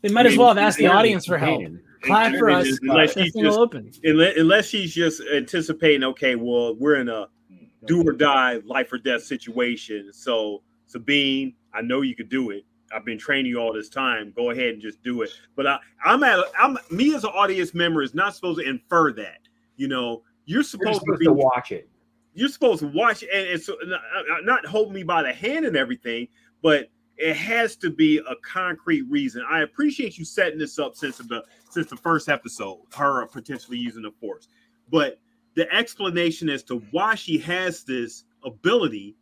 they 0.03 0.11
might 0.11 0.27
as 0.27 0.37
well 0.37 0.49
have 0.49 0.59
asked 0.59 0.79
the 0.79 0.87
audience 0.87 1.27
for 1.27 1.39
help. 1.39 1.63
Clap 2.03 2.35
for 2.37 2.51
us. 2.51 2.79
Unless 2.83 3.15
she's 3.15 3.35
just, 3.35 3.59
open. 3.59 3.91
unless, 4.05 4.37
unless 4.37 4.67
she's 4.67 4.95
just 4.95 5.21
anticipating, 5.35 6.05
okay, 6.05 6.37
well, 6.37 6.77
we're 6.77 6.95
in 6.97 7.09
a 7.09 7.27
mm, 7.53 7.69
do 7.87 8.07
or 8.07 8.13
die, 8.13 8.61
life 8.65 8.93
or 8.93 8.99
death 8.99 9.25
situation. 9.25 10.13
So, 10.13 10.63
Sabine, 10.87 11.55
I 11.75 11.81
know 11.81 12.03
you 12.03 12.15
could 12.15 12.29
do 12.29 12.51
it. 12.51 12.65
I've 12.95 13.05
been 13.05 13.19
training 13.19 13.47
you 13.47 13.59
all 13.59 13.73
this 13.73 13.89
time. 13.89 14.33
Go 14.37 14.51
ahead 14.51 14.75
and 14.75 14.83
just 14.83 15.03
do 15.03 15.23
it. 15.23 15.31
But 15.57 15.67
I, 15.67 15.79
I'm 16.05 16.23
at, 16.25 16.45
I'm 16.59 16.79
me 16.91 17.15
as 17.15 17.25
an 17.25 17.31
audience 17.31 17.75
member 17.75 18.03
is 18.03 18.15
not 18.15 18.35
supposed 18.35 18.61
to 18.61 18.69
infer 18.69 19.13
that. 19.15 19.41
You 19.77 19.89
know, 19.89 20.23
you're 20.47 20.57
You're 20.59 20.63
supposed, 20.65 21.01
supposed 21.01 21.19
to 21.21 21.25
to 21.27 21.33
watch 21.33 21.73
it. 21.73 21.89
you're 22.35 22.49
supposed 22.49 22.81
to 22.81 22.89
watch 22.89 23.23
it 23.23 23.29
and 23.33 23.47
it's 23.47 23.67
so- 23.67 23.77
not- 23.85 24.45
not 24.45 24.65
hold 24.67 24.93
me 24.93 25.03
by 25.03 25.23
the 25.23 25.33
hand 25.33 25.67
and 25.67 25.77
everything, 25.77 26.29
but 26.63 26.91
it 27.17 27.35
has 27.37 27.75
to 27.77 27.91
be 27.91 28.19
a 28.19 28.35
concrete 28.43 29.03
reason. 29.03 29.45
I 29.49 29.63
appreciate 29.63 30.17
you 30.19 30.25
setting 30.25 30.59
this 30.59 30.79
up 30.79 30.95
since 30.95 31.19
the 31.19 31.45
since 31.71 31.89
the 31.91 31.97
first 31.97 32.29
episode, 32.29 32.79
her 32.97 33.27
potentially 33.27 33.77
using 33.77 34.03
the 34.03 34.13
force, 34.21 34.49
but 34.91 35.19
the 35.55 35.71
explanation 35.75 36.49
as 36.49 36.63
to 36.63 36.77
why 36.93 37.15
she 37.17 37.37
has 37.39 37.83
this 37.83 38.25
ability, 38.45 39.17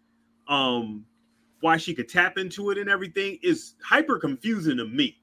um, 0.47 1.05
why 1.61 1.77
she 1.77 1.95
could 1.95 2.09
tap 2.09 2.39
into 2.39 2.71
it 2.71 2.79
and 2.79 2.89
everything 2.91 3.39
is 3.43 3.75
hyper 3.83 4.19
confusing 4.19 4.77
to 4.79 4.85
me. 4.85 5.17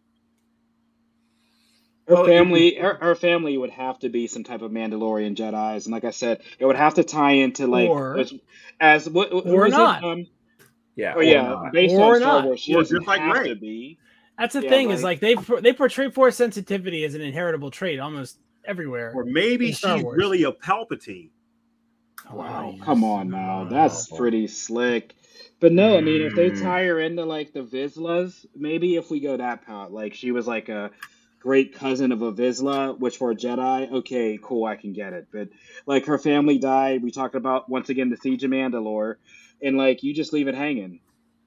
Her 2.08 2.26
family, 2.26 2.76
her, 2.76 2.96
her 2.96 3.16
family 3.16 3.58
would 3.58 3.70
have 3.70 3.98
to 4.00 4.10
be 4.10 4.28
some 4.28 4.44
type 4.44 4.62
of 4.62 4.72
Mandalorian 4.72 5.36
Jedi's, 5.36 5.86
and 5.86 5.94
like 5.94 6.04
I 6.04 6.10
said, 6.12 6.42
it 6.60 6.66
would 6.66 6.76
have 6.76 6.96
to 6.96 7.04
tie 7.04 7.32
into 7.32 7.66
like 7.66 7.90
Or- 7.90 8.18
as, 8.20 8.34
as 8.82 9.10
what 9.10 9.30
who 9.30 9.40
or 9.56 9.68
is 9.68 9.74
it? 9.74 9.78
not. 9.78 10.04
Um, 10.04 10.28
Yeah. 10.96 11.14
oh 11.16 11.20
or 11.20 11.24
yeah, 11.24 11.42
not. 11.44 11.72
based 11.72 11.96
Or 11.96 12.16
on 12.16 12.20
Star 12.20 12.34
not. 12.40 12.46
Wars, 12.46 12.60
she 12.60 12.76
Or 12.76 12.84
just 12.84 13.08
like 13.08 13.22
have 13.22 13.46
to 13.46 13.56
be. 13.56 14.00
That's 14.38 14.54
the 14.54 14.64
Yeah, 14.64 14.70
thing 14.70 14.90
is 14.90 15.02
like- 15.02 15.22
like 15.22 15.46
they 15.48 15.62
they 15.62 15.72
portray 15.74 16.10
force 16.10 16.36
sensitivity 16.36 17.06
as 17.06 17.16
an 17.16 17.22
inheritable 17.22 17.72
trait 17.72 18.00
almost 18.02 18.38
everywhere. 18.66 19.14
Or 19.16 19.24
maybe 19.24 19.72
she's 19.72 20.04
Wars. 20.04 20.18
really 20.18 20.44
a 20.44 20.52
Palpatine. 20.52 21.30
Wow, 22.32 22.76
Oh, 22.78 22.84
come 22.84 23.04
on 23.06 23.30
now, 23.30 23.64
that's 23.64 24.08
pretty 24.10 24.48
slick. 24.48 25.14
But 25.60 25.72
no, 25.72 25.98
I 25.98 26.02
mean, 26.02 26.22
if 26.22 26.36
they 26.36 26.50
Mm. 26.52 26.62
tie 26.62 26.86
her 26.86 27.00
into 27.00 27.26
like 27.26 27.54
the 27.54 27.64
Vizslas, 27.64 28.46
maybe 28.56 28.96
if 28.96 29.10
we 29.10 29.20
go 29.20 29.38
that 29.38 29.66
path, 29.66 29.92
like 29.92 30.14
she 30.14 30.32
was 30.32 30.48
like 30.48 30.70
a 30.70 30.92
great 31.40 31.74
cousin 31.74 32.12
of 32.12 32.22
a 32.22 32.32
Vizsla, 32.32 32.98
which 33.00 33.18
for 33.18 33.32
a 33.32 33.36
Jedi, 33.36 33.92
okay, 33.92 34.40
cool, 34.42 34.66
I 34.66 34.76
can 34.76 34.94
get 34.94 35.14
it. 35.14 35.28
But 35.32 35.50
like 35.86 36.06
her 36.06 36.18
family 36.18 36.58
died, 36.58 37.04
we 37.04 37.12
talked 37.12 37.36
about 37.36 37.70
once 37.70 37.90
again 37.90 38.10
the 38.10 38.18
siege 38.18 38.44
of 38.44 38.52
Mandalore, 38.52 39.16
and 39.62 39.78
like 39.78 40.04
you 40.04 40.14
just 40.14 40.34
leave 40.34 40.48
it 40.48 40.56
hanging, 40.56 41.00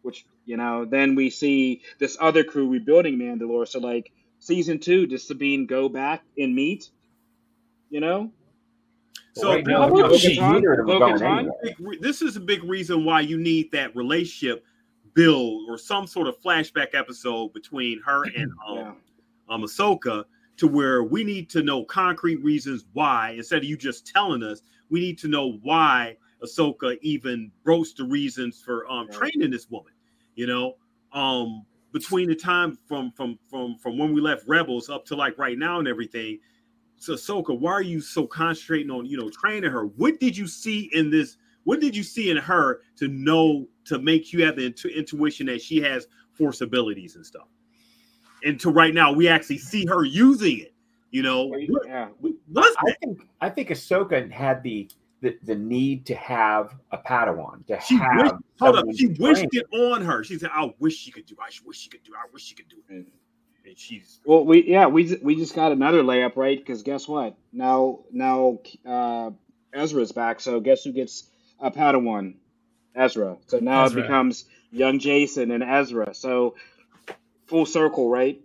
which 0.03 0.25
you 0.45 0.57
know, 0.57 0.85
then 0.85 1.15
we 1.15 1.31
see 1.31 1.83
this 1.99 2.17
other 2.21 2.45
crew 2.45 2.69
rebuilding 2.69 3.19
Mandalore. 3.19 3.67
So 3.67 3.81
like 3.81 4.11
season 4.39 4.79
two, 4.79 5.07
does 5.07 5.27
Sabine 5.27 5.67
go 5.67 5.89
back 5.89 6.23
and 6.39 6.55
meet? 6.55 6.85
You 7.91 8.01
know, 8.01 8.33
So 9.37 9.51
right 9.53 9.67
now, 9.67 9.83
How 9.83 9.89
about 9.89 10.11
neither 10.13 10.19
she? 10.19 10.39
of 10.39 10.53
them 10.53 10.81
are 10.81 10.85
going 10.99 11.19
Bo-Katan? 11.19 11.39
anywhere. 11.41 11.55
big 11.63 11.75
re- 11.81 11.99
this 12.01 12.23
is 12.23 12.37
a 12.37 12.41
big 12.41 12.65
reason 12.65 13.05
why 13.05 13.21
you 13.21 13.37
need 13.37 13.71
that 13.73 13.95
relationship 13.95 14.65
build 15.15 15.69
or 15.69 15.77
some 15.79 16.07
sort 16.07 16.27
of 16.27 16.41
flashback 16.41 16.95
episode 16.95 17.53
between 17.53 18.01
her 18.03 18.25
and 18.37 18.51
um, 18.67 18.77
yeah. 18.77 18.93
um 19.49 19.63
Ahsoka 19.63 20.25
to 20.57 20.67
where 20.67 21.05
we 21.05 21.23
need 21.23 21.51
to 21.51 21.63
know 21.63 21.85
concrete 21.85 22.37
reasons 22.43 22.87
why 22.95 23.31
instead 23.37 23.59
of 23.59 23.65
you 23.65 23.77
just 23.77 24.07
telling 24.07 24.43
us 24.43 24.63
we 24.89 25.01
need 25.01 25.19
to 25.19 25.29
know 25.29 25.59
why 25.63 26.17
Ahsoka 26.43 26.97
even 27.03 27.51
broached 27.63 27.99
the 27.99 28.05
reasons 28.05 28.61
for 28.61 28.91
um 28.91 29.07
Right. 29.09 29.33
training 29.33 29.51
this 29.51 29.69
woman 29.71 29.93
you 30.35 30.47
know 30.47 30.77
um 31.13 31.65
between 31.93 32.29
the 32.29 32.35
time 32.35 32.79
from 32.89 33.11
from 33.13 33.39
from 33.51 33.77
from 33.77 33.99
when 33.99 34.15
we 34.15 34.21
left 34.21 34.45
Rebels 34.49 34.89
up 34.89 35.05
to 35.07 35.17
like 35.17 35.37
right 35.39 35.59
now 35.59 35.79
and 35.79 35.89
everything 35.89 36.39
so 36.99 37.15
Ahsoka 37.15 37.59
why 37.59 37.73
are 37.73 37.83
you 37.83 38.01
so 38.01 38.27
concentrating 38.27 38.91
on 38.91 39.07
you 39.07 39.17
know 39.17 39.31
training 39.31 39.71
her 39.71 39.87
what 39.87 40.19
did 40.21 40.37
you 40.37 40.47
see 40.47 40.91
in 40.93 41.11
this 41.11 41.37
what 41.65 41.81
did 41.81 41.97
you 41.97 42.03
see 42.03 42.31
in 42.31 42.37
her 42.37 42.81
to 42.97 43.09
know 43.09 43.67
to 43.85 43.99
make 43.99 44.33
you 44.33 44.45
have 44.45 44.57
the 44.57 44.67
intu- 44.67 44.89
intuition 44.89 45.47
that 45.47 45.61
she 45.61 45.81
has 45.81 46.07
force 46.33 46.61
abilities 46.61 47.17
and 47.17 47.25
stuff 47.27 47.49
and 48.45 48.59
to 48.61 48.71
right 48.71 48.95
now 48.95 49.13
we 49.13 49.29
actually 49.29 49.59
see 49.59 49.85
her 49.87 50.05
using 50.05 50.61
it 50.61 50.75
you 51.11 51.23
know 51.23 51.45
what, 51.47 51.61
Yeah. 51.87 52.09
what's 52.53 52.77
I 52.87 52.93
think 53.03 53.21
I 53.41 53.51
think 53.51 53.69
Ahsoka 53.71 54.31
had 54.31 54.63
the, 54.63 54.89
the 55.21 55.37
the 55.45 55.55
need 55.55 56.05
to 56.07 56.15
have 56.15 56.75
a 56.93 56.99
Padawan 56.99 57.67
to 57.69 57.81
she 57.81 57.97
have. 57.97 58.09
wished, 58.23 58.35
hold 58.61 58.77
up 58.77 58.85
she 58.97 59.07
wished 59.19 59.49
train. 59.51 59.51
it 59.53 59.77
on 59.77 60.03
her 60.03 60.23
she 60.25 60.39
said 60.39 60.51
i 60.53 60.71
wish 60.79 60.97
she 60.97 61.11
could 61.11 61.27
do 61.27 61.35
i 61.41 61.49
wish 61.65 61.79
she 61.79 61.89
could 61.89 62.03
do 62.03 62.13
i 62.15 62.27
wish 62.33 62.43
she 62.45 62.55
could 62.55 62.69
do 62.69 62.77
it 62.89 63.07
Mm. 63.07 63.07
And 63.67 63.79
she's 63.79 64.21
Well, 64.25 64.45
we 64.45 64.65
yeah 64.65 64.87
we 64.87 65.19
we 65.23 65.37
just 65.37 65.55
got 65.55 65.73
another 65.73 66.03
layup 66.03 66.37
right 66.37 66.59
because 66.59 66.83
guess 66.83 67.09
what 67.09 67.37
now 67.53 68.01
now 68.13 68.59
uh, 68.87 69.31
Ezra's 69.73 70.13
back 70.13 70.41
so 70.41 70.61
guess 70.61 70.85
who 70.85 70.93
gets 70.93 71.29
a 71.61 71.71
Padawan 71.71 72.35
Ezra 72.95 73.37
so 73.47 73.59
now 73.59 73.85
Ezra. 73.85 74.01
it 74.01 74.03
becomes 74.05 74.45
young 74.71 74.99
Jacen 75.01 75.53
and 75.53 75.63
Ezra 75.63 76.15
so 76.15 76.55
full 77.47 77.67
circle 77.67 78.09
right 78.09 78.41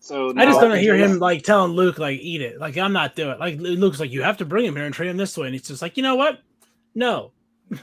so 0.00 0.30
I 0.30 0.46
just 0.46 0.60
now- 0.60 0.68
don't 0.68 0.78
hear 0.78 0.96
him 0.96 1.18
like 1.18 1.42
telling 1.42 1.72
Luke 1.72 1.98
like 1.98 2.20
eat 2.20 2.40
it. 2.40 2.58
Like 2.58 2.76
I'm 2.78 2.94
not 2.94 3.14
doing 3.14 3.32
it. 3.32 3.38
Like 3.38 3.58
Luke's 3.58 4.00
like 4.00 4.10
you 4.10 4.22
have 4.22 4.38
to 4.38 4.46
bring 4.46 4.64
him 4.64 4.74
here 4.74 4.86
and 4.86 4.94
train 4.94 5.10
him 5.10 5.18
this 5.18 5.36
way, 5.36 5.46
and 5.46 5.54
he's 5.54 5.68
just 5.68 5.82
like 5.82 5.98
you 5.98 6.02
know 6.02 6.14
what? 6.14 6.40
No, 6.94 7.32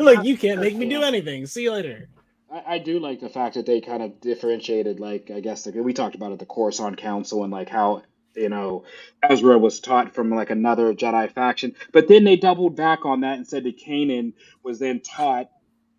like 0.00 0.24
you 0.24 0.38
can't 0.38 0.60
make 0.60 0.76
me 0.76 0.88
do 0.88 1.02
anything. 1.02 1.46
See 1.46 1.64
you 1.64 1.72
later. 1.72 2.08
I, 2.52 2.76
I 2.76 2.78
do 2.78 3.00
like 3.00 3.20
the 3.20 3.28
fact 3.30 3.56
that 3.56 3.66
they 3.66 3.80
kind 3.80 4.02
of 4.02 4.20
differentiated 4.20 5.00
like 5.00 5.30
I 5.34 5.40
guess 5.40 5.66
we 5.66 5.92
talked 5.92 6.16
about 6.16 6.32
it 6.32 6.38
the 6.38 6.46
Coruscant 6.46 6.98
Council 6.98 7.44
and 7.44 7.52
like 7.52 7.68
how 7.70 8.02
you 8.36 8.48
know 8.50 8.84
Ezra 9.28 9.58
was 9.58 9.80
taught 9.80 10.14
from 10.14 10.30
like 10.30 10.50
another 10.50 10.94
Jedi 10.94 11.32
faction. 11.32 11.74
But 11.92 12.08
then 12.08 12.24
they 12.24 12.36
doubled 12.36 12.76
back 12.76 13.04
on 13.06 13.22
that 13.22 13.38
and 13.38 13.46
said 13.48 13.64
that 13.64 13.78
Kanan 13.78 14.34
was 14.64 14.78
then 14.78 15.00
taught 15.00 15.48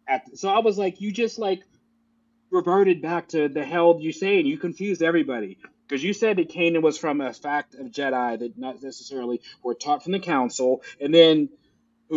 at 0.07 0.37
so 0.37 0.49
I 0.49 0.59
was 0.59 0.77
like 0.77 1.01
you 1.01 1.11
just 1.11 1.39
like 1.39 1.61
reverted 2.51 3.01
back 3.01 3.29
to 3.29 3.49
the 3.49 3.65
hell 3.65 3.97
you 4.01 4.13
saying 4.13 4.47
you 4.47 4.57
confused 4.57 5.03
everybody. 5.03 5.59
Because 5.87 6.03
you 6.03 6.13
said 6.13 6.37
that 6.37 6.49
Kanan 6.49 6.83
was 6.83 6.97
from 6.97 7.21
a 7.21 7.33
fact 7.33 7.75
of 7.75 7.87
Jedi 7.87 8.39
that 8.39 8.57
not 8.57 8.83
necessarily 8.83 9.41
were 9.63 9.75
taught 9.75 10.03
from 10.03 10.13
the 10.13 10.19
council. 10.19 10.83
And 11.01 11.13
then 11.13 11.49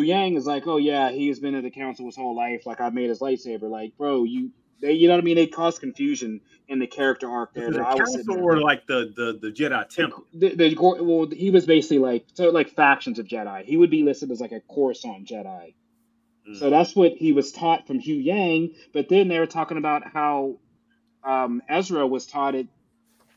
Yang 0.02 0.36
is 0.36 0.46
like, 0.46 0.66
oh 0.66 0.76
yeah, 0.76 1.10
he's 1.10 1.38
been 1.38 1.54
at 1.54 1.62
the 1.62 1.70
council 1.70 2.06
his 2.06 2.16
whole 2.16 2.36
life. 2.36 2.66
Like 2.66 2.80
I 2.80 2.90
made 2.90 3.08
his 3.08 3.20
lightsaber. 3.20 3.70
Like, 3.70 3.96
bro, 3.96 4.24
you 4.24 4.50
they, 4.80 4.92
you 4.92 5.08
know 5.08 5.14
what 5.14 5.22
I 5.22 5.24
mean? 5.24 5.36
They 5.36 5.46
caused 5.46 5.80
confusion 5.80 6.40
in 6.68 6.78
the 6.78 6.86
character 6.86 7.30
arc 7.30 7.54
there. 7.54 7.70
the 7.70 7.80
I 7.80 7.94
was 7.94 8.12
sitting 8.12 8.26
council 8.26 8.44
or 8.44 8.60
like 8.60 8.86
the 8.86 9.12
the 9.14 9.38
the 9.40 9.50
jedi 9.50 9.88
temple 9.88 10.24
the, 10.34 10.54
the, 10.54 10.74
well, 10.78 11.28
he 11.30 11.50
was 11.50 11.64
basically 11.66 11.98
like 11.98 12.26
so 12.34 12.50
like 12.50 12.70
factions 12.70 13.18
of 13.18 13.26
Jedi. 13.26 13.64
He 13.64 13.76
would 13.76 13.90
be 13.90 14.02
listed 14.02 14.30
as 14.30 14.40
like 14.40 14.52
a 14.52 14.60
Coruscant 14.60 15.26
Jedi. 15.26 15.74
Mm. 16.48 16.58
So 16.58 16.70
that's 16.70 16.94
what 16.94 17.12
he 17.12 17.32
was 17.32 17.52
taught 17.52 17.86
from 17.86 18.00
Huyang. 18.00 18.74
But 18.92 19.08
then 19.08 19.28
they 19.28 19.38
were 19.38 19.46
talking 19.46 19.78
about 19.78 20.06
how 20.06 20.58
um, 21.22 21.62
Ezra 21.68 22.06
was 22.06 22.26
taught 22.26 22.54
it, 22.54 22.66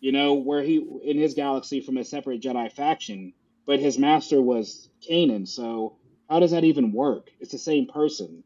you 0.01 0.12
know, 0.12 0.34
where 0.34 0.62
he 0.62 0.86
in 1.03 1.18
his 1.18 1.34
galaxy 1.34 1.82
from 1.82 1.97
a 1.97 2.03
separate 2.03 2.41
Jedi 2.41 2.72
faction, 2.72 3.34
but 3.66 3.80
his 3.80 3.97
master 3.97 4.41
was 4.41 4.89
Kanan. 5.08 5.47
So 5.47 5.97
how 6.30 6.39
does 6.39 6.51
that 6.51 6.63
even 6.63 6.91
work? 6.91 7.30
It's 7.39 7.51
the 7.51 7.57
same 7.57 7.88
person, 7.88 8.43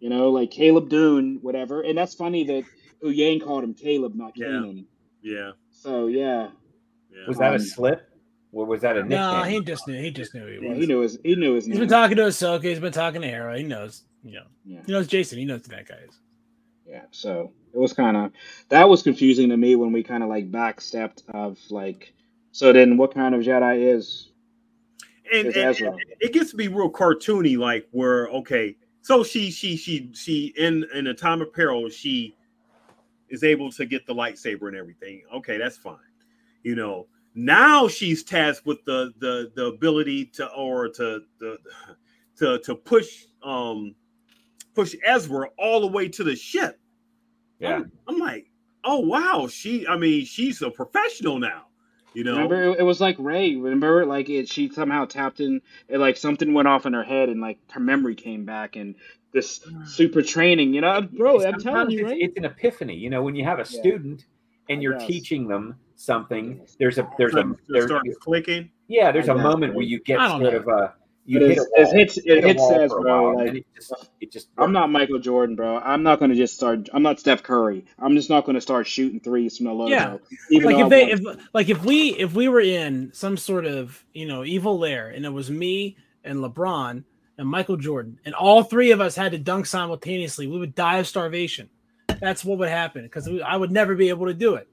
you 0.00 0.10
know, 0.10 0.30
like 0.30 0.50
Caleb 0.50 0.88
Dume, 0.90 1.40
whatever. 1.42 1.82
And 1.82 1.96
that's 1.96 2.14
funny 2.14 2.44
that 2.44 2.64
Huyang 3.04 3.42
called 3.42 3.64
him 3.64 3.74
Caleb, 3.74 4.14
not 4.14 4.32
Yeah. 4.36 4.46
Kanan. 4.46 4.84
yeah 5.22 5.50
So 5.70 6.06
yeah, 6.06 6.48
yeah 7.12 7.26
Was 7.28 7.38
that 7.38 7.52
a 7.52 7.56
Um, 7.56 7.60
slip? 7.60 8.04
Or 8.50 8.64
was 8.64 8.80
that 8.80 8.96
a 8.96 9.00
nickname? 9.02 9.18
No, 9.20 9.42
he 9.42 9.60
just 9.60 9.86
knew. 9.86 10.00
He 10.00 10.10
just 10.10 10.34
knew 10.34 10.40
who 10.40 10.46
he 10.46 10.54
yeah 10.62 10.70
was. 10.70 10.78
he 10.78 10.86
knew 10.86 11.00
his 11.00 11.18
he 11.22 11.34
knew 11.36 11.54
his 11.54 11.66
He's 11.66 11.72
name. 11.74 11.80
been 11.80 11.88
talking 11.90 12.16
to 12.16 12.22
Ahsoka. 12.24 12.64
He's 12.64 12.80
been 12.80 12.92
talking 12.92 13.20
to 13.20 13.28
Hera. 13.28 13.58
He 13.58 13.62
knows. 13.64 14.04
You 14.24 14.32
know. 14.36 14.46
Yeah. 14.64 14.80
He 14.86 14.92
knows 14.92 15.06
Jacen. 15.06 15.36
He 15.36 15.44
knows 15.44 15.66
who 15.66 15.76
that 15.76 15.86
guy 15.86 15.98
is. 16.08 16.18
Yeah, 16.86 17.02
so 17.10 17.52
it 17.74 17.78
was 17.78 17.92
kind 17.92 18.16
of 18.16 18.32
that 18.70 18.88
was 18.88 19.02
confusing 19.02 19.50
to 19.50 19.56
me 19.58 19.76
when 19.76 19.92
we 19.92 20.02
kind 20.02 20.22
of 20.22 20.30
like 20.30 20.50
backstepped 20.50 21.22
of 21.28 21.58
like, 21.68 22.14
so 22.52 22.72
then 22.72 22.96
what 22.96 23.12
kind 23.12 23.34
of 23.34 23.42
Jedi 23.42 23.94
is 23.94 24.27
and, 25.32 25.46
and- 25.56 25.76
and 25.92 26.00
it 26.20 26.32
gets 26.32 26.50
to 26.50 26.56
be 26.56 26.68
real 26.68 26.90
cartoony 26.90 27.56
like 27.58 27.86
where 27.92 28.28
okay 28.28 28.76
so 29.02 29.22
she 29.24 29.50
she 29.50 29.76
she 29.76 30.10
she 30.12 30.52
in 30.58 30.84
in 30.94 31.06
a 31.08 31.14
time 31.14 31.40
of 31.40 31.52
peril 31.52 31.88
she 31.88 32.34
is 33.28 33.44
able 33.44 33.70
to 33.72 33.84
get 33.86 34.06
the 34.06 34.14
lightsaber 34.14 34.68
and 34.68 34.76
everything. 34.76 35.22
Okay, 35.34 35.58
that's 35.58 35.76
fine. 35.76 35.96
You 36.62 36.74
know, 36.74 37.06
now 37.34 37.86
she's 37.86 38.22
tasked 38.24 38.64
with 38.66 38.82
the 38.86 39.12
the 39.18 39.52
the 39.54 39.66
ability 39.66 40.24
to 40.26 40.46
or 40.52 40.88
to 40.88 41.22
the 41.38 41.58
to 42.38 42.58
to 42.60 42.74
push 42.74 43.24
um 43.42 43.94
push 44.74 44.94
Ezra 45.04 45.48
all 45.58 45.80
the 45.80 45.86
way 45.86 46.08
to 46.08 46.24
the 46.24 46.34
ship. 46.34 46.80
Yeah. 47.60 47.76
I'm, 47.76 47.92
I'm 48.08 48.18
like, 48.18 48.50
oh 48.84 49.00
wow, 49.00 49.46
she. 49.50 49.86
I 49.86 49.96
mean, 49.96 50.24
she's 50.24 50.60
a 50.62 50.70
professional 50.70 51.38
now. 51.38 51.66
You 52.14 52.24
know, 52.24 52.32
Remember, 52.32 52.62
it, 52.72 52.80
it 52.80 52.82
was 52.82 53.00
like 53.00 53.16
Rey. 53.18 53.56
Remember, 53.56 54.06
like 54.06 54.28
it, 54.28 54.48
she 54.48 54.70
somehow 54.70 55.04
tapped 55.04 55.40
in. 55.40 55.60
It, 55.88 55.98
like 55.98 56.16
something 56.16 56.54
went 56.54 56.68
off 56.68 56.86
in 56.86 56.92
her 56.94 57.04
head, 57.04 57.28
and 57.28 57.40
like 57.40 57.58
her 57.70 57.80
memory 57.80 58.14
came 58.14 58.44
back, 58.44 58.76
and 58.76 58.94
this 59.32 59.60
hmm. 59.62 59.84
super 59.84 60.22
training. 60.22 60.74
You 60.74 60.80
know, 60.80 61.02
bro, 61.02 61.44
I'm 61.44 61.60
telling 61.60 61.90
you, 61.90 62.00
it's, 62.00 62.10
right? 62.10 62.20
it's 62.20 62.36
an 62.36 62.44
epiphany. 62.44 62.96
You 62.96 63.10
know, 63.10 63.22
when 63.22 63.36
you 63.36 63.44
have 63.44 63.58
a 63.58 63.62
Yeah. 63.62 63.80
student 63.80 64.24
and 64.68 64.82
you're 64.82 64.98
teaching 64.98 65.48
them 65.48 65.76
something, 65.96 66.60
there's 66.78 66.98
a 66.98 67.08
there's 67.18 67.34
a 67.34 67.38
Something 67.38 67.58
there's, 67.68 67.86
starts 67.86 68.16
clicking. 68.18 68.70
yeah, 68.88 69.12
there's 69.12 69.28
I 69.28 69.32
a 69.32 69.36
guess, 69.36 69.42
moment 69.44 69.74
where 69.74 69.84
you 69.84 70.00
get 70.00 70.18
I 70.20 70.28
sort 70.28 70.42
know. 70.42 70.58
of 70.58 70.68
a 70.68 70.94
you 71.28 71.40
But 71.40 71.48
hit 71.48 71.58
a 71.58 71.60
wall, 71.60 71.68
it 71.76 71.96
hits- 71.98 72.18
it 72.24 72.42
hits 72.42 72.68
says, 72.68 72.90
bro, 72.90 73.34
while, 73.34 73.44
like, 73.44 73.56
it 73.56 73.66
just 73.74 73.92
it 74.20 74.32
just 74.32 74.48
I'm 74.56 74.72
not 74.72 74.90
Michael 74.90 75.18
Jordan, 75.18 75.56
bro. 75.56 75.78
I'm 75.78 76.02
not 76.02 76.18
going 76.18 76.30
to 76.30 76.36
just 76.36 76.54
start. 76.54 76.88
I'm 76.94 77.02
not 77.02 77.20
Steph 77.20 77.42
Curry. 77.42 77.84
I'm 77.98 78.16
just 78.16 78.30
not 78.30 78.46
going 78.46 78.54
to 78.54 78.62
start 78.62 78.86
shooting 78.86 79.20
threes 79.20 79.58
from 79.58 79.66
the 79.66 79.72
logo. 79.72 79.90
Yeah. 79.90 80.16
like 80.64 80.78
if 80.78 80.88
they 80.88 81.10
if 81.10 81.20
like 81.52 81.68
if 81.68 81.84
we 81.84 82.16
if 82.16 82.32
we 82.34 82.48
were 82.48 82.62
in 82.62 83.10
some 83.12 83.36
sort 83.36 83.66
of 83.66 84.02
you 84.14 84.26
know 84.26 84.42
evil 84.42 84.78
lair 84.78 85.08
and 85.08 85.26
it 85.26 85.32
was 85.32 85.50
me 85.50 85.98
and 86.24 86.38
LeBron 86.38 87.04
and 87.36 87.48
Michael 87.48 87.76
Jordan 87.76 88.18
and 88.24 88.34
all 88.34 88.62
three 88.62 88.90
of 88.92 89.02
us 89.02 89.14
had 89.14 89.32
to 89.32 89.38
dunk 89.38 89.66
simultaneously, 89.66 90.46
we 90.46 90.58
would 90.58 90.74
die 90.74 90.96
of 90.96 91.06
starvation. 91.06 91.68
That's 92.20 92.42
what 92.42 92.58
would 92.58 92.70
happen 92.70 93.02
because 93.02 93.28
I 93.44 93.54
would 93.54 93.70
never 93.70 93.94
be 93.94 94.08
able 94.08 94.26
to 94.26 94.34
do 94.34 94.54
it. 94.54 94.66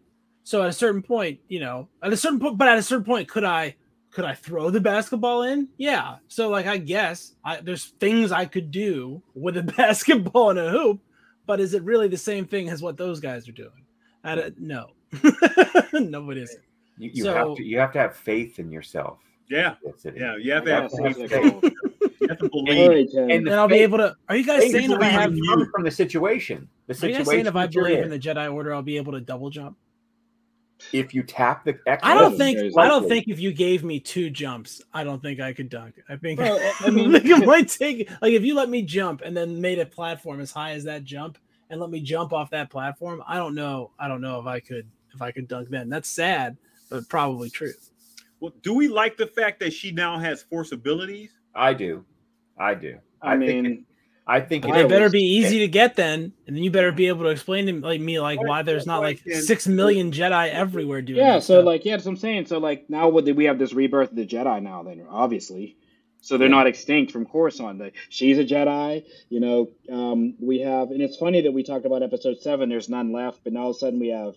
So 0.45 0.63
at 0.63 0.69
a 0.69 0.73
certain 0.73 1.01
point, 1.01 1.39
you 1.49 1.59
know, 1.59 1.89
at 2.01 2.13
a 2.13 2.17
certain 2.17 2.39
point, 2.39 2.57
but 2.57 2.69
at 2.69 2.77
a 2.77 2.83
certain 2.83 3.03
point, 3.03 3.27
could 3.27 3.43
I 3.43 3.75
could 4.15 4.23
I 4.25 4.33
throw 4.33 4.69
the 4.69 4.79
basketball 4.79 5.43
in? 5.43 5.67
Yeah. 5.77 6.15
So 6.29 6.47
like 6.49 6.67
I 6.67 6.77
guess 6.77 7.33
I, 7.43 7.57
there's 7.59 7.85
things 7.99 8.31
I 8.31 8.45
could 8.45 8.71
do 8.71 9.21
with 9.35 9.57
a 9.57 9.63
basketball 9.77 10.51
and 10.51 10.59
a 10.59 10.69
hoop, 10.71 11.01
but 11.45 11.59
is 11.59 11.73
it 11.73 11.83
really 11.83 12.07
the 12.07 12.15
same 12.17 12.45
thing 12.45 12.69
as 12.69 12.81
what 12.81 12.95
those 12.95 13.19
guys 13.19 13.47
are 13.49 13.51
doing? 13.51 13.83
I 14.23 14.35
don't, 14.35 14.57
no, 14.59 14.87
no, 15.93 16.29
it 16.31 16.37
isn't. 16.37 16.63
you, 16.97 17.11
you 17.13 17.23
So- 17.25 17.33
have 17.33 17.57
to 17.57 17.63
you 17.63 17.77
have 17.77 17.91
to 17.91 17.99
have 17.99 18.15
faith 18.15 18.57
in 18.57 18.71
yourself. 18.71 19.19
Yeah, 19.49 19.75
yeah. 20.15 20.37
You 20.37 20.53
have 20.53 20.63
to 20.63 20.69
Yeah, 20.71 20.81
have, 20.81 20.91
faith. 20.91 21.17
it's 21.19 21.31
like, 21.33 21.73
You 22.21 22.27
have 22.29 22.39
to 22.39 22.47
all 22.47 22.65
believe. 22.65 22.89
right, 22.89 23.07
Ken. 23.11 23.29
And 23.29 23.47
And 23.47 23.53
I'll 23.53 23.67
be 23.67 23.75
able 23.79 23.99
to. 23.99 24.15
Are 24.29 24.35
you 24.35 24.43
guys 24.45 24.71
saying 24.71 24.89
if 24.91 24.99
I 24.99 25.05
have? 25.05 25.31
believing 25.35 25.69
from 25.71 25.83
the 25.83 25.91
situation. 25.91 26.67
The 26.87 26.93
Are 26.93 26.95
you 26.95 26.99
situation. 26.99 27.17
guys 27.19 27.27
saying 27.27 27.45
if 27.45 27.55
I 27.55 27.65
that 27.67 27.75
you're 27.75 27.83
believe 27.83 27.97
in. 27.99 28.03
in 28.05 28.09
the 28.09 28.17
Jedi 28.17 28.51
Order, 28.51 28.73
I'll 28.73 28.81
be 28.81 28.97
able 28.97 29.11
to 29.11 29.21
double 29.21 29.51
jump? 29.51 29.77
If 30.93 31.13
you 31.13 31.23
tap 31.23 31.65
the 31.65 31.77
X 31.87 32.01
I 32.03 32.13
don't 32.13 32.37
think. 32.37 32.57
There's 32.57 32.77
I 32.77 32.87
don't 32.87 33.07
think 33.07 33.27
if 33.27 33.39
you 33.39 33.51
gave 33.51 33.83
me 33.83 33.99
two 33.99 34.29
jumps, 34.29 34.81
I 34.93 35.03
don't 35.03 35.21
think 35.21 35.39
I 35.39 35.53
could 35.53 35.69
dunk. 35.69 35.95
I 36.09 36.15
think. 36.15 36.39
Bro, 36.39 36.57
I 36.57 36.73
I 36.81 36.89
mean- 36.91 37.11
think 37.11 37.25
it 37.25 37.45
might 37.45 37.67
take. 37.69 38.09
Like 38.21 38.33
if 38.33 38.43
you 38.43 38.55
let 38.55 38.69
me 38.69 38.81
jump 38.81 39.21
and 39.23 39.35
then 39.35 39.59
made 39.61 39.79
a 39.79 39.85
platform 39.85 40.39
as 40.39 40.51
high 40.51 40.71
as 40.71 40.83
that 40.85 41.03
jump 41.03 41.37
and 41.69 41.79
let 41.81 41.89
me 41.89 41.99
jump 42.01 42.31
off 42.33 42.49
that 42.51 42.69
platform, 42.69 43.23
I 43.27 43.35
don't 43.37 43.55
know. 43.55 43.91
I 43.99 44.07
don't 44.07 44.21
know 44.21 44.39
if 44.39 44.45
I 44.45 44.59
could. 44.59 44.87
If 45.13 45.21
I 45.21 45.31
could 45.31 45.47
dunk 45.47 45.69
then, 45.69 45.87
that's 45.89 46.09
sad, 46.09 46.57
but 46.89 47.07
probably 47.07 47.49
true. 47.49 47.71
Well, 48.41 48.53
do 48.63 48.73
we 48.73 48.89
like 48.89 49.15
the 49.15 49.27
fact 49.27 49.61
that 49.61 49.71
she 49.71 49.91
now 49.91 50.19
has 50.19 50.43
force 50.43 50.73
abilities? 50.73 51.31
I 51.55 51.73
do, 51.73 52.03
I 52.57 52.73
do. 52.75 52.97
I 53.21 53.37
think 53.37 53.63
mean, 53.63 53.65
it- 53.65 53.79
I 54.27 54.39
think 54.41 54.65
I 54.65 54.69
it 54.69 54.73
They 54.73 54.83
was- 54.85 54.91
better 54.91 55.09
be 55.09 55.23
easy 55.23 55.59
to 55.59 55.67
get 55.67 55.95
then, 55.95 56.33
and 56.47 56.55
then 56.55 56.63
you 56.63 56.71
better 56.71 56.91
be 56.91 57.07
able 57.09 57.23
to 57.25 57.29
explain 57.29 57.67
to 57.67 57.73
like 57.85 58.01
me 58.01 58.19
like 58.19 58.41
why 58.41 58.63
there's 58.63 58.87
not 58.87 59.01
like 59.01 59.19
six 59.19 59.67
million 59.67 60.11
Jedi 60.11 60.49
everywhere 60.51 61.01
doing. 61.03 61.19
It. 61.19 61.21
Yeah. 61.21 61.35
So 61.39 61.55
stuff. 61.55 61.65
like, 61.65 61.85
yeah, 61.85 61.95
that's 61.95 62.05
what 62.05 62.13
I'm 62.13 62.17
saying. 62.17 62.47
So 62.47 62.57
like, 62.57 62.89
now 62.89 63.09
what 63.09 63.25
we 63.25 63.45
have 63.45 63.59
this 63.59 63.73
rebirth 63.73 64.09
of 64.11 64.15
the 64.15 64.25
Jedi 64.25 64.63
now? 64.63 64.81
Then 64.83 65.05
obviously, 65.09 65.77
so 66.21 66.37
they're 66.37 66.47
Yeah. 66.47 66.55
not 66.55 66.65
extinct 66.67 67.11
from 67.11 67.27
Coruscant. 67.27 67.77
They- 67.77 67.91
She's 68.09 68.39
a 68.39 68.43
Jedi. 68.43 69.03
You 69.29 69.39
know, 69.41 69.69
um, 69.91 70.33
we 70.39 70.59
have, 70.61 70.89
and 70.89 71.03
it's 71.03 71.17
funny 71.17 71.41
that 71.41 71.51
we 71.53 71.61
talked 71.61 71.85
about 71.85 72.01
Episode 72.01 72.39
Seven. 72.41 72.67
There's 72.69 72.89
none 72.89 73.11
left, 73.11 73.41
but 73.43 73.53
now 73.53 73.61
all 73.65 73.69
of 73.71 73.75
a 73.75 73.79
sudden 73.79 73.99
we 73.99 74.07
have 74.07 74.33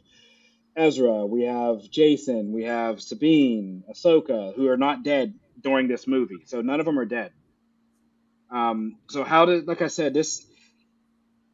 Ezra, 0.77 1.27
we 1.27 1.43
have 1.45 1.79
Jacen, 1.91 2.51
we 2.53 2.65
have 2.65 3.01
Sabine, 3.01 3.83
Ahsoka, 3.91 4.55
who 4.55 4.69
are 4.69 4.77
not 4.77 5.03
dead 5.03 5.35
during 5.61 5.89
this 5.89 6.07
movie. 6.07 6.43
So 6.45 6.61
none 6.61 6.79
of 6.79 6.87
them 6.87 6.99
are 6.99 7.05
dead. 7.07 7.33
Um, 8.51 8.97
so 9.09 9.25
how 9.25 9.45
did, 9.45 9.67
like 9.67 9.83
I 9.83 9.89
said, 9.89 10.15
this 10.15 10.47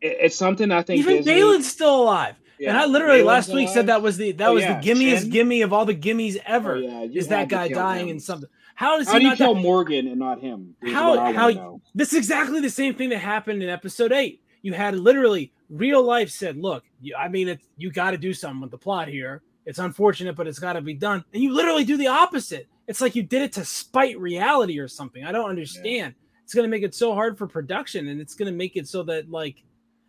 it, 0.00 0.16
it's 0.22 0.36
something 0.36 0.70
I 0.70 0.82
think 0.82 1.00
even 1.00 1.16
Disney, 1.18 1.32
Baylan's 1.34 1.70
still 1.70 2.02
alive. 2.02 2.36
and 2.64 2.76
I 2.76 2.86
literally 2.86 3.22
last 3.22 3.52
week 3.52 3.68
said 3.68 3.86
that 3.88 4.00
was 4.02 4.16
the 4.16 4.32
that 4.32 4.48
Oh, 4.48 4.54
was 4.54 4.62
yeah, 4.62 4.80
the 4.80 4.86
gimmiest 4.88 5.22
Shin. 5.22 5.30
gimme 5.30 5.62
of 5.62 5.72
all 5.72 5.84
the 5.84 5.94
gimmies 5.94 6.36
ever. 6.46 6.76
Oh, 6.76 6.78
yeah, 6.78 7.02
is 7.12 7.28
that 7.28 7.48
guy 7.48 7.68
dying 7.68 8.08
him. 8.08 8.16
in 8.16 8.20
something? 8.20 8.48
How 8.76 8.98
does 8.98 9.08
How 9.08 9.14
he 9.14 9.18
do 9.20 9.24
you 9.24 9.30
not 9.30 9.38
kill 9.38 9.54
die? 9.54 9.60
Morgan 9.62 10.06
and 10.08 10.18
not 10.18 10.40
him? 10.40 10.74
How 10.84 11.32
how 11.32 11.80
this 11.94 12.12
is 12.12 12.18
exactly 12.18 12.60
the 12.60 12.70
same 12.70 12.94
thing 12.94 13.08
that 13.10 13.18
happened 13.18 13.62
in 13.62 13.68
episode 13.68 14.12
eight. 14.12 14.40
You 14.62 14.72
had 14.72 14.94
literally 14.96 15.52
real 15.68 16.02
life 16.02 16.30
said, 16.30 16.56
"Look, 16.56 16.84
you, 17.00 17.14
I 17.16 17.28
mean, 17.28 17.48
it's 17.48 17.64
you 17.76 17.90
got 17.92 18.12
to 18.12 18.18
do 18.18 18.32
something 18.32 18.60
with 18.60 18.70
the 18.70 18.78
plot 18.78 19.08
here. 19.08 19.42
It's 19.66 19.78
unfortunate, 19.78 20.36
but 20.36 20.46
it's 20.46 20.58
got 20.58 20.72
to 20.74 20.80
be 20.80 20.94
done." 20.94 21.24
And 21.32 21.42
you 21.42 21.52
literally 21.52 21.84
do 21.84 21.96
the 21.96 22.06
opposite. 22.06 22.66
It's 22.88 23.00
like 23.00 23.14
you 23.14 23.22
did 23.22 23.42
it 23.42 23.52
to 23.54 23.64
spite 23.64 24.18
reality 24.18 24.78
or 24.78 24.88
something. 24.88 25.24
I 25.24 25.32
don't 25.32 25.48
understand. 25.50 26.14
It's 26.44 26.54
going 26.54 26.64
to 26.64 26.70
make 26.70 26.82
it 26.82 26.94
so 26.94 27.14
hard 27.14 27.36
for 27.36 27.46
production, 27.46 28.08
and 28.08 28.20
it's 28.20 28.34
going 28.34 28.50
to 28.50 28.56
make 28.56 28.76
it 28.76 28.86
so 28.86 29.02
that 29.04 29.30
like 29.30 29.64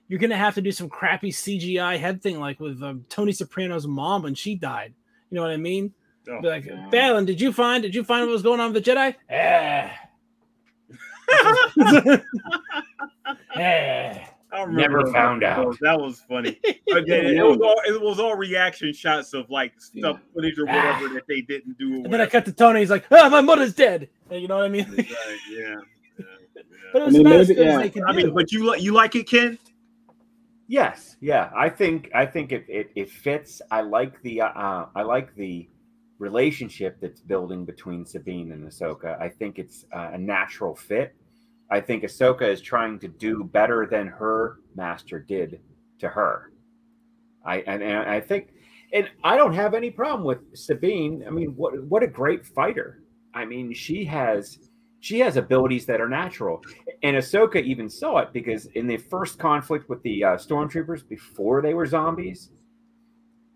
you're 0.08 0.20
going 0.20 0.30
to 0.30 0.38
have 0.38 0.56
to 0.56 0.62
do 0.62 0.72
some 0.72 0.90
crappy 0.90 1.32
CGI 1.32 1.98
head 1.98 2.22
thing, 2.22 2.40
like 2.40 2.60
with 2.60 2.84
um, 2.84 3.06
Tony 3.10 3.32
Soprano's 3.32 3.88
mom 3.88 4.24
when 4.24 4.36
she 4.36 4.56
died. 4.56 4.94
You 5.30 5.36
know 5.36 5.42
what 5.42 5.52
I 5.52 5.58
mean? 5.58 5.94
Oh, 6.30 6.42
Be 6.42 6.48
like, 6.48 6.66
yeah. 6.66 6.90
Baylan, 6.92 7.26
did 7.26 7.40
you 7.42 7.52
find 7.54 7.82
did 7.84 7.96
you 7.96 8.04
find 8.04 8.26
what 8.26 8.34
was 8.34 8.42
going 8.42 8.60
on 8.60 8.74
with 8.74 8.84
the 8.84 8.92
Jedi? 8.92 9.16
Eh. 9.30 9.90
eh. 13.56 14.26
I 14.52 14.62
remember 14.62 15.00
Never 15.00 15.12
found 15.12 15.42
That 15.42 15.60
out. 15.60 15.76
That 15.82 16.00
was 16.00 16.22
funny. 16.30 16.60
But 16.88 17.08
then 17.08 17.26
it 17.26 17.44
was 17.44 17.60
all 17.62 17.82
it 17.86 18.02
was 18.02 18.20
all 18.20 18.36
reaction 18.36 18.94
shots 18.94 19.34
of 19.34 19.50
like 19.50 19.74
stuff 19.82 20.20
footage 20.34 20.58
or 20.58 20.66
whatever 20.66 21.10
that 21.10 21.28
they 21.28 21.42
didn't 21.42 21.78
do. 21.78 22.04
And 22.04 22.14
then 22.14 22.22
I 22.22 22.26
cut 22.26 22.46
to 22.46 22.54
Tony. 22.54 22.80
He's 22.80 22.90
like, 22.90 23.06
"Ah, 23.12 23.28
my 23.28 23.42
mother's 23.42 23.74
dead." 23.74 24.08
And 24.30 24.42
you 24.42 24.48
know 24.48 24.56
what 24.56 24.66
I 24.66 24.70
mean? 24.70 24.90
Right, 24.96 25.08
yeah. 25.52 25.76
Yeah, 26.96 27.02
but 27.02 27.02
it 27.02 27.06
was 27.06 27.16
I 27.16 27.18
mean, 27.18 27.28
about 27.28 27.40
as 27.40 27.48
good 27.48 27.58
yeah. 27.58 27.76
as 27.76 27.82
they 27.82 27.90
could 27.90 28.04
I 28.08 28.14
mean, 28.14 28.34
but 28.34 28.52
you 28.52 28.66
like 28.66 28.82
you 28.82 28.94
like 28.94 29.16
it, 29.16 29.28
Ken? 29.30 29.58
Yes, 30.68 31.16
yeah. 31.22 31.52
I 31.56 31.70
think 31.70 32.10
I 32.16 32.26
think 32.26 32.52
it 32.52 32.66
it, 32.68 32.92
it 32.96 33.10
fits. 33.10 33.62
I 33.72 33.82
like 33.82 34.22
the 34.24 34.42
uh, 34.42 34.86
I 34.96 35.02
like 35.04 35.36
the 35.36 35.70
relationship 36.18 36.98
that's 37.02 37.22
building 37.22 37.66
between 37.66 38.06
Sabine 38.06 38.52
and 38.52 38.66
Ahsoka. 38.66 39.20
I 39.22 39.30
think 39.30 39.60
it's 39.60 39.86
uh, 39.94 40.12
a 40.14 40.18
natural 40.18 40.76
fit. 40.76 41.16
I 41.70 41.82
think 41.82 42.04
Ahsoka 42.04 42.44
is 42.44 42.62
trying 42.62 43.00
to 43.00 43.08
do 43.08 43.44
better 43.44 43.88
than 43.90 44.08
her 44.08 44.60
master 44.76 45.20
did 45.20 45.60
to 46.00 46.10
her. 46.10 46.52
I 47.46 47.58
and, 47.68 47.84
and 47.84 48.10
I 48.10 48.20
think, 48.20 48.54
and 48.94 49.10
I 49.24 49.38
don't 49.38 49.54
have 49.54 49.74
any 49.74 49.92
problem 49.92 50.26
with 50.26 50.58
Sabine. 50.58 51.24
I 51.28 51.30
mean, 51.30 51.56
what 51.56 51.84
what 51.84 52.04
a 52.04 52.08
great 52.08 52.46
fighter. 52.46 53.04
I 53.34 53.46
mean, 53.46 53.74
she 53.74 54.06
has 54.06 54.60
she 55.06 55.20
has 55.20 55.38
abilities 55.38 55.86
that 55.86 56.02
are 56.02 56.10
natural, 56.10 56.64
and 57.04 57.16
Ahsoka 57.16 57.64
even 57.64 57.88
saw 57.88 58.18
it 58.18 58.34
because 58.34 58.66
in 58.74 58.88
the 58.88 58.98
first 58.98 59.38
conflict 59.38 59.88
with 59.88 60.02
the 60.02 60.24
uh, 60.24 60.30
stormtroopers 60.30 61.08
before 61.08 61.62
they 61.62 61.76
were 61.76 61.86
zombies, 61.86 62.50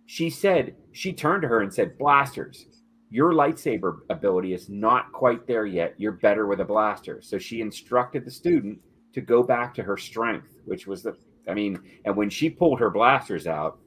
she 0.06 0.30
said 0.30 0.76
she 0.92 1.12
turned 1.12 1.42
to 1.42 1.48
her 1.48 1.62
and 1.62 1.74
said, 1.74 1.98
"Blasters, 1.98 2.68
your 3.10 3.34
lightsaber 3.34 4.02
ability 4.12 4.54
is 4.54 4.70
not 4.70 5.12
quite 5.12 5.48
there 5.48 5.66
yet. 5.66 5.96
You're 5.98 6.12
better 6.12 6.46
with 6.46 6.60
a 6.60 6.66
blaster." 6.66 7.20
So 7.20 7.40
she 7.40 7.62
instructed 7.62 8.26
the 8.26 8.32
student 8.32 8.80
to 9.14 9.20
go 9.20 9.42
back 9.42 9.74
to 9.74 9.82
her 9.82 9.98
strength, 9.98 10.50
which 10.66 10.86
was 10.86 11.02
the 11.02 11.18
I 11.48 11.56
mean, 11.56 11.80
and 12.06 12.16
when 12.16 12.30
she 12.30 12.52
pulled 12.52 12.80
her 12.80 12.92
blasters 12.92 13.48
out, 13.48 13.80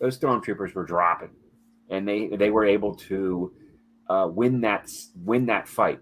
those 0.00 0.16
stormtroopers 0.16 0.72
were 0.72 0.84
dropping, 0.84 1.30
and 1.90 2.06
they 2.06 2.28
they 2.28 2.50
were 2.50 2.64
able 2.64 2.94
to 3.10 3.52
uh, 4.08 4.28
win 4.30 4.60
that 4.60 4.88
win 5.24 5.46
that 5.46 5.66
fight 5.66 5.98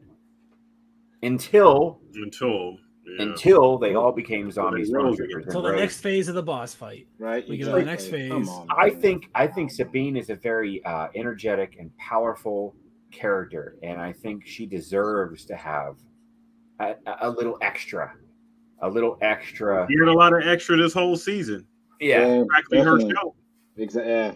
until 1.23 2.01
Until 2.15 2.77
yeah. 3.07 3.23
until 3.25 3.79
they 3.79 3.95
all 3.95 4.13
became 4.13 4.51
zombie 4.51 4.85
They 4.85 4.93
rose 4.93 5.17
stormtroopers. 5.17 5.45
Until 5.47 5.63
the 5.63 5.71
rose. 5.71 5.81
next 5.81 6.01
phase 6.01 6.29
of 6.29 6.35
the 6.35 6.43
boss 6.43 6.75
fight. 6.75 7.07
right? 7.19 7.49
We 7.49 7.57
go 7.59 7.67
to 7.67 7.73
the 7.79 7.85
next 7.85 8.09
phase. 8.09 8.33
On, 8.33 8.67
I 8.77 8.91
think 8.91 9.29
I 9.35 9.47
think 9.47 9.71
Sabine 9.71 10.17
is 10.17 10.29
a 10.31 10.35
very 10.37 10.85
uh, 10.85 11.09
energetic 11.15 11.77
and 11.79 11.97
powerful 11.99 12.75
character, 13.13 13.77
and 13.83 14.01
I 14.01 14.13
think 14.13 14.45
she 14.47 14.67
deserves 14.67 15.45
to 15.47 15.57
have 15.57 15.97
a, 16.81 16.95
a 17.23 17.31
little 17.31 17.57
extra, 17.63 18.13
a 18.83 18.89
little 18.91 19.17
extra. 19.23 19.87
you 19.89 20.05
had 20.05 20.13
a 20.13 20.13
lot 20.19 20.33
of 20.35 20.47
extra 20.47 20.77
this 20.77 20.93
whole 20.93 21.17
season. 21.17 21.65
Yeah, 22.01 22.43
exactly. 22.43 22.79
her 22.81 23.01
show. 23.01 23.35
Exa- 23.79 24.07
yeah. 24.07 24.33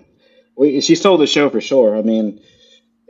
We, 0.57 0.81
she 0.81 0.95
stole 0.95 1.19
the 1.19 1.27
show 1.27 1.51
for 1.51 1.61
sure. 1.61 1.97
I 1.97 2.03
mean, 2.03 2.41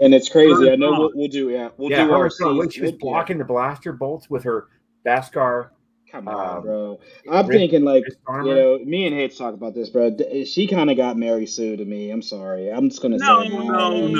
and 0.00 0.14
it's 0.14 0.28
crazy. 0.28 0.70
I 0.70 0.76
know 0.76 0.92
Her 0.94 0.98
we'll, 1.00 1.10
we'll 1.14 1.28
do. 1.28 1.50
Yeah, 1.50 1.68
we'll 1.76 1.90
yeah. 1.90 2.04
do 2.04 2.10
Her 2.10 2.30
our 2.30 2.54
when 2.56 2.70
she 2.70 2.82
was 2.82 2.92
blocking 2.92 3.38
the 3.38 3.44
blaster 3.44 3.92
bolts 3.92 4.28
with 4.30 4.42
her 4.44 4.68
Beskar 5.06 5.70
Come 6.10 6.26
on, 6.26 6.56
Um, 6.56 6.62
bro. 6.62 7.00
I'm 7.30 7.46
Rick- 7.46 7.56
thinking 7.58 7.84
like 7.84 8.02
you 8.28 8.54
know, 8.54 8.78
me 8.84 9.06
and 9.06 9.14
Hitch 9.14 9.38
talk 9.38 9.54
about 9.54 9.74
this, 9.74 9.90
bro. 9.90 10.16
She 10.44 10.66
kind 10.66 10.90
of 10.90 10.96
got 10.96 11.16
Mary 11.16 11.46
Sue 11.46 11.76
to 11.76 11.84
me. 11.84 12.10
I'm 12.10 12.20
sorry. 12.22 12.68
I'm 12.68 12.88
just 12.88 13.00
gonna 13.00 13.16
No, 13.18 13.42
say 13.44 13.48
no, 13.50 14.08
that. 14.08 14.10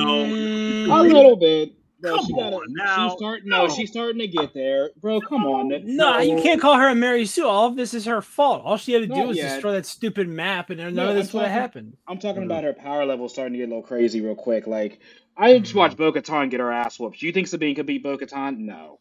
no. 0.87 1.01
A 1.01 1.03
little 1.03 1.37
bit. 1.37 1.73
Bro, 2.01 2.17
Come 2.17 2.27
she 2.27 2.33
got 2.33 2.53
on 2.55 2.63
now. 2.69 3.09
She's 3.09 3.19
starting. 3.19 3.49
No, 3.49 3.67
No. 3.67 3.75
she's 3.75 3.91
starting 3.91 4.21
to 4.21 4.29
get 4.29 4.55
there, 4.55 4.91
bro. 5.03 5.21
Come 5.21 5.45
on. 5.45 5.69
that- 5.69 5.85
No, 5.85 6.19
you 6.19 6.41
can't 6.41 6.59
call 6.61 6.77
her 6.79 6.89
a 6.89 6.95
Mary 6.95 7.27
Sue. 7.27 7.47
All 7.47 7.67
of 7.67 7.77
this 7.77 7.93
is 7.93 8.05
her 8.07 8.23
fault. 8.23 8.63
All 8.65 8.77
she 8.79 8.93
had 8.93 9.03
to 9.03 9.07
do 9.09 9.27
was 9.27 9.37
yet. 9.37 9.53
destroy 9.55 9.73
that 9.73 9.85
stupid 9.85 10.27
map, 10.29 10.71
and 10.71 10.79
none 10.81 10.95
No, 10.95 11.09
of 11.11 11.17
this 11.17 11.35
would 11.35 11.43
have 11.43 11.51
happened. 11.51 11.97
I'm 12.09 12.19
talking 12.19 12.43
Mhm. 12.43 12.47
about 12.47 12.65
her 12.65 12.73
power 12.73 13.05
level 13.05 13.29
starting 13.29 13.53
to 13.55 13.59
get 13.59 13.65
a 13.65 13.69
little 13.69 13.83
crazy 13.83 14.21
real 14.23 14.35
quick. 14.37 14.67
Like 14.67 15.01
I 15.37 15.59
just 15.59 15.75
watched 15.75 15.97
Bo 15.97 16.13
Katan 16.13 16.51
get 16.51 16.61
her 16.61 16.71
ass 16.71 16.99
whooped. 16.99 17.21
Do 17.21 17.27
you 17.27 17.33
think 17.33 17.47
Sabine 17.47 17.75
could 17.75 17.87
beat 17.87 18.03
Bo 18.03 18.19
Katan? 18.19 18.59
No. 18.59 18.99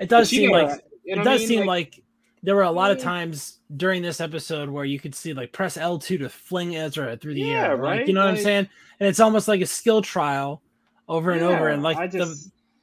It 0.00 0.08
does 0.08 0.28
seem 0.30 0.50
like 0.50 0.68
her- 0.68 0.80
you 1.04 1.14
it 1.20 1.24
does 1.24 1.40
mean? 1.40 1.48
seem 1.48 1.66
like, 1.66 2.02
there 2.42 2.56
were 2.56 2.62
a 2.62 2.70
lot 2.72 2.90
of 2.90 2.98
times 2.98 3.60
during 3.76 4.02
this 4.02 4.20
episode 4.20 4.68
where 4.68 4.84
you 4.84 4.98
could 4.98 5.14
see 5.14 5.32
like 5.32 5.52
press 5.52 5.76
L 5.76 5.98
two 5.98 6.18
to 6.18 6.28
fling 6.28 6.74
Ezra 6.76 7.16
through 7.16 7.34
the 7.34 7.42
Yeah, 7.42 7.68
air. 7.68 7.76
Like, 7.76 7.82
right? 7.82 8.08
you 8.08 8.14
know 8.14 8.24
what 8.24 8.30
I'm 8.34 8.36
saying? 8.36 8.68
And 8.98 9.08
it's 9.08 9.20
almost 9.20 9.46
like 9.46 9.60
a 9.60 9.66
skill 9.66 10.02
trial 10.02 10.60
over 11.08 11.30
and 11.30 11.42
over. 11.42 11.68
And 11.68 11.82
like 11.84 11.96
I 11.98 12.06
the 12.08 12.36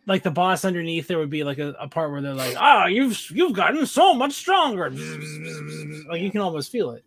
like 0.05 0.23
the 0.23 0.31
boss 0.31 0.63
underneath, 0.63 1.07
there 1.07 1.17
would 1.19 1.29
be 1.29 1.43
like 1.43 1.59
a, 1.59 1.75
a 1.79 1.87
part 1.89 2.11
where 2.11 2.21
they're 2.21 2.33
like, 2.33 2.55
"Ah, 2.57 2.85
you've 2.87 3.19
you've 3.31 3.53
gotten 3.53 3.85
so 3.85 4.13
much 4.13 4.31
stronger." 4.33 4.89
Like 6.09 6.21
you 6.21 6.31
can 6.31 6.39
almost 6.41 6.71
feel 6.71 6.91
it. 6.91 7.03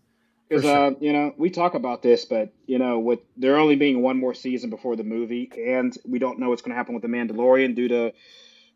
Because 0.52 0.64
sure. 0.64 0.86
uh, 0.88 0.90
you 1.00 1.12
know 1.12 1.34
we 1.38 1.50
talk 1.50 1.74
about 1.74 2.02
this, 2.02 2.24
but 2.24 2.52
you 2.66 2.78
know 2.78 2.98
with 2.98 3.20
there 3.36 3.56
only 3.58 3.76
being 3.76 4.02
one 4.02 4.18
more 4.18 4.34
season 4.34 4.70
before 4.70 4.96
the 4.96 5.04
movie, 5.04 5.50
and 5.66 5.96
we 6.06 6.18
don't 6.18 6.38
know 6.38 6.50
what's 6.50 6.62
going 6.62 6.70
to 6.72 6.76
happen 6.76 6.94
with 6.94 7.02
the 7.02 7.08
Mandalorian 7.08 7.74
due 7.74 7.88
to 7.88 8.12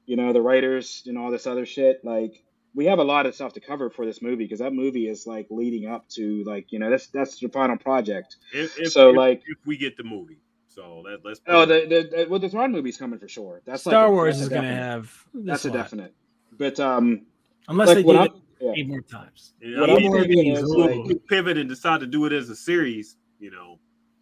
you 0.07 0.17
know 0.17 0.33
the 0.33 0.41
writers 0.43 1.03
and 1.07 1.19
all 1.19 1.31
this 1.31 1.47
other 1.47 1.67
shit. 1.67 2.05
Like 2.05 2.43
we 2.75 2.87
have 2.87 2.99
a 2.99 3.05
lot 3.05 3.27
of 3.27 3.35
stuff 3.35 3.53
to 3.55 3.61
cover 3.61 3.91
for 3.91 4.05
this 4.07 4.21
movie 4.23 4.45
because 4.45 4.59
that 4.61 4.73
movie 4.73 5.09
is 5.09 5.27
like 5.27 5.47
leading 5.51 5.87
up 5.89 6.09
to 6.11 6.45
like 6.45 6.73
you 6.73 6.79
know 6.79 6.91
that's 6.91 7.09
that's 7.09 7.39
the 7.39 7.49
final 7.49 7.77
project. 7.77 8.37
If, 8.55 8.79
if, 8.79 8.93
So, 8.93 9.11
if- 9.11 9.17
like- 9.17 9.43
if 9.47 9.59
we 9.67 9.77
get 9.77 9.97
the 9.97 10.05
movie, 10.05 10.39
so 10.69 11.03
that 11.07 11.25
let's. 11.25 11.41
Oh, 11.47 11.65
the 11.67 11.81
the, 11.89 12.17
the 12.17 12.27
well, 12.29 12.41
the 12.41 12.49
Thrawn 12.49 12.73
movie's 12.73 12.97
coming 12.97 13.19
for 13.19 13.29
sure. 13.29 13.63
That's 13.65 13.85
like 13.87 13.93
Star 13.93 14.07
a- 14.07 14.11
Wars 14.11 14.37
that's 14.37 14.43
is 14.45 14.49
going 14.49 14.63
to 14.63 14.69
have 14.75 15.13
That's 15.35 15.65
a 15.65 15.69
lot. 15.69 15.75
definite. 15.77 16.15
But 16.59 16.81
um, 16.81 17.23
unless 17.69 17.89
like 17.89 17.97
they 17.99 18.03
do 18.03 18.17
I'm 18.17 18.27
it 18.27 18.33
yeah. 18.61 18.73
eight 18.77 18.89
more 18.89 19.01
times. 19.03 19.53
Yeah, 19.61 19.81
what 19.81 19.91
I 19.91 19.95
I'm 19.95 20.03
mean, 20.29 20.57
is, 20.57 20.63
like- 20.65 21.27
pivot 21.29 21.59
and 21.59 21.69
decide 21.69 22.01
to 22.01 22.07
do 22.07 22.25
it 22.27 22.33
as 22.33 22.49
a 22.51 22.57
series, 22.57 23.17
you 23.39 23.51
know. 23.51 23.79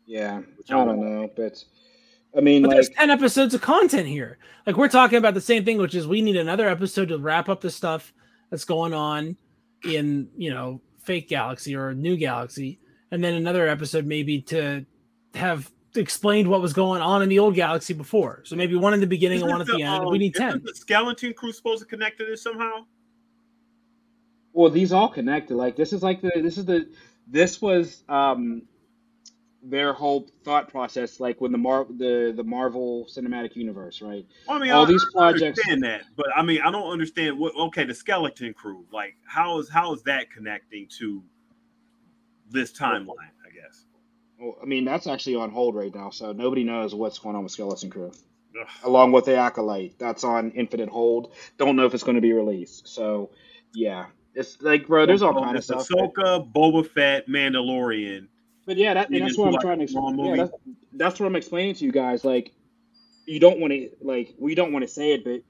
yeah, 0.07 0.39
Which 0.57 0.71
I 0.71 0.81
I 0.81 0.85
don't 0.85 1.01
know, 1.01 1.31
but 1.37 1.63
I 2.37 2.41
mean 2.41 2.63
But 2.63 2.69
like 2.69 2.77
there's 2.77 2.89
10 2.91 3.11
episodes 3.11 3.55
of 3.55 3.61
content 3.61 4.07
here. 4.09 4.39
Like 4.67 4.77
we're 4.77 4.89
talking 4.89 5.19
about 5.19 5.35
the 5.35 5.41
same 5.41 5.65
thing, 5.65 5.79
which 5.79 5.95
is 5.95 6.07
we 6.07 6.21
need 6.23 6.37
another 6.37 6.69
episode 6.69 7.09
to 7.09 7.19
wrap 7.19 7.49
up 7.49 7.61
the 7.61 7.71
stuff 7.71 8.13
that's 8.51 8.65
going 8.65 8.93
on 8.95 9.37
in, 9.85 10.29
you 10.37 10.51
know, 10.51 10.81
fake 11.05 11.29
galaxy 11.29 11.77
or 11.77 11.95
new 11.95 12.17
galaxy. 12.17 12.81
And 13.11 13.23
then 13.23 13.35
another 13.35 13.69
episode 13.69 14.07
maybe 14.07 14.41
to 14.43 14.85
have 15.35 15.71
explained 15.95 16.49
what 16.49 16.61
was 16.61 16.73
going 16.73 17.01
on 17.01 17.23
in 17.23 17.29
the 17.29 17.39
old 17.39 17.55
galaxy 17.55 17.95
before. 17.95 18.41
So 18.45 18.57
maybe 18.57 18.75
one 18.75 18.95
in 18.95 19.01
the 19.01 19.07
beginning 19.07 19.43
and 19.43 19.51
one 19.51 19.61
at 19.61 19.67
the 19.69 19.75
the, 19.75 19.83
end. 19.83 20.03
um, 20.05 20.11
We 20.11 20.19
need 20.19 20.35
isn't 20.35 20.51
10. 20.51 20.63
The 20.65 20.75
skeleton 20.75 21.33
crew 21.35 21.53
supposed 21.53 21.81
to 21.83 21.87
connect 21.87 22.19
to 22.19 22.25
this 22.27 22.43
somehow? 22.43 22.87
Well, 24.55 24.71
these 24.71 24.93
all 24.93 25.09
connected. 25.11 25.57
Like 25.57 25.77
this 25.77 25.93
is 25.93 26.03
like 26.03 26.23
the 26.23 26.31
this 26.37 26.57
is 26.57 26.65
the 26.65 26.89
this 27.27 27.61
was 27.61 28.03
um 28.09 28.63
their 29.67 29.93
whole 29.95 30.29
thought 30.45 30.69
process, 30.71 31.19
like 31.21 31.41
when 31.41 31.51
the 31.53 31.59
Mar 31.59 31.87
the 31.89 32.33
the 32.37 32.45
Marvel 32.45 33.07
Cinematic 33.11 33.57
Universe, 33.57 34.01
right? 34.01 34.25
Well, 34.47 34.59
I 34.59 34.61
mean, 34.61 34.71
All 34.71 34.85
I, 34.87 34.89
these 34.89 35.05
I 35.17 35.19
projects- 35.19 35.43
understand 35.43 35.83
that, 35.83 36.03
but 36.17 36.27
I 36.37 36.43
mean, 36.43 36.61
I 36.63 36.71
don't 36.71 36.91
understand 36.91 37.39
what. 37.39 37.55
Okay, 37.57 37.85
the 37.85 37.95
skeleton 37.95 38.55
crew, 38.55 38.87
like, 38.93 39.17
how 39.27 39.59
is 39.59 39.69
how 39.69 39.93
is 39.93 40.03
that 40.05 40.31
connecting 40.31 40.87
to 40.99 41.23
this 42.51 42.73
timeline? 42.73 43.33
I 43.45 43.51
guess. 43.53 43.87
Well, 44.39 44.57
I 44.63 44.67
mean 44.67 44.85
that's 44.85 45.07
actually 45.07 45.37
on 45.37 45.51
hold 45.51 45.75
right 45.75 45.95
now, 45.95 46.11
so 46.11 46.33
nobody 46.33 46.63
knows 46.63 46.95
what's 46.95 47.19
going 47.19 47.35
on 47.35 47.43
with 47.43 47.53
Skeleton 47.53 47.91
Crew. 47.91 48.13
Ugh. 48.61 48.69
Along 48.85 49.11
with 49.11 49.25
the 49.25 49.37
Acolyte, 49.37 49.99
that's 49.99 50.23
on 50.23 50.53
infinite 50.53 50.89
hold. 50.91 51.33
Don't 51.59 51.75
know 51.75 51.87
if 51.87 51.95
it's 51.95 52.05
going 52.05 52.15
to 52.17 52.21
be 52.21 52.33
released. 52.33 52.87
So 52.87 53.31
yeah, 53.75 54.07
it's 54.35 54.61
like 54.61 54.87
bro, 54.87 55.07
there's 55.07 55.23
all 55.23 55.35
So 55.35 55.43
kind 55.43 55.57
of 55.57 55.65
stuff. 55.65 55.89
Ahsoka, 55.89 56.53
Boba 56.53 56.87
Fett, 56.87 57.29
Mandalorian. 57.29 58.29
but 58.67 58.77
yeah, 58.77 58.95
that, 58.95 59.09
that's 59.11 59.39
what 59.39 59.47
I'm 59.47 59.53
like 59.53 59.61
trying 59.63 59.79
to 59.79 59.85
explain. 59.85 60.19
Yeah, 60.19 60.37
that's, 60.37 60.53
that's 60.93 61.21
what 61.21 61.27
I'm 61.27 61.37
explaining 61.37 61.75
to 61.77 61.85
you 61.85 61.93
guys. 61.93 62.25
Like, 62.25 62.53
you 63.27 63.41
don't 63.41 63.61
want 63.61 63.73
to 63.73 63.91
like 64.01 64.35
we 64.39 64.55
don't 64.55 64.73
want 64.73 64.85
to 64.85 64.89
say 64.89 65.13
it, 65.13 65.25
but 65.25 65.43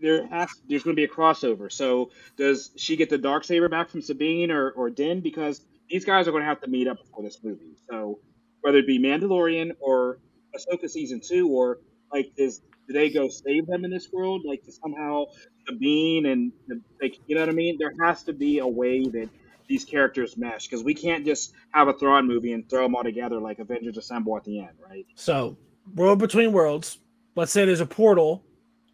there 0.00 0.26
has 0.26 0.50
there's 0.68 0.82
going 0.82 0.96
to 0.96 1.00
be 1.00 1.04
a 1.04 1.08
crossover. 1.08 1.70
So 1.72 2.10
does 2.36 2.70
she 2.76 2.96
get 2.96 3.10
the 3.10 3.18
dark 3.18 3.44
saber 3.44 3.68
back 3.68 3.88
from 3.88 4.02
Sabine 4.02 4.50
or 4.50 4.70
or 4.70 4.90
Din? 4.90 5.20
Because 5.20 5.60
these 5.88 6.04
guys 6.04 6.26
are 6.26 6.30
going 6.30 6.42
to 6.42 6.48
have 6.48 6.60
to 6.62 6.68
meet 6.68 6.88
up 6.88 6.98
before 6.98 7.22
this 7.22 7.38
movie. 7.42 7.76
So 7.88 8.18
whether 8.62 8.78
it 8.78 8.86
be 8.86 8.98
Mandalorian 8.98 9.72
or 9.80 10.18
Ahsoka 10.56 10.88
season 10.88 11.20
two, 11.20 11.48
or 11.48 11.78
like 12.14 12.32
is 12.36 12.62
do 12.86 12.94
they 12.94 13.10
go 13.10 13.28
save 13.28 13.66
them 13.66 13.84
in 13.84 13.90
this 13.90 14.10
world? 14.12 14.42
Like 14.46 14.64
to 14.64 14.72
somehow 14.72 15.24
Sabine 15.66 16.26
and 16.26 16.52
the, 16.68 16.80
like 17.02 17.16
you 17.26 17.34
know 17.34 17.42
what 17.42 17.50
I 17.50 17.52
mean? 17.52 17.76
There 17.78 17.92
has 18.02 18.22
to 18.24 18.32
be 18.32 18.60
a 18.60 18.66
way 18.66 19.04
that 19.04 19.28
these 19.68 19.84
characters 19.84 20.36
mesh 20.36 20.66
because 20.66 20.84
we 20.84 20.94
can't 20.94 21.24
just 21.24 21.54
have 21.72 21.88
a 21.88 21.92
Thrawn 21.94 22.26
movie 22.26 22.52
and 22.52 22.68
throw 22.68 22.82
them 22.82 22.94
all 22.94 23.02
together 23.02 23.40
like 23.40 23.58
Avengers 23.58 23.96
Assemble 23.96 24.36
at 24.36 24.44
the 24.44 24.60
end, 24.60 24.76
right? 24.88 25.06
So 25.14 25.56
world 25.94 26.18
between 26.18 26.52
worlds. 26.52 26.98
Let's 27.36 27.50
say 27.50 27.64
there's 27.64 27.80
a 27.80 27.86
portal 27.86 28.44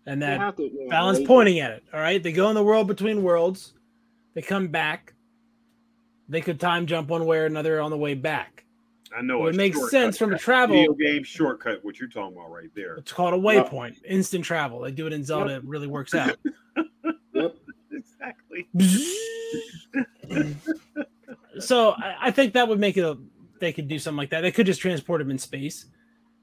and 0.06 0.22
that 0.22 0.40
have 0.40 0.56
to, 0.56 0.62
you 0.62 0.86
know, 0.86 0.96
Filoni's 0.96 1.26
pointing 1.26 1.60
at 1.60 1.72
it. 1.72 1.84
All 1.92 2.00
right. 2.00 2.22
They 2.22 2.32
go 2.32 2.48
in 2.48 2.54
the 2.54 2.62
world 2.62 2.86
between 2.86 3.22
worlds. 3.22 3.74
They 4.34 4.42
come 4.42 4.68
back. 4.68 5.12
They 6.28 6.40
could 6.40 6.60
time 6.60 6.86
jump 6.86 7.08
one 7.08 7.26
way 7.26 7.38
or 7.38 7.46
another 7.46 7.80
on 7.80 7.90
the 7.90 7.98
way 7.98 8.14
back. 8.14 8.64
I 9.16 9.22
know 9.22 9.46
It 9.48 9.56
makes 9.56 9.76
shortcut. 9.76 9.90
sense 9.90 10.18
from 10.18 10.32
a 10.32 10.38
travel. 10.38 10.76
video 10.76 10.92
game 10.94 11.24
shortcut. 11.24 11.84
What 11.84 11.98
you're 11.98 12.08
talking 12.08 12.36
about 12.36 12.50
right 12.50 12.70
there? 12.76 12.94
It's 12.94 13.12
called 13.12 13.34
a 13.34 13.36
waypoint, 13.36 13.96
instant 14.04 14.44
travel. 14.44 14.80
They 14.80 14.92
do 14.92 15.06
it 15.06 15.12
in 15.12 15.24
Zelda. 15.24 15.56
It 15.56 15.64
really 15.64 15.86
works 15.88 16.14
out. 16.14 16.36
Yep. 17.32 17.56
Exactly. 17.92 18.68
so 21.58 21.90
I, 21.92 22.16
I 22.22 22.30
think 22.30 22.54
that 22.54 22.68
would 22.68 22.78
make 22.80 22.96
it 22.96 23.04
a. 23.04 23.18
They 23.60 23.72
could 23.72 23.88
do 23.88 23.98
something 23.98 24.16
like 24.16 24.30
that. 24.30 24.40
They 24.42 24.52
could 24.52 24.66
just 24.66 24.80
transport 24.80 25.20
him 25.20 25.30
in 25.30 25.38
space, 25.38 25.86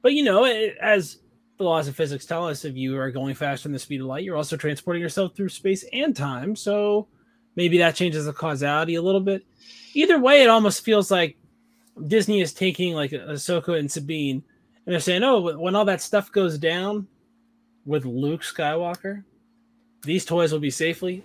but 0.03 0.13
you 0.13 0.23
know, 0.23 0.45
it, 0.45 0.75
as 0.81 1.19
the 1.57 1.63
laws 1.63 1.87
of 1.87 1.95
physics 1.95 2.25
tell 2.25 2.47
us, 2.47 2.63
if 2.65 2.75
you 2.75 2.97
are 2.97 3.09
going 3.09 3.33
faster 3.33 3.63
than 3.67 3.73
the 3.73 3.79
speed 3.79 4.01
of 4.01 4.07
light, 4.07 4.23
you're 4.23 4.37
also 4.37 4.55
transporting 4.57 5.01
yourself 5.01 5.35
through 5.35 5.49
space 5.49 5.83
and 5.93 6.15
time. 6.15 6.55
So 6.55 7.07
maybe 7.55 7.79
that 7.79 7.95
changes 7.95 8.25
the 8.25 8.33
causality 8.33 8.95
a 8.95 9.01
little 9.01 9.21
bit. 9.21 9.43
Either 9.93 10.19
way, 10.19 10.43
it 10.43 10.49
almost 10.49 10.83
feels 10.83 11.09
like 11.09 11.37
Disney 12.05 12.41
is 12.41 12.53
taking 12.53 12.93
like 12.93 13.11
Ahsoka 13.11 13.79
and 13.79 13.91
Sabine, 13.91 14.43
and 14.85 14.93
they're 14.93 14.99
saying, 14.99 15.23
"Oh, 15.23 15.57
when 15.57 15.75
all 15.75 15.85
that 15.85 16.01
stuff 16.01 16.31
goes 16.31 16.57
down 16.57 17.07
with 17.85 18.05
Luke 18.05 18.41
Skywalker, 18.41 19.23
these 20.03 20.25
toys 20.25 20.51
will 20.51 20.59
be 20.59 20.69
safely 20.69 21.23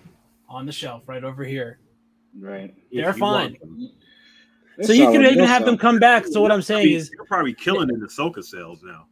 on 0.49 0.65
the 0.65 0.71
shelf 0.71 1.03
right 1.07 1.23
over 1.23 1.43
here." 1.43 1.79
Right. 2.37 2.73
They're 2.91 3.13
fine. 3.13 3.57
So 4.81 4.93
you 4.93 5.11
could 5.11 5.25
even 5.25 5.45
have 5.45 5.65
them 5.65 5.77
come 5.77 5.99
back. 5.99 6.25
So 6.25 6.41
what 6.41 6.51
I'm 6.51 6.63
saying 6.63 6.91
is, 6.91 7.11
you're 7.15 7.25
probably 7.25 7.53
killing 7.53 7.89
in 7.89 7.99
the 7.99 8.07
Ahsoka 8.07 8.43
cells 8.43 8.81
now. 8.83 9.05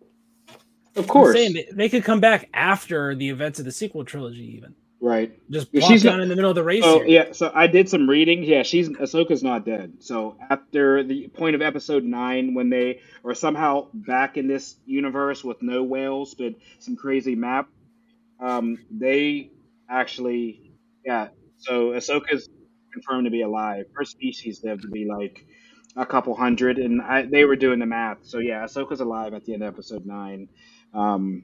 Of 0.96 1.08
course. 1.08 1.36
they, 1.36 1.68
they 1.72 1.88
could 1.88 2.04
come 2.04 2.20
back 2.20 2.50
after 2.54 3.16
the 3.16 3.30
events 3.30 3.60
of 3.60 3.66
the 3.66 3.72
sequel 3.72 4.04
trilogy, 4.04 4.56
even 4.58 4.76
Right. 5.04 5.34
just 5.50 5.70
she's 5.74 6.04
down 6.04 6.18
not- 6.18 6.24
in 6.24 6.30
the 6.30 6.36
middle 6.36 6.52
of 6.52 6.56
the 6.56 6.64
race. 6.64 6.84
Oh 6.86 7.02
yeah, 7.02 7.32
so 7.32 7.52
I 7.54 7.66
did 7.66 7.90
some 7.90 8.08
reading. 8.08 8.44
Yeah, 8.44 8.62
she's 8.62 8.88
Ahsoka's 8.88 9.42
not 9.42 9.66
dead. 9.66 9.94
So 10.00 10.38
after 10.50 11.02
the 11.04 11.28
point 11.30 11.56
of 11.56 11.62
episode 11.64 12.04
nine, 12.04 12.54
when 12.54 12.70
they 12.70 13.00
are 13.26 13.34
somehow 13.34 13.88
back 13.96 14.38
in 14.38 14.48
this 14.48 14.76
universe 14.86 15.44
with 15.44 15.62
no 15.64 15.82
whales 15.84 16.36
but 16.36 16.54
some 16.78 16.96
crazy 16.96 17.34
map, 17.34 17.68
um, 18.40 18.78
they 18.92 19.50
actually 19.90 20.72
yeah. 21.04 21.30
So 21.58 21.92
Ahsoka's 21.94 22.48
confirmed 22.94 23.26
to 23.26 23.32
be 23.32 23.42
alive. 23.42 23.86
Her 23.96 24.06
species 24.06 24.64
lived 24.64 24.84
to 24.84 24.88
be 24.88 25.06
like 25.06 25.46
a 25.96 26.06
couple 26.06 26.36
hundred, 26.36 26.78
and 26.78 27.02
I, 27.02 27.24
they 27.24 27.46
were 27.46 27.56
doing 27.56 27.80
the 27.80 27.88
math. 27.88 28.20
So 28.22 28.38
yeah, 28.38 28.64
Ahsoka's 28.66 29.00
alive 29.00 29.34
at 29.34 29.46
the 29.46 29.54
end 29.56 29.64
of 29.64 29.74
episode 29.74 30.06
nine. 30.06 30.48
Um, 30.94 31.44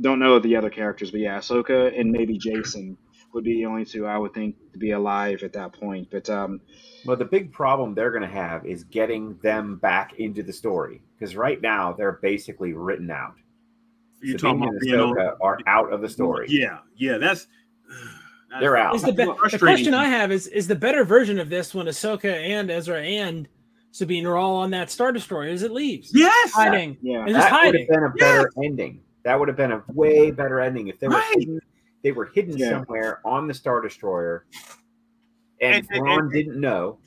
don't 0.00 0.18
know 0.18 0.38
the 0.38 0.56
other 0.56 0.70
characters, 0.70 1.10
but 1.10 1.20
yeah, 1.20 1.38
Ahsoka 1.38 1.98
and 1.98 2.10
maybe 2.10 2.38
Jacen 2.38 2.96
would 3.32 3.44
be 3.44 3.54
the 3.54 3.66
only 3.66 3.84
two 3.84 4.06
I 4.06 4.16
would 4.18 4.32
think 4.34 4.56
to 4.72 4.78
be 4.78 4.92
alive 4.92 5.42
at 5.42 5.52
that 5.54 5.72
point. 5.72 6.08
But 6.10 6.28
um, 6.30 6.60
Well, 7.04 7.16
the 7.16 7.24
big 7.24 7.52
problem 7.52 7.94
they're 7.94 8.10
going 8.10 8.22
to 8.22 8.28
have 8.28 8.64
is 8.64 8.84
getting 8.84 9.36
them 9.42 9.76
back 9.76 10.14
into 10.18 10.42
the 10.42 10.52
story 10.52 11.02
because 11.18 11.34
right 11.36 11.60
now 11.60 11.92
they're 11.92 12.18
basically 12.22 12.72
written 12.72 13.10
out. 13.10 13.34
You're 14.22 14.38
Sabine 14.38 14.60
talking 14.60 14.62
about 14.62 14.72
and 14.72 14.80
being 14.80 15.00
on. 15.00 15.14
Ahsoka 15.16 15.36
are 15.42 15.58
out 15.66 15.92
of 15.92 16.00
the 16.00 16.08
story. 16.08 16.46
Yeah, 16.48 16.78
yeah, 16.96 17.18
that's. 17.18 17.46
that's 17.88 18.60
They're 18.60 18.76
out. 18.76 18.94
Is 18.94 19.02
the, 19.02 19.12
be- 19.12 19.24
the 19.24 19.32
question 19.58 19.94
I 19.94 20.04
have 20.04 20.30
is: 20.30 20.46
Is 20.46 20.68
the 20.68 20.76
better 20.76 21.02
version 21.04 21.40
of 21.40 21.50
this 21.50 21.74
when 21.74 21.86
Ahsoka 21.86 22.32
and 22.32 22.70
Ezra 22.70 23.02
and 23.02 23.48
Sabine 23.90 24.24
are 24.26 24.36
all 24.36 24.54
on 24.56 24.70
that 24.70 24.92
Star 24.92 25.10
Destroyer 25.10 25.48
as 25.48 25.64
it 25.64 25.72
leaves, 25.72 26.12
Yes. 26.14 26.52
hiding, 26.52 26.96
yeah, 27.02 27.18
and 27.22 27.30
just 27.30 27.40
that 27.40 27.50
would 27.52 27.58
hiding? 27.74 27.80
have 27.80 27.88
been 27.88 28.04
a 28.04 28.10
better 28.10 28.50
ending. 28.62 29.00
That 29.24 29.38
would 29.38 29.48
have 29.48 29.56
been 29.56 29.72
a 29.72 29.82
way 29.92 30.30
better 30.30 30.60
ending 30.60 30.88
if 30.88 31.00
they 31.00 31.08
were 31.08 31.14
Right. 31.14 31.34
hidden, 31.38 31.60
they 32.02 32.12
were 32.12 32.26
hidden 32.26 32.56
Yeah. 32.56 32.70
somewhere 32.70 33.20
on 33.24 33.46
the 33.48 33.54
Star 33.54 33.80
Destroyer, 33.80 34.44
and, 35.60 35.76
And- 35.76 35.86
and- 35.90 35.98
Thrawn 35.98 36.28
didn't 36.30 36.60
know. 36.60 36.98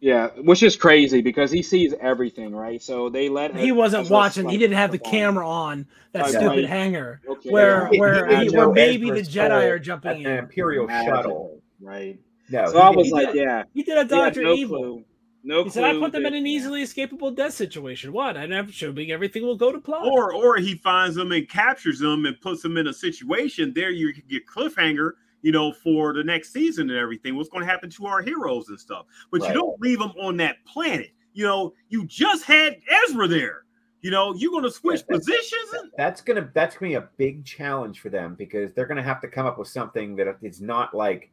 Yeah, 0.00 0.28
which 0.42 0.62
is 0.62 0.76
crazy 0.76 1.22
because 1.22 1.50
he 1.50 1.62
sees 1.62 1.94
everything, 1.98 2.54
right? 2.54 2.80
So 2.82 3.08
they 3.08 3.28
let 3.30 3.56
He 3.56 3.72
wasn't 3.72 4.10
watching. 4.10 4.48
He 4.48 4.58
didn't 4.58 4.76
have 4.76 4.92
the 4.92 4.98
bomb. 4.98 5.10
camera 5.10 5.48
on 5.48 5.86
that 6.12 6.22
Right, 6.24 6.30
stupid 6.30 6.46
right. 6.48 6.66
hangar 6.66 7.20
Okay, 7.26 7.48
where 7.50 7.86
where 7.88 8.26
he 8.28 8.34
he, 8.36 8.44
didn't 8.44 8.56
where 8.58 8.68
maybe 8.72 9.10
the 9.10 9.20
Jedi 9.22 9.70
are 9.70 9.76
at 9.76 9.82
jumping 9.82 10.26
an 10.26 10.32
in. 10.32 10.38
Imperial 10.40 10.86
shuttle. 10.88 11.58
right? 11.80 12.18
No, 12.50 12.66
So 12.66 12.78
I 12.78 12.90
he 12.90 12.96
was 12.96 13.06
didn't- 13.06 13.24
like, 13.24 13.34
yeah, 13.34 13.62
He 13.72 13.82
did 13.82 13.96
a 13.96 14.04
Doctor 14.04 14.42
no 14.42 14.52
Evil. 14.52 14.78
clue. 14.78 15.04
No 15.46 15.64
He 15.64 15.70
said, 15.70 15.84
"I 15.84 15.92
put 15.98 16.12
them 16.12 16.24
in 16.24 16.32
that- 16.32 16.38
an 16.38 16.46
yeah. 16.46 16.52
easily 16.56 16.82
escapable 16.82 17.34
death 17.34 17.52
situation. 17.52 18.12
What? 18.12 18.36
I'm 18.36 18.50
assuming 18.52 19.10
everything 19.12 19.42
will 19.42 19.56
go 19.56 19.70
to 19.70 19.78
plan." 19.80 20.00
Or 20.08 20.32
or 20.34 20.56
he 20.56 20.74
finds 20.76 21.16
them 21.16 21.32
and 21.32 21.46
captures 21.48 21.98
them 21.98 22.24
and 22.24 22.40
puts 22.40 22.62
them 22.62 22.76
in 22.78 22.86
a 22.86 22.92
situation. 22.94 23.72
There 23.74 23.90
you 23.90 24.12
can 24.14 24.22
get 24.28 24.46
cliffhanger, 24.46 25.12
you 25.42 25.52
know, 25.52 25.70
for 25.72 26.14
the 26.14 26.24
next 26.24 26.52
season 26.52 26.88
and 26.88 26.98
everything. 26.98 27.36
What's 27.36 27.50
going 27.50 27.64
to 27.64 27.70
happen 27.70 27.90
to 27.90 28.06
our 28.06 28.22
heroes 28.22 28.70
and 28.70 28.80
stuff. 28.80 29.04
But 29.30 29.42
Right. 29.42 29.48
you 29.48 29.54
don't 29.54 29.78
leave 29.80 29.98
them 29.98 30.12
on 30.18 30.38
that 30.38 30.64
planet. 30.64 31.10
You 31.34 31.44
know, 31.44 31.74
you 31.90 32.06
just 32.06 32.44
had 32.44 32.80
Ezra 33.04 33.28
there. 33.28 33.64
You 34.00 34.10
know, 34.10 34.34
you're 34.34 34.50
going 34.50 34.64
to 34.64 34.70
switch 34.70 35.00
Yeah, 35.00 35.16
that's- 35.18 35.26
positions. 35.26 35.72
And, 35.74 35.90
that's 35.98 36.20
gonna 36.22 36.50
that's 36.54 36.76
gonna 36.76 36.90
be 36.90 36.94
a 36.94 37.08
big 37.18 37.44
challenge 37.44 38.00
for 38.00 38.08
them 38.08 38.34
because 38.34 38.72
they're 38.72 38.86
gonna 38.86 39.02
have 39.02 39.20
to 39.22 39.28
come 39.28 39.44
up 39.46 39.58
with 39.58 39.68
something 39.68 40.16
that 40.16 40.36
is 40.42 40.60
not 40.62 40.94
like, 40.94 41.30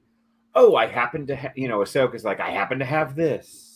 oh, 0.56 0.76
I 0.76 0.86
happen 0.88 1.26
to, 1.28 1.36
ha-, 1.36 1.54
you 1.56 1.68
know, 1.70 1.80
Ahsoka's 1.80 2.26
like, 2.26 2.40
I 2.42 2.50
happen 2.50 2.80
to 2.80 2.86
have 2.86 3.16
this, 3.16 3.71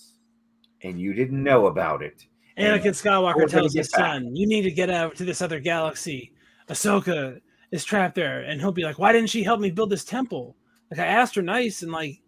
and 0.86 1.00
you 1.00 1.14
didn't 1.14 1.42
know 1.44 1.68
about 1.68 2.02
it. 2.02 2.26
And 2.58 2.82
Anakin 2.82 2.92
Skywalker 2.92 3.48
tells 3.50 3.74
get 3.74 3.80
his 3.80 3.90
back. 3.92 4.00
son, 4.00 4.36
"You 4.36 4.48
need 4.48 4.62
to 4.64 4.72
get 4.72 4.90
out 4.90 5.16
to 5.18 5.26
this 5.26 5.42
other 5.42 5.60
galaxy. 5.60 6.32
Ahsoka 6.70 7.42
is 7.72 7.84
trapped 7.84 8.16
there." 8.16 8.42
And 8.42 8.62
he'll 8.62 8.72
be 8.72 8.84
like, 8.84 8.98
"Why 9.00 9.12
didn't 9.12 9.30
she 9.30 9.44
help 9.44 9.60
me 9.60 9.72
build 9.72 9.90
this 9.90 10.06
temple? 10.06 10.56
Like 10.92 11.00
I 11.00 11.06
asked 11.06 11.36
her 11.36 11.42
nice, 11.42 11.82
and 11.82 11.92
like 11.92 12.22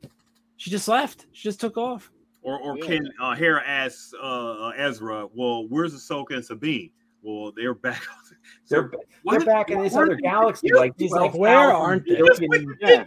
she 0.57 0.69
just 0.69 0.87
left. 0.87 1.25
She 1.31 1.43
just 1.47 1.59
took 1.61 1.77
off." 1.77 2.11
or 2.43 2.59
or 2.59 2.77
Yeah. 2.77 2.85
can 2.85 3.09
uh, 3.21 3.35
Hera 3.35 3.61
asks 3.65 4.13
uh, 4.13 4.67
uh, 4.67 4.73
Ezra, 4.77 5.27
well, 5.33 5.67
where's 5.67 5.93
Ahsoka 5.93 6.31
and 6.31 6.45
Sabine? 6.45 6.91
Well, 7.21 7.51
they're 7.55 7.73
back. 7.73 8.01
They're, 8.69 8.89
they're 9.25 9.39
back 9.45 9.69
in 9.71 9.81
this 9.81 9.95
other 9.95 10.15
galaxy. 10.15 10.67
you- 10.67 10.75
Like 10.77 10.93
He's 10.97 11.11
like, 11.11 11.33
"Where 11.33 11.57
aren't 11.73 12.05
they?" 12.05 12.21
Yeah, 12.81 13.05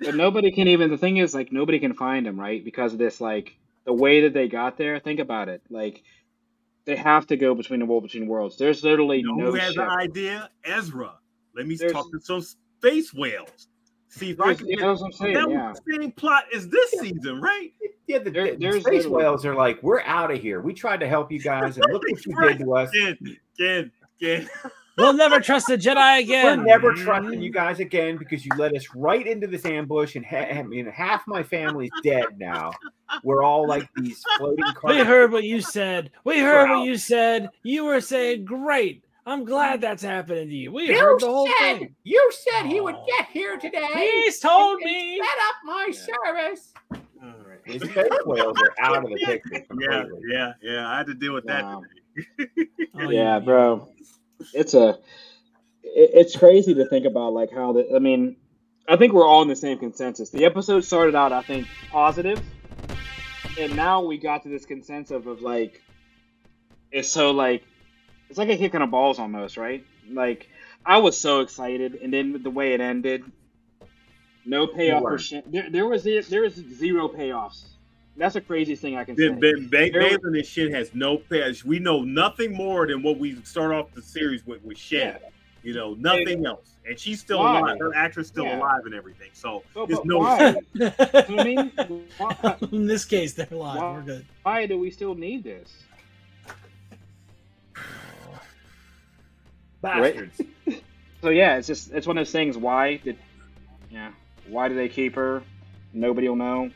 but 0.00 0.14
nobody 0.16 0.50
can 0.52 0.68
even. 0.68 0.90
The 0.90 0.98
thing 0.98 1.16
is, 1.18 1.34
like, 1.34 1.52
nobody 1.52 1.78
can 1.78 1.92
find 1.94 2.26
him, 2.26 2.38
right? 2.38 2.64
Because 2.64 2.92
of 2.92 2.98
this, 2.98 3.20
like, 3.20 3.56
the 3.88 3.94
way 3.94 4.20
that 4.20 4.34
they 4.34 4.48
got 4.48 4.76
there. 4.76 5.00
Think 5.00 5.18
about 5.18 5.48
it. 5.48 5.62
Like, 5.70 6.02
they 6.84 6.94
have 6.94 7.26
to 7.28 7.38
go 7.38 7.54
between 7.54 7.80
the 7.80 7.86
world 7.86 8.02
between 8.02 8.26
worlds. 8.26 8.58
There's 8.58 8.84
literally 8.84 9.18
You 9.20 9.28
know 9.28 9.44
no 9.44 9.46
who 9.46 9.54
has 9.54 9.72
ship. 9.72 9.82
an 9.82 9.88
idea? 9.98 10.50
Ezra. 10.62 11.14
Let 11.56 11.66
me 11.66 11.74
There's- 11.74 11.92
talk 11.94 12.10
to 12.12 12.20
some 12.20 12.42
space 12.42 13.14
whales. 13.14 13.68
See 14.10 14.30
if 14.30 14.40
I 14.42 14.52
can 14.54 14.66
get 14.66 14.78
that's 14.80 15.00
what 15.00 15.06
I'm 15.06 15.12
saying. 15.12 15.34
that 15.34 15.50
Yeah, 15.50 15.72
same 15.98 16.12
plot 16.12 16.44
as 16.54 16.68
this 16.68 16.90
season, 16.92 17.40
right? 17.40 17.72
Yeah, 18.06 18.18
the, 18.18 18.30
There- 18.30 18.56
the 18.56 18.72
space 18.72 18.84
literally- 18.84 19.08
whales 19.10 19.46
are 19.46 19.54
like, 19.54 19.82
we're 19.82 20.02
out 20.02 20.30
of 20.30 20.38
here. 20.38 20.60
We 20.60 20.74
tried 20.74 21.00
to 21.00 21.08
help 21.08 21.32
you 21.32 21.40
guys, 21.40 21.78
and 21.78 21.86
look 21.90 22.02
what 22.10 22.26
you 22.26 22.34
did 22.42 22.58
to 22.58 22.74
us. 22.74 22.90
Again, 22.94 23.18
again, 23.58 23.92
again. 24.20 24.48
We'll 24.98 25.12
never 25.14 25.40
trust 25.40 25.70
a 25.70 25.78
Jedi 25.78 26.20
again. 26.20 26.58
We're 26.58 26.64
never 26.66 26.92
trusting 26.92 27.40
you 27.40 27.50
guys 27.52 27.80
again 27.80 28.16
because 28.16 28.44
you 28.44 28.50
led 28.58 28.76
us 28.76 28.86
right 28.94 29.26
into 29.26 29.46
this 29.46 29.64
ambush, 29.64 30.16
and 30.16 30.26
ha- 30.26 30.48
I 30.50 30.62
mean, 30.64 30.86
half 30.86 31.22
my 31.26 31.42
family's 31.42 31.90
dead 32.02 32.24
now. 32.36 32.72
We're 33.22 33.42
all 33.42 33.66
like 33.66 33.88
these 33.96 34.22
floating 34.36 34.64
We 34.84 34.98
heard 34.98 35.32
what 35.32 35.44
you 35.44 35.60
said. 35.60 36.10
We 36.24 36.40
heard 36.40 36.68
Wow. 36.68 36.80
what 36.80 36.86
you 36.88 36.96
said. 36.98 37.48
You 37.62 37.84
were 37.84 38.00
saying, 38.00 38.44
"Great. 38.44 39.04
I'm 39.24 39.44
glad 39.44 39.80
that's 39.80 40.02
happening 40.02 40.48
to 40.48 40.54
you." 40.54 40.72
We 40.72 40.88
You 40.88 40.98
heard 40.98 41.20
the 41.20 41.26
whole 41.26 41.46
said, 41.60 41.78
thing. 41.78 41.94
you 42.04 42.30
said 42.32 42.66
he 42.66 42.80
would 42.80 42.96
get 43.06 43.26
here 43.28 43.56
today. 43.58 43.86
He's 44.24 44.40
told 44.40 44.80
and 44.82 44.90
me. 44.90 45.18
Set 45.18 45.38
up 45.48 45.54
my 45.64 45.90
service. 45.90 46.72
All 47.22 47.34
right. 47.46 47.64
The 47.66 47.78
space 47.86 48.08
whales 48.26 48.56
are 48.60 48.74
out 48.80 49.04
of 49.04 49.10
the 49.10 49.16
picture 49.24 49.50
Yeah, 49.54 49.64
completely. 50.02 50.20
yeah, 50.32 50.52
yeah. 50.62 50.88
I 50.88 50.98
had 50.98 51.06
to 51.08 51.14
deal 51.14 51.34
with 51.34 51.44
that. 51.46 51.62
Wow. 51.64 51.82
today. 52.36 52.48
Oh, 53.00 53.10
yeah, 53.10 53.38
you- 53.38 53.44
bro. 53.44 53.88
It's 54.54 54.74
a. 54.74 54.98
it- 55.82 56.10
It's 56.14 56.36
crazy 56.36 56.74
to 56.74 56.86
think 56.86 57.06
about, 57.06 57.32
like 57.32 57.50
how 57.52 57.72
the. 57.72 57.94
I 57.94 57.98
mean, 57.98 58.36
I 58.88 58.96
think 58.96 59.12
we're 59.12 59.26
all 59.26 59.42
in 59.42 59.48
the 59.48 59.56
same 59.56 59.78
consensus. 59.78 60.30
The 60.30 60.44
episode 60.44 60.84
started 60.84 61.14
out, 61.14 61.32
I 61.32 61.42
think, 61.42 61.66
positive, 61.90 62.40
and 63.58 63.74
now 63.76 64.02
we 64.04 64.18
got 64.18 64.42
to 64.44 64.48
this 64.48 64.64
consensus 64.66 65.26
of 65.26 65.40
like, 65.42 65.82
it's 66.90 67.08
so 67.08 67.32
like, 67.32 67.64
it's 68.30 68.38
like 68.38 68.48
a 68.48 68.56
kick 68.56 68.74
in 68.74 68.80
the 68.80 68.86
balls 68.86 69.18
almost, 69.18 69.56
right? 69.56 69.84
Like, 70.10 70.48
I 70.86 70.98
was 70.98 71.18
so 71.18 71.40
excited, 71.40 71.96
and 71.96 72.12
then 72.12 72.42
the 72.42 72.50
way 72.50 72.72
it 72.74 72.80
ended, 72.80 73.24
no 74.46 74.66
payoff 74.66 75.02
for 75.02 75.18
shit. 75.18 75.50
There, 75.52 75.68
there 75.70 75.86
was 75.86 76.04
there 76.04 76.42
was 76.42 76.54
zero 76.54 77.08
payoffs. 77.08 77.64
That's 78.18 78.34
the 78.34 78.40
craziest 78.40 78.82
thing 78.82 78.96
I 78.96 79.04
can 79.04 79.16
say. 79.16 79.28
Ben, 79.28 79.38
ben, 79.40 79.68
ben, 79.68 79.92
There- 79.92 80.02
Baylan 80.18 80.36
and 80.36 80.44
shit 80.44 80.72
has 80.74 80.92
no 80.94 81.18
patch. 81.18 81.64
We 81.64 81.78
know 81.78 82.02
nothing 82.02 82.52
more 82.52 82.86
than 82.86 83.02
what 83.02 83.18
we 83.18 83.40
start 83.44 83.72
off 83.72 83.94
the 83.94 84.02
series 84.02 84.44
with 84.46 84.62
with 84.64 84.76
Shed. 84.76 85.20
You 85.62 85.74
know, 85.74 85.94
nothing 85.94 86.46
else. 86.46 86.76
And 86.86 86.98
she's 86.98 87.20
still 87.20 87.40
Why? 87.40 87.58
alive. 87.60 87.78
Her 87.78 87.94
actress 87.94 88.28
still 88.28 88.44
Yeah. 88.44 88.58
alive 88.58 88.82
and 88.86 88.94
everything. 88.94 89.30
So 89.34 89.62
So, 89.74 89.86
there's 89.86 90.04
no 90.04 90.18
why? 90.18 90.56
You 90.74 90.80
know 90.80 90.92
what 90.98 91.28
I 91.40 91.44
mean? 91.44 91.72
Why, 92.16 92.56
In 92.72 92.86
this 92.86 93.04
case, 93.04 93.34
they're 93.34 93.48
alive. 93.50 93.80
Wow. 93.80 93.94
We're 93.94 94.02
good. 94.02 94.26
why 94.42 94.66
do 94.66 94.78
we 94.78 94.90
still 94.90 95.14
need 95.14 95.44
this? 95.44 95.70
Bastards. 99.80 100.40
So 101.20 101.30
yeah, 101.30 101.56
it's 101.56 101.66
just 101.66 101.90
it's 101.92 102.06
one 102.06 102.16
of 102.16 102.20
those 102.24 102.30
things. 102.30 102.56
Why 102.56 102.98
did 102.98 103.18
yeah? 103.90 104.12
Why 104.46 104.68
do 104.68 104.76
they 104.76 104.88
keep 104.88 105.16
her? 105.16 105.42
Nobody 105.92 106.28
will 106.28 106.36
know. 106.36 106.70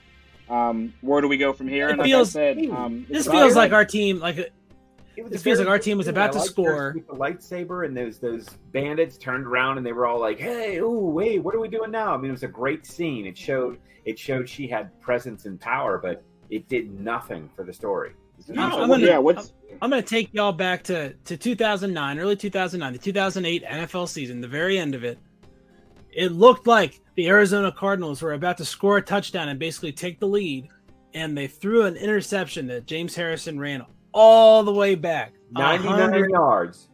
Um, 0.53 0.93
where 1.01 1.21
do 1.23 1.29
we 1.29 1.39
go 1.39 1.53
from 1.53 1.67
here? 1.69 1.89
It 1.89 1.93
And 1.93 1.99
like 2.01 2.13
I 2.13 2.23
said, 2.25 2.59
um, 2.71 3.07
This 3.09 3.27
feels 3.27 3.53
about- 3.53 3.57
like 3.57 3.73
our 3.73 3.85
team, 3.85 4.19
like 4.21 4.37
It 4.39 5.23
was 5.23 5.33
This 5.33 5.41
a 5.41 5.45
feels 5.45 5.59
like 5.59 5.69
our 5.69 5.79
team 5.79 5.99
was 5.99 6.09
about 6.09 6.33
scene. 6.33 6.33
to 6.33 6.39
I 6.39 6.41
liked 6.41 6.49
her 6.49 6.53
score. 6.53 6.93
with 6.95 7.07
the 7.07 7.13
lightsaber, 7.15 7.87
and 7.87 7.97
those 7.97 8.19
those 8.19 8.47
bandits 8.73 9.17
turned 9.19 9.47
around 9.47 9.77
and 9.79 9.87
they 9.87 9.93
were 9.93 10.07
all 10.07 10.19
like, 10.21 10.39
"Hey, 10.39 10.79
ooh, 10.79 10.89
wait, 11.11 11.39
what 11.43 11.55
are 11.55 11.61
we 11.61 11.69
doing 11.69 11.91
now?" 11.91 12.15
I 12.15 12.17
mean, 12.17 12.31
it 12.31 12.33
was 12.33 12.43
a 12.45 12.49
great 12.49 12.87
scene. 12.87 13.27
It 13.27 13.37
showed 13.37 13.79
it 14.05 14.19
showed 14.19 14.49
she 14.49 14.67
had 14.67 14.99
presence 15.01 15.45
and 15.45 15.61
power, 15.61 15.99
but 15.99 16.23
it 16.51 16.67
did 16.69 16.99
nothing 16.99 17.49
for 17.55 17.63
the 17.65 17.73
story. 17.73 18.13
No, 18.49 18.63
I'm 18.63 18.89
gonna- 18.89 19.07
yeah. 19.07 19.19
What's 19.19 19.53
I'm 19.81 19.89
going 19.91 20.03
to 20.03 20.09
take 20.09 20.35
y'all 20.35 20.53
back 20.53 20.83
to, 20.85 21.13
to 21.15 21.37
2009, 21.37 22.19
early 22.19 22.37
2009, 22.37 22.93
the 22.93 22.99
2008 22.99 23.65
NFL 23.65 24.07
season, 24.09 24.41
the 24.43 24.49
very 24.49 24.77
end 24.79 24.95
of 24.95 25.03
it. 25.05 25.19
It 26.13 26.33
looked 26.33 26.67
like 26.67 27.01
the 27.15 27.29
Arizona 27.29 27.73
Cardinals 27.73 28.23
were 28.23 28.33
about 28.35 28.59
to 28.59 28.65
score 28.65 28.99
a 28.99 29.03
touchdown 29.03 29.49
and 29.49 29.59
basically 29.59 29.93
take 29.93 30.19
the 30.21 30.27
lead, 30.29 30.69
and 31.15 31.37
they 31.37 31.47
threw 31.47 31.85
an 31.85 31.97
interception 31.97 32.67
that 32.69 32.87
James 32.87 33.15
Harrison 33.15 33.59
ran 33.59 33.85
all 34.13 34.63
the 34.63 34.73
way 34.73 34.95
back. 34.95 35.33
A 35.55 35.59
99 35.59 35.99
hundred- 35.99 36.31
yards. 36.31 36.89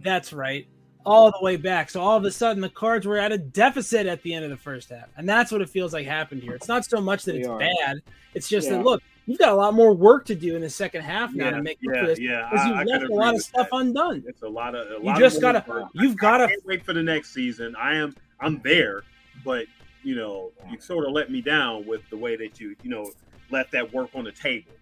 That's 0.00 0.32
right. 0.32 0.66
All 1.04 1.30
the 1.30 1.38
way 1.42 1.56
back. 1.56 1.88
So 1.90 2.00
all 2.00 2.16
of 2.16 2.24
a 2.24 2.30
sudden, 2.30 2.60
the 2.60 2.68
Cards 2.68 3.06
were 3.06 3.16
at 3.18 3.32
a 3.32 3.38
deficit 3.38 4.06
at 4.06 4.22
the 4.22 4.34
end 4.34 4.44
of 4.44 4.50
the 4.50 4.56
first 4.56 4.90
half. 4.90 5.06
And 5.16 5.28
that's 5.28 5.50
what 5.50 5.60
it 5.62 5.68
feels 5.68 5.92
like 5.92 6.06
happened 6.06 6.42
here. 6.42 6.54
It's 6.54 6.68
not 6.68 6.84
so 6.84 7.00
much 7.00 7.24
that 7.24 7.32
They 7.32 7.38
it's 7.38 7.48
are. 7.48 7.58
bad, 7.58 7.98
it's 8.34 8.48
just 8.48 8.68
Yeah. 8.68 8.76
that, 8.76 8.84
look, 8.84 9.02
you've 9.26 9.38
got 9.38 9.52
a 9.52 9.56
lot 9.56 9.72
more 9.74 9.94
work 9.94 10.24
to 10.26 10.34
do 10.34 10.54
in 10.54 10.60
the 10.62 10.68
second 10.68 11.02
half 11.02 11.32
now 11.34 11.46
Yeah, 11.46 11.50
to 11.52 11.62
make 11.62 11.78
up 11.78 11.94
yeah, 11.94 12.00
for 12.00 12.06
this 12.08 12.20
yeah. 12.20 12.48
because 12.50 12.64
I- 12.64 12.68
you've 12.68 12.76
I 12.78 12.82
left 12.84 13.04
a 13.10 13.14
lot 13.14 13.34
of 13.34 13.40
stuff 13.42 13.68
that. 13.70 13.76
undone. 13.76 14.22
It's 14.26 14.42
a 14.42 14.48
lot 14.48 14.74
of. 14.74 14.86
A 15.02 15.04
You 15.04 15.16
just 15.18 15.36
of 15.36 15.42
gotta, 15.42 15.64
moving 15.66 15.88
you've 15.94 16.16
parts. 16.18 16.20
got 16.20 16.40
I 16.42 16.44
to, 16.46 16.48
can't 16.52 16.66
wait 16.66 16.84
for 16.84 16.92
the 16.92 17.02
next 17.02 17.32
season. 17.32 17.74
I 17.76 17.94
am. 17.96 18.14
I'm 18.40 18.60
there, 18.62 19.02
but 19.44 19.66
you 20.02 20.14
know, 20.14 20.52
you 20.70 20.80
sort 20.80 21.06
of 21.06 21.12
let 21.12 21.30
me 21.30 21.42
down 21.42 21.86
with 21.86 22.08
the 22.10 22.16
way 22.16 22.36
that 22.36 22.60
you, 22.60 22.76
you 22.82 22.90
know, 22.90 23.10
left 23.50 23.72
that 23.72 23.92
work 23.92 24.10
on 24.14 24.24
the 24.24 24.32
table. 24.32 24.72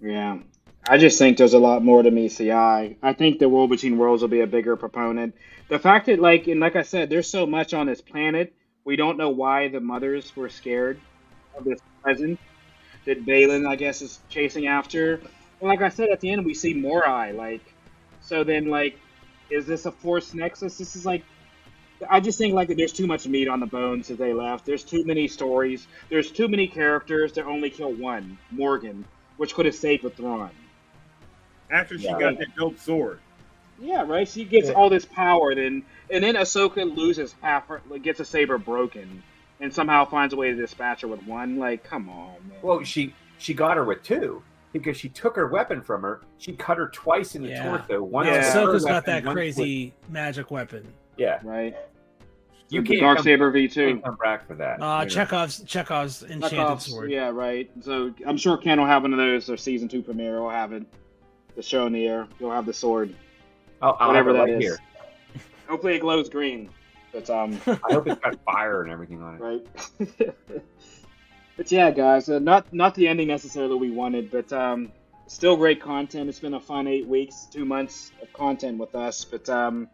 Yeah. 0.00 0.38
I 0.88 0.96
just 0.96 1.18
think 1.18 1.36
there's 1.36 1.52
a 1.52 1.58
lot 1.58 1.84
more 1.84 2.02
to 2.02 2.10
MECI. 2.10 2.96
I 3.02 3.12
think 3.12 3.38
the 3.38 3.48
World 3.48 3.70
Between 3.70 3.98
Worlds 3.98 4.22
will 4.22 4.28
be 4.28 4.40
a 4.40 4.46
bigger 4.46 4.76
proponent. 4.76 5.34
The 5.68 5.78
fact 5.78 6.06
that, 6.06 6.20
like, 6.20 6.46
and 6.46 6.58
like 6.58 6.74
I 6.74 6.82
said, 6.82 7.10
there's 7.10 7.28
so 7.28 7.46
much 7.46 7.74
on 7.74 7.86
this 7.86 8.00
planet, 8.00 8.54
we 8.84 8.96
don't 8.96 9.18
know 9.18 9.30
why 9.30 9.68
the 9.68 9.80
mothers 9.80 10.34
were 10.34 10.48
scared 10.48 10.98
of 11.56 11.64
this 11.64 11.80
present 12.02 12.40
that 13.04 13.26
Baylan, 13.26 13.68
I 13.68 13.76
guess, 13.76 14.00
is 14.00 14.20
chasing 14.30 14.66
after. 14.66 15.14
And 15.14 15.68
like 15.68 15.82
I 15.82 15.90
said, 15.90 16.08
at 16.08 16.20
the 16.20 16.30
end, 16.30 16.46
we 16.46 16.54
see 16.54 16.72
Morai. 16.72 17.32
Like, 17.32 17.74
so 18.22 18.42
then, 18.42 18.68
like, 18.68 18.98
is 19.50 19.66
this 19.66 19.84
a 19.84 19.92
Force 19.92 20.32
Nexus? 20.32 20.78
This 20.78 20.96
is 20.96 21.04
like, 21.04 21.24
I 22.08 22.20
just 22.20 22.38
think 22.38 22.54
like 22.54 22.68
there's 22.76 22.92
too 22.92 23.06
much 23.06 23.26
meat 23.26 23.48
on 23.48 23.60
the 23.60 23.66
bones 23.66 24.08
that 24.08 24.18
they 24.18 24.32
left. 24.32 24.64
There's 24.64 24.84
too 24.84 25.04
many 25.04 25.28
stories. 25.28 25.86
There's 26.08 26.30
too 26.30 26.48
many 26.48 26.66
characters 26.66 27.32
to 27.32 27.44
only 27.44 27.68
kill 27.70 27.92
one, 27.92 28.38
Morgan, 28.50 29.04
which 29.36 29.54
could 29.54 29.66
have 29.66 29.74
saved 29.74 30.02
with 30.04 30.16
Thrawn. 30.16 30.50
After 31.70 31.98
she 31.98 32.04
Yeah. 32.06 32.18
got 32.18 32.38
that 32.38 32.54
dope 32.56 32.78
sword. 32.78 33.20
Yeah, 33.80 34.04
right. 34.06 34.26
She 34.28 34.44
gets 34.44 34.68
Yeah. 34.68 34.74
all 34.74 34.90
this 34.90 35.04
power, 35.04 35.54
then 35.54 35.82
and 36.10 36.24
then 36.24 36.34
Ahsoka 36.34 36.96
loses 36.96 37.34
half, 37.40 37.68
her, 37.68 37.80
like, 37.88 38.02
gets 38.02 38.18
a 38.18 38.24
saber 38.24 38.58
broken, 38.58 39.22
and 39.60 39.72
somehow 39.72 40.04
finds 40.04 40.34
a 40.34 40.36
way 40.36 40.50
to 40.50 40.56
dispatch 40.56 41.02
her 41.02 41.08
with 41.08 41.22
one. 41.24 41.56
Like, 41.58 41.84
come 41.84 42.08
on, 42.08 42.34
man. 42.48 42.58
Well, 42.62 42.82
she 42.82 43.14
she 43.38 43.54
got 43.54 43.76
her 43.76 43.84
with 43.84 44.02
two 44.02 44.42
because 44.72 44.96
she 44.96 45.08
took 45.08 45.36
her 45.36 45.46
weapon 45.46 45.80
from 45.82 46.02
her. 46.02 46.20
She 46.38 46.52
cut 46.52 46.76
her 46.78 46.88
twice 46.88 47.34
in 47.34 47.42
the 47.42 47.48
Yeah. 47.50 47.78
torso. 47.78 48.02
One 48.02 48.26
Yeah. 48.26 48.32
with 48.38 48.52
her 48.52 48.60
Ahsoka's 48.66 48.84
got 48.84 49.06
that 49.06 49.24
one 49.24 49.34
with- 49.34 49.34
crazy 49.34 49.94
magic 50.08 50.50
weapon. 50.50 50.86
Yeah, 51.20 51.38
right. 51.44 51.76
You 52.70 52.82
can't 52.82 53.00
Dark 53.00 53.18
come- 53.18 53.24
Saber 53.24 53.50
V 53.50 53.68
two. 53.68 53.86
can't 53.88 54.04
come 54.04 54.16
back 54.22 54.46
for 54.46 54.54
that. 54.54 54.80
Uh, 54.80 55.00
You 55.00 55.04
know. 55.04 55.08
Chekhov's 55.08 55.62
Chekhov's 55.64 56.22
enchanted 56.22 56.50
Chekhov's, 56.50 56.86
sword. 56.86 57.10
Yeah, 57.10 57.28
right. 57.28 57.70
So 57.82 58.14
I'm 58.26 58.36
sure 58.38 58.56
Ken 58.56 58.78
will 58.80 58.86
have 58.86 59.02
one 59.02 59.12
of 59.12 59.18
those. 59.18 59.50
Or 59.50 59.56
season 59.56 59.88
two 59.88 60.02
premiere 60.02 60.40
will 60.40 60.50
have 60.50 60.72
it. 60.72 60.84
The 61.56 61.62
show 61.62 61.86
in 61.86 61.92
the 61.92 62.06
air. 62.06 62.26
You'll 62.38 62.52
have 62.52 62.66
the 62.66 62.72
sword. 62.72 63.14
I'll, 63.82 63.96
I'll 64.00 64.08
whatever 64.08 64.30
have 64.34 64.46
that 64.46 64.52
right 64.54 64.62
is. 64.62 64.64
here. 64.64 64.78
Hopefully 65.68 65.96
it 65.96 66.00
glows 66.00 66.28
green. 66.28 66.70
But 67.12 67.28
um, 67.28 67.60
I 67.66 67.92
hope 67.92 68.06
it's 68.06 68.20
got 68.20 68.36
fire 68.44 68.82
and 68.82 68.90
everything 68.92 69.20
on 69.20 69.34
it. 69.34 69.40
right. 69.40 70.34
but 71.56 71.72
yeah, 71.72 71.90
guys, 71.90 72.28
uh, 72.28 72.38
not 72.38 72.72
not 72.72 72.94
the 72.94 73.08
ending 73.08 73.26
necessarily 73.28 73.74
we 73.76 73.90
wanted, 73.90 74.30
but 74.30 74.52
um, 74.52 74.92
still 75.26 75.56
great 75.56 75.82
content. 75.82 76.28
It's 76.28 76.38
been 76.38 76.54
a 76.54 76.60
fun 76.60 76.86
eight 76.86 77.06
weeks, 77.06 77.48
two 77.52 77.64
months 77.64 78.12
of 78.22 78.32
content 78.32 78.78
with 78.78 78.94
us. 78.94 79.24
But 79.24 79.48
um, 79.48 79.88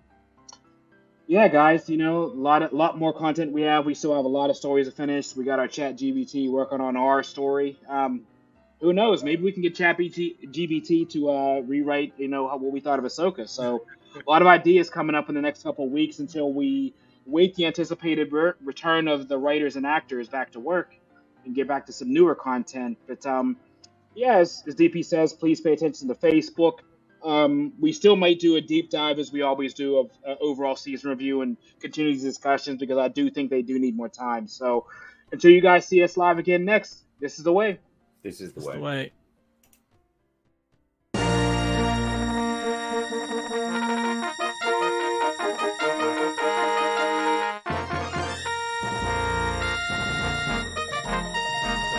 yeah, 1.27 1.49
guys, 1.49 1.89
you 1.89 1.97
know, 1.97 2.25
a 2.25 2.27
lot 2.27 2.63
of, 2.63 2.73
lot 2.73 2.99
more 2.99 3.13
content 3.13 3.53
we 3.53 3.63
have. 3.63 3.85
We 3.85 3.95
still 3.95 4.15
have 4.15 4.25
a 4.25 4.29
lot 4.29 4.51
of 4.51 4.57
stories 4.57 4.87
to 4.87 4.93
finish. 4.93 5.35
We 5.35 5.45
got 5.45 5.59
our 5.59 5.67
Chat 5.69 5.97
GBT 5.97 6.51
working 6.51 6.81
on 6.81 6.97
our 6.97 7.23
story. 7.23 7.79
Um, 7.89 8.23
who 8.81 8.93
knows? 8.93 9.25
Maybe 9.25 9.43
we 9.43 9.53
can 9.53 9.63
get 9.63 9.75
Chat 9.75 9.99
BT, 9.99 10.37
GBT 10.45 11.11
to 11.11 11.31
uh, 11.31 11.61
rewrite, 11.61 12.15
you 12.19 12.29
know, 12.29 12.45
what 12.45 12.73
we 12.73 12.81
thought 12.81 12.99
of 12.99 13.05
Ahsoka. 13.05 13.49
So 13.49 13.87
a 14.15 14.31
lot 14.31 14.43
of 14.43 14.49
ideas 14.49 14.89
coming 14.89 15.17
up 15.17 15.29
in 15.29 15.35
the 15.35 15.41
next 15.41 15.63
couple 15.63 15.89
weeks 15.89 16.21
until 16.21 16.53
we 16.53 16.95
wait 17.25 17.57
the 17.57 17.67
anticipated 17.67 18.33
re- 18.33 18.53
return 18.63 19.09
of 19.09 19.29
the 19.29 19.39
writers 19.39 19.77
and 19.77 19.85
actors 19.87 20.29
back 20.29 20.53
to 20.53 20.61
work 20.61 20.95
and 21.45 21.55
get 21.55 21.67
back 21.67 21.87
to 21.87 21.93
some 21.93 22.13
newer 22.13 22.35
content. 22.35 22.99
But 23.09 23.27
um, 23.27 23.57
yeah, 24.15 24.37
as, 24.37 24.63
as 24.67 24.77
DP 24.77 25.05
says, 25.05 25.33
please 25.33 25.61
pay 25.61 25.73
attention 25.73 26.07
to 26.09 26.15
Facebook. 26.15 26.81
Um, 27.27 27.73
we 27.81 27.93
still 27.93 28.15
might 28.15 28.39
do 28.39 28.55
a 28.55 28.61
deep 28.61 28.89
dive, 28.89 29.19
as 29.19 29.33
we 29.33 29.43
always 29.43 29.75
do, 29.75 29.99
of 29.99 30.11
uh, 30.27 30.37
overall 30.41 30.77
season 30.77 31.11
review 31.11 31.43
and 31.43 31.57
continue 31.81 32.13
these 32.13 32.23
discussions 32.23 32.79
because 32.79 32.99
I 32.99 33.09
do 33.09 33.31
think 33.31 33.51
they 33.51 33.63
do 33.63 33.79
need 33.79 33.97
more 33.97 34.09
time. 34.09 34.47
So 34.47 34.87
until 35.33 35.51
you 35.51 35.61
guys 35.61 35.87
see 35.89 36.03
us 36.05 36.17
live 36.17 36.39
again 36.39 36.65
next, 36.65 37.05
this 37.21 37.39
is 37.39 37.45
the 37.45 37.53
way. 37.53 37.81
This 38.23 38.41
is 38.41 38.53
the 38.53 38.61
That's 38.61 38.67
way. 38.69 38.77
the 38.77 38.83
way. 38.83 39.13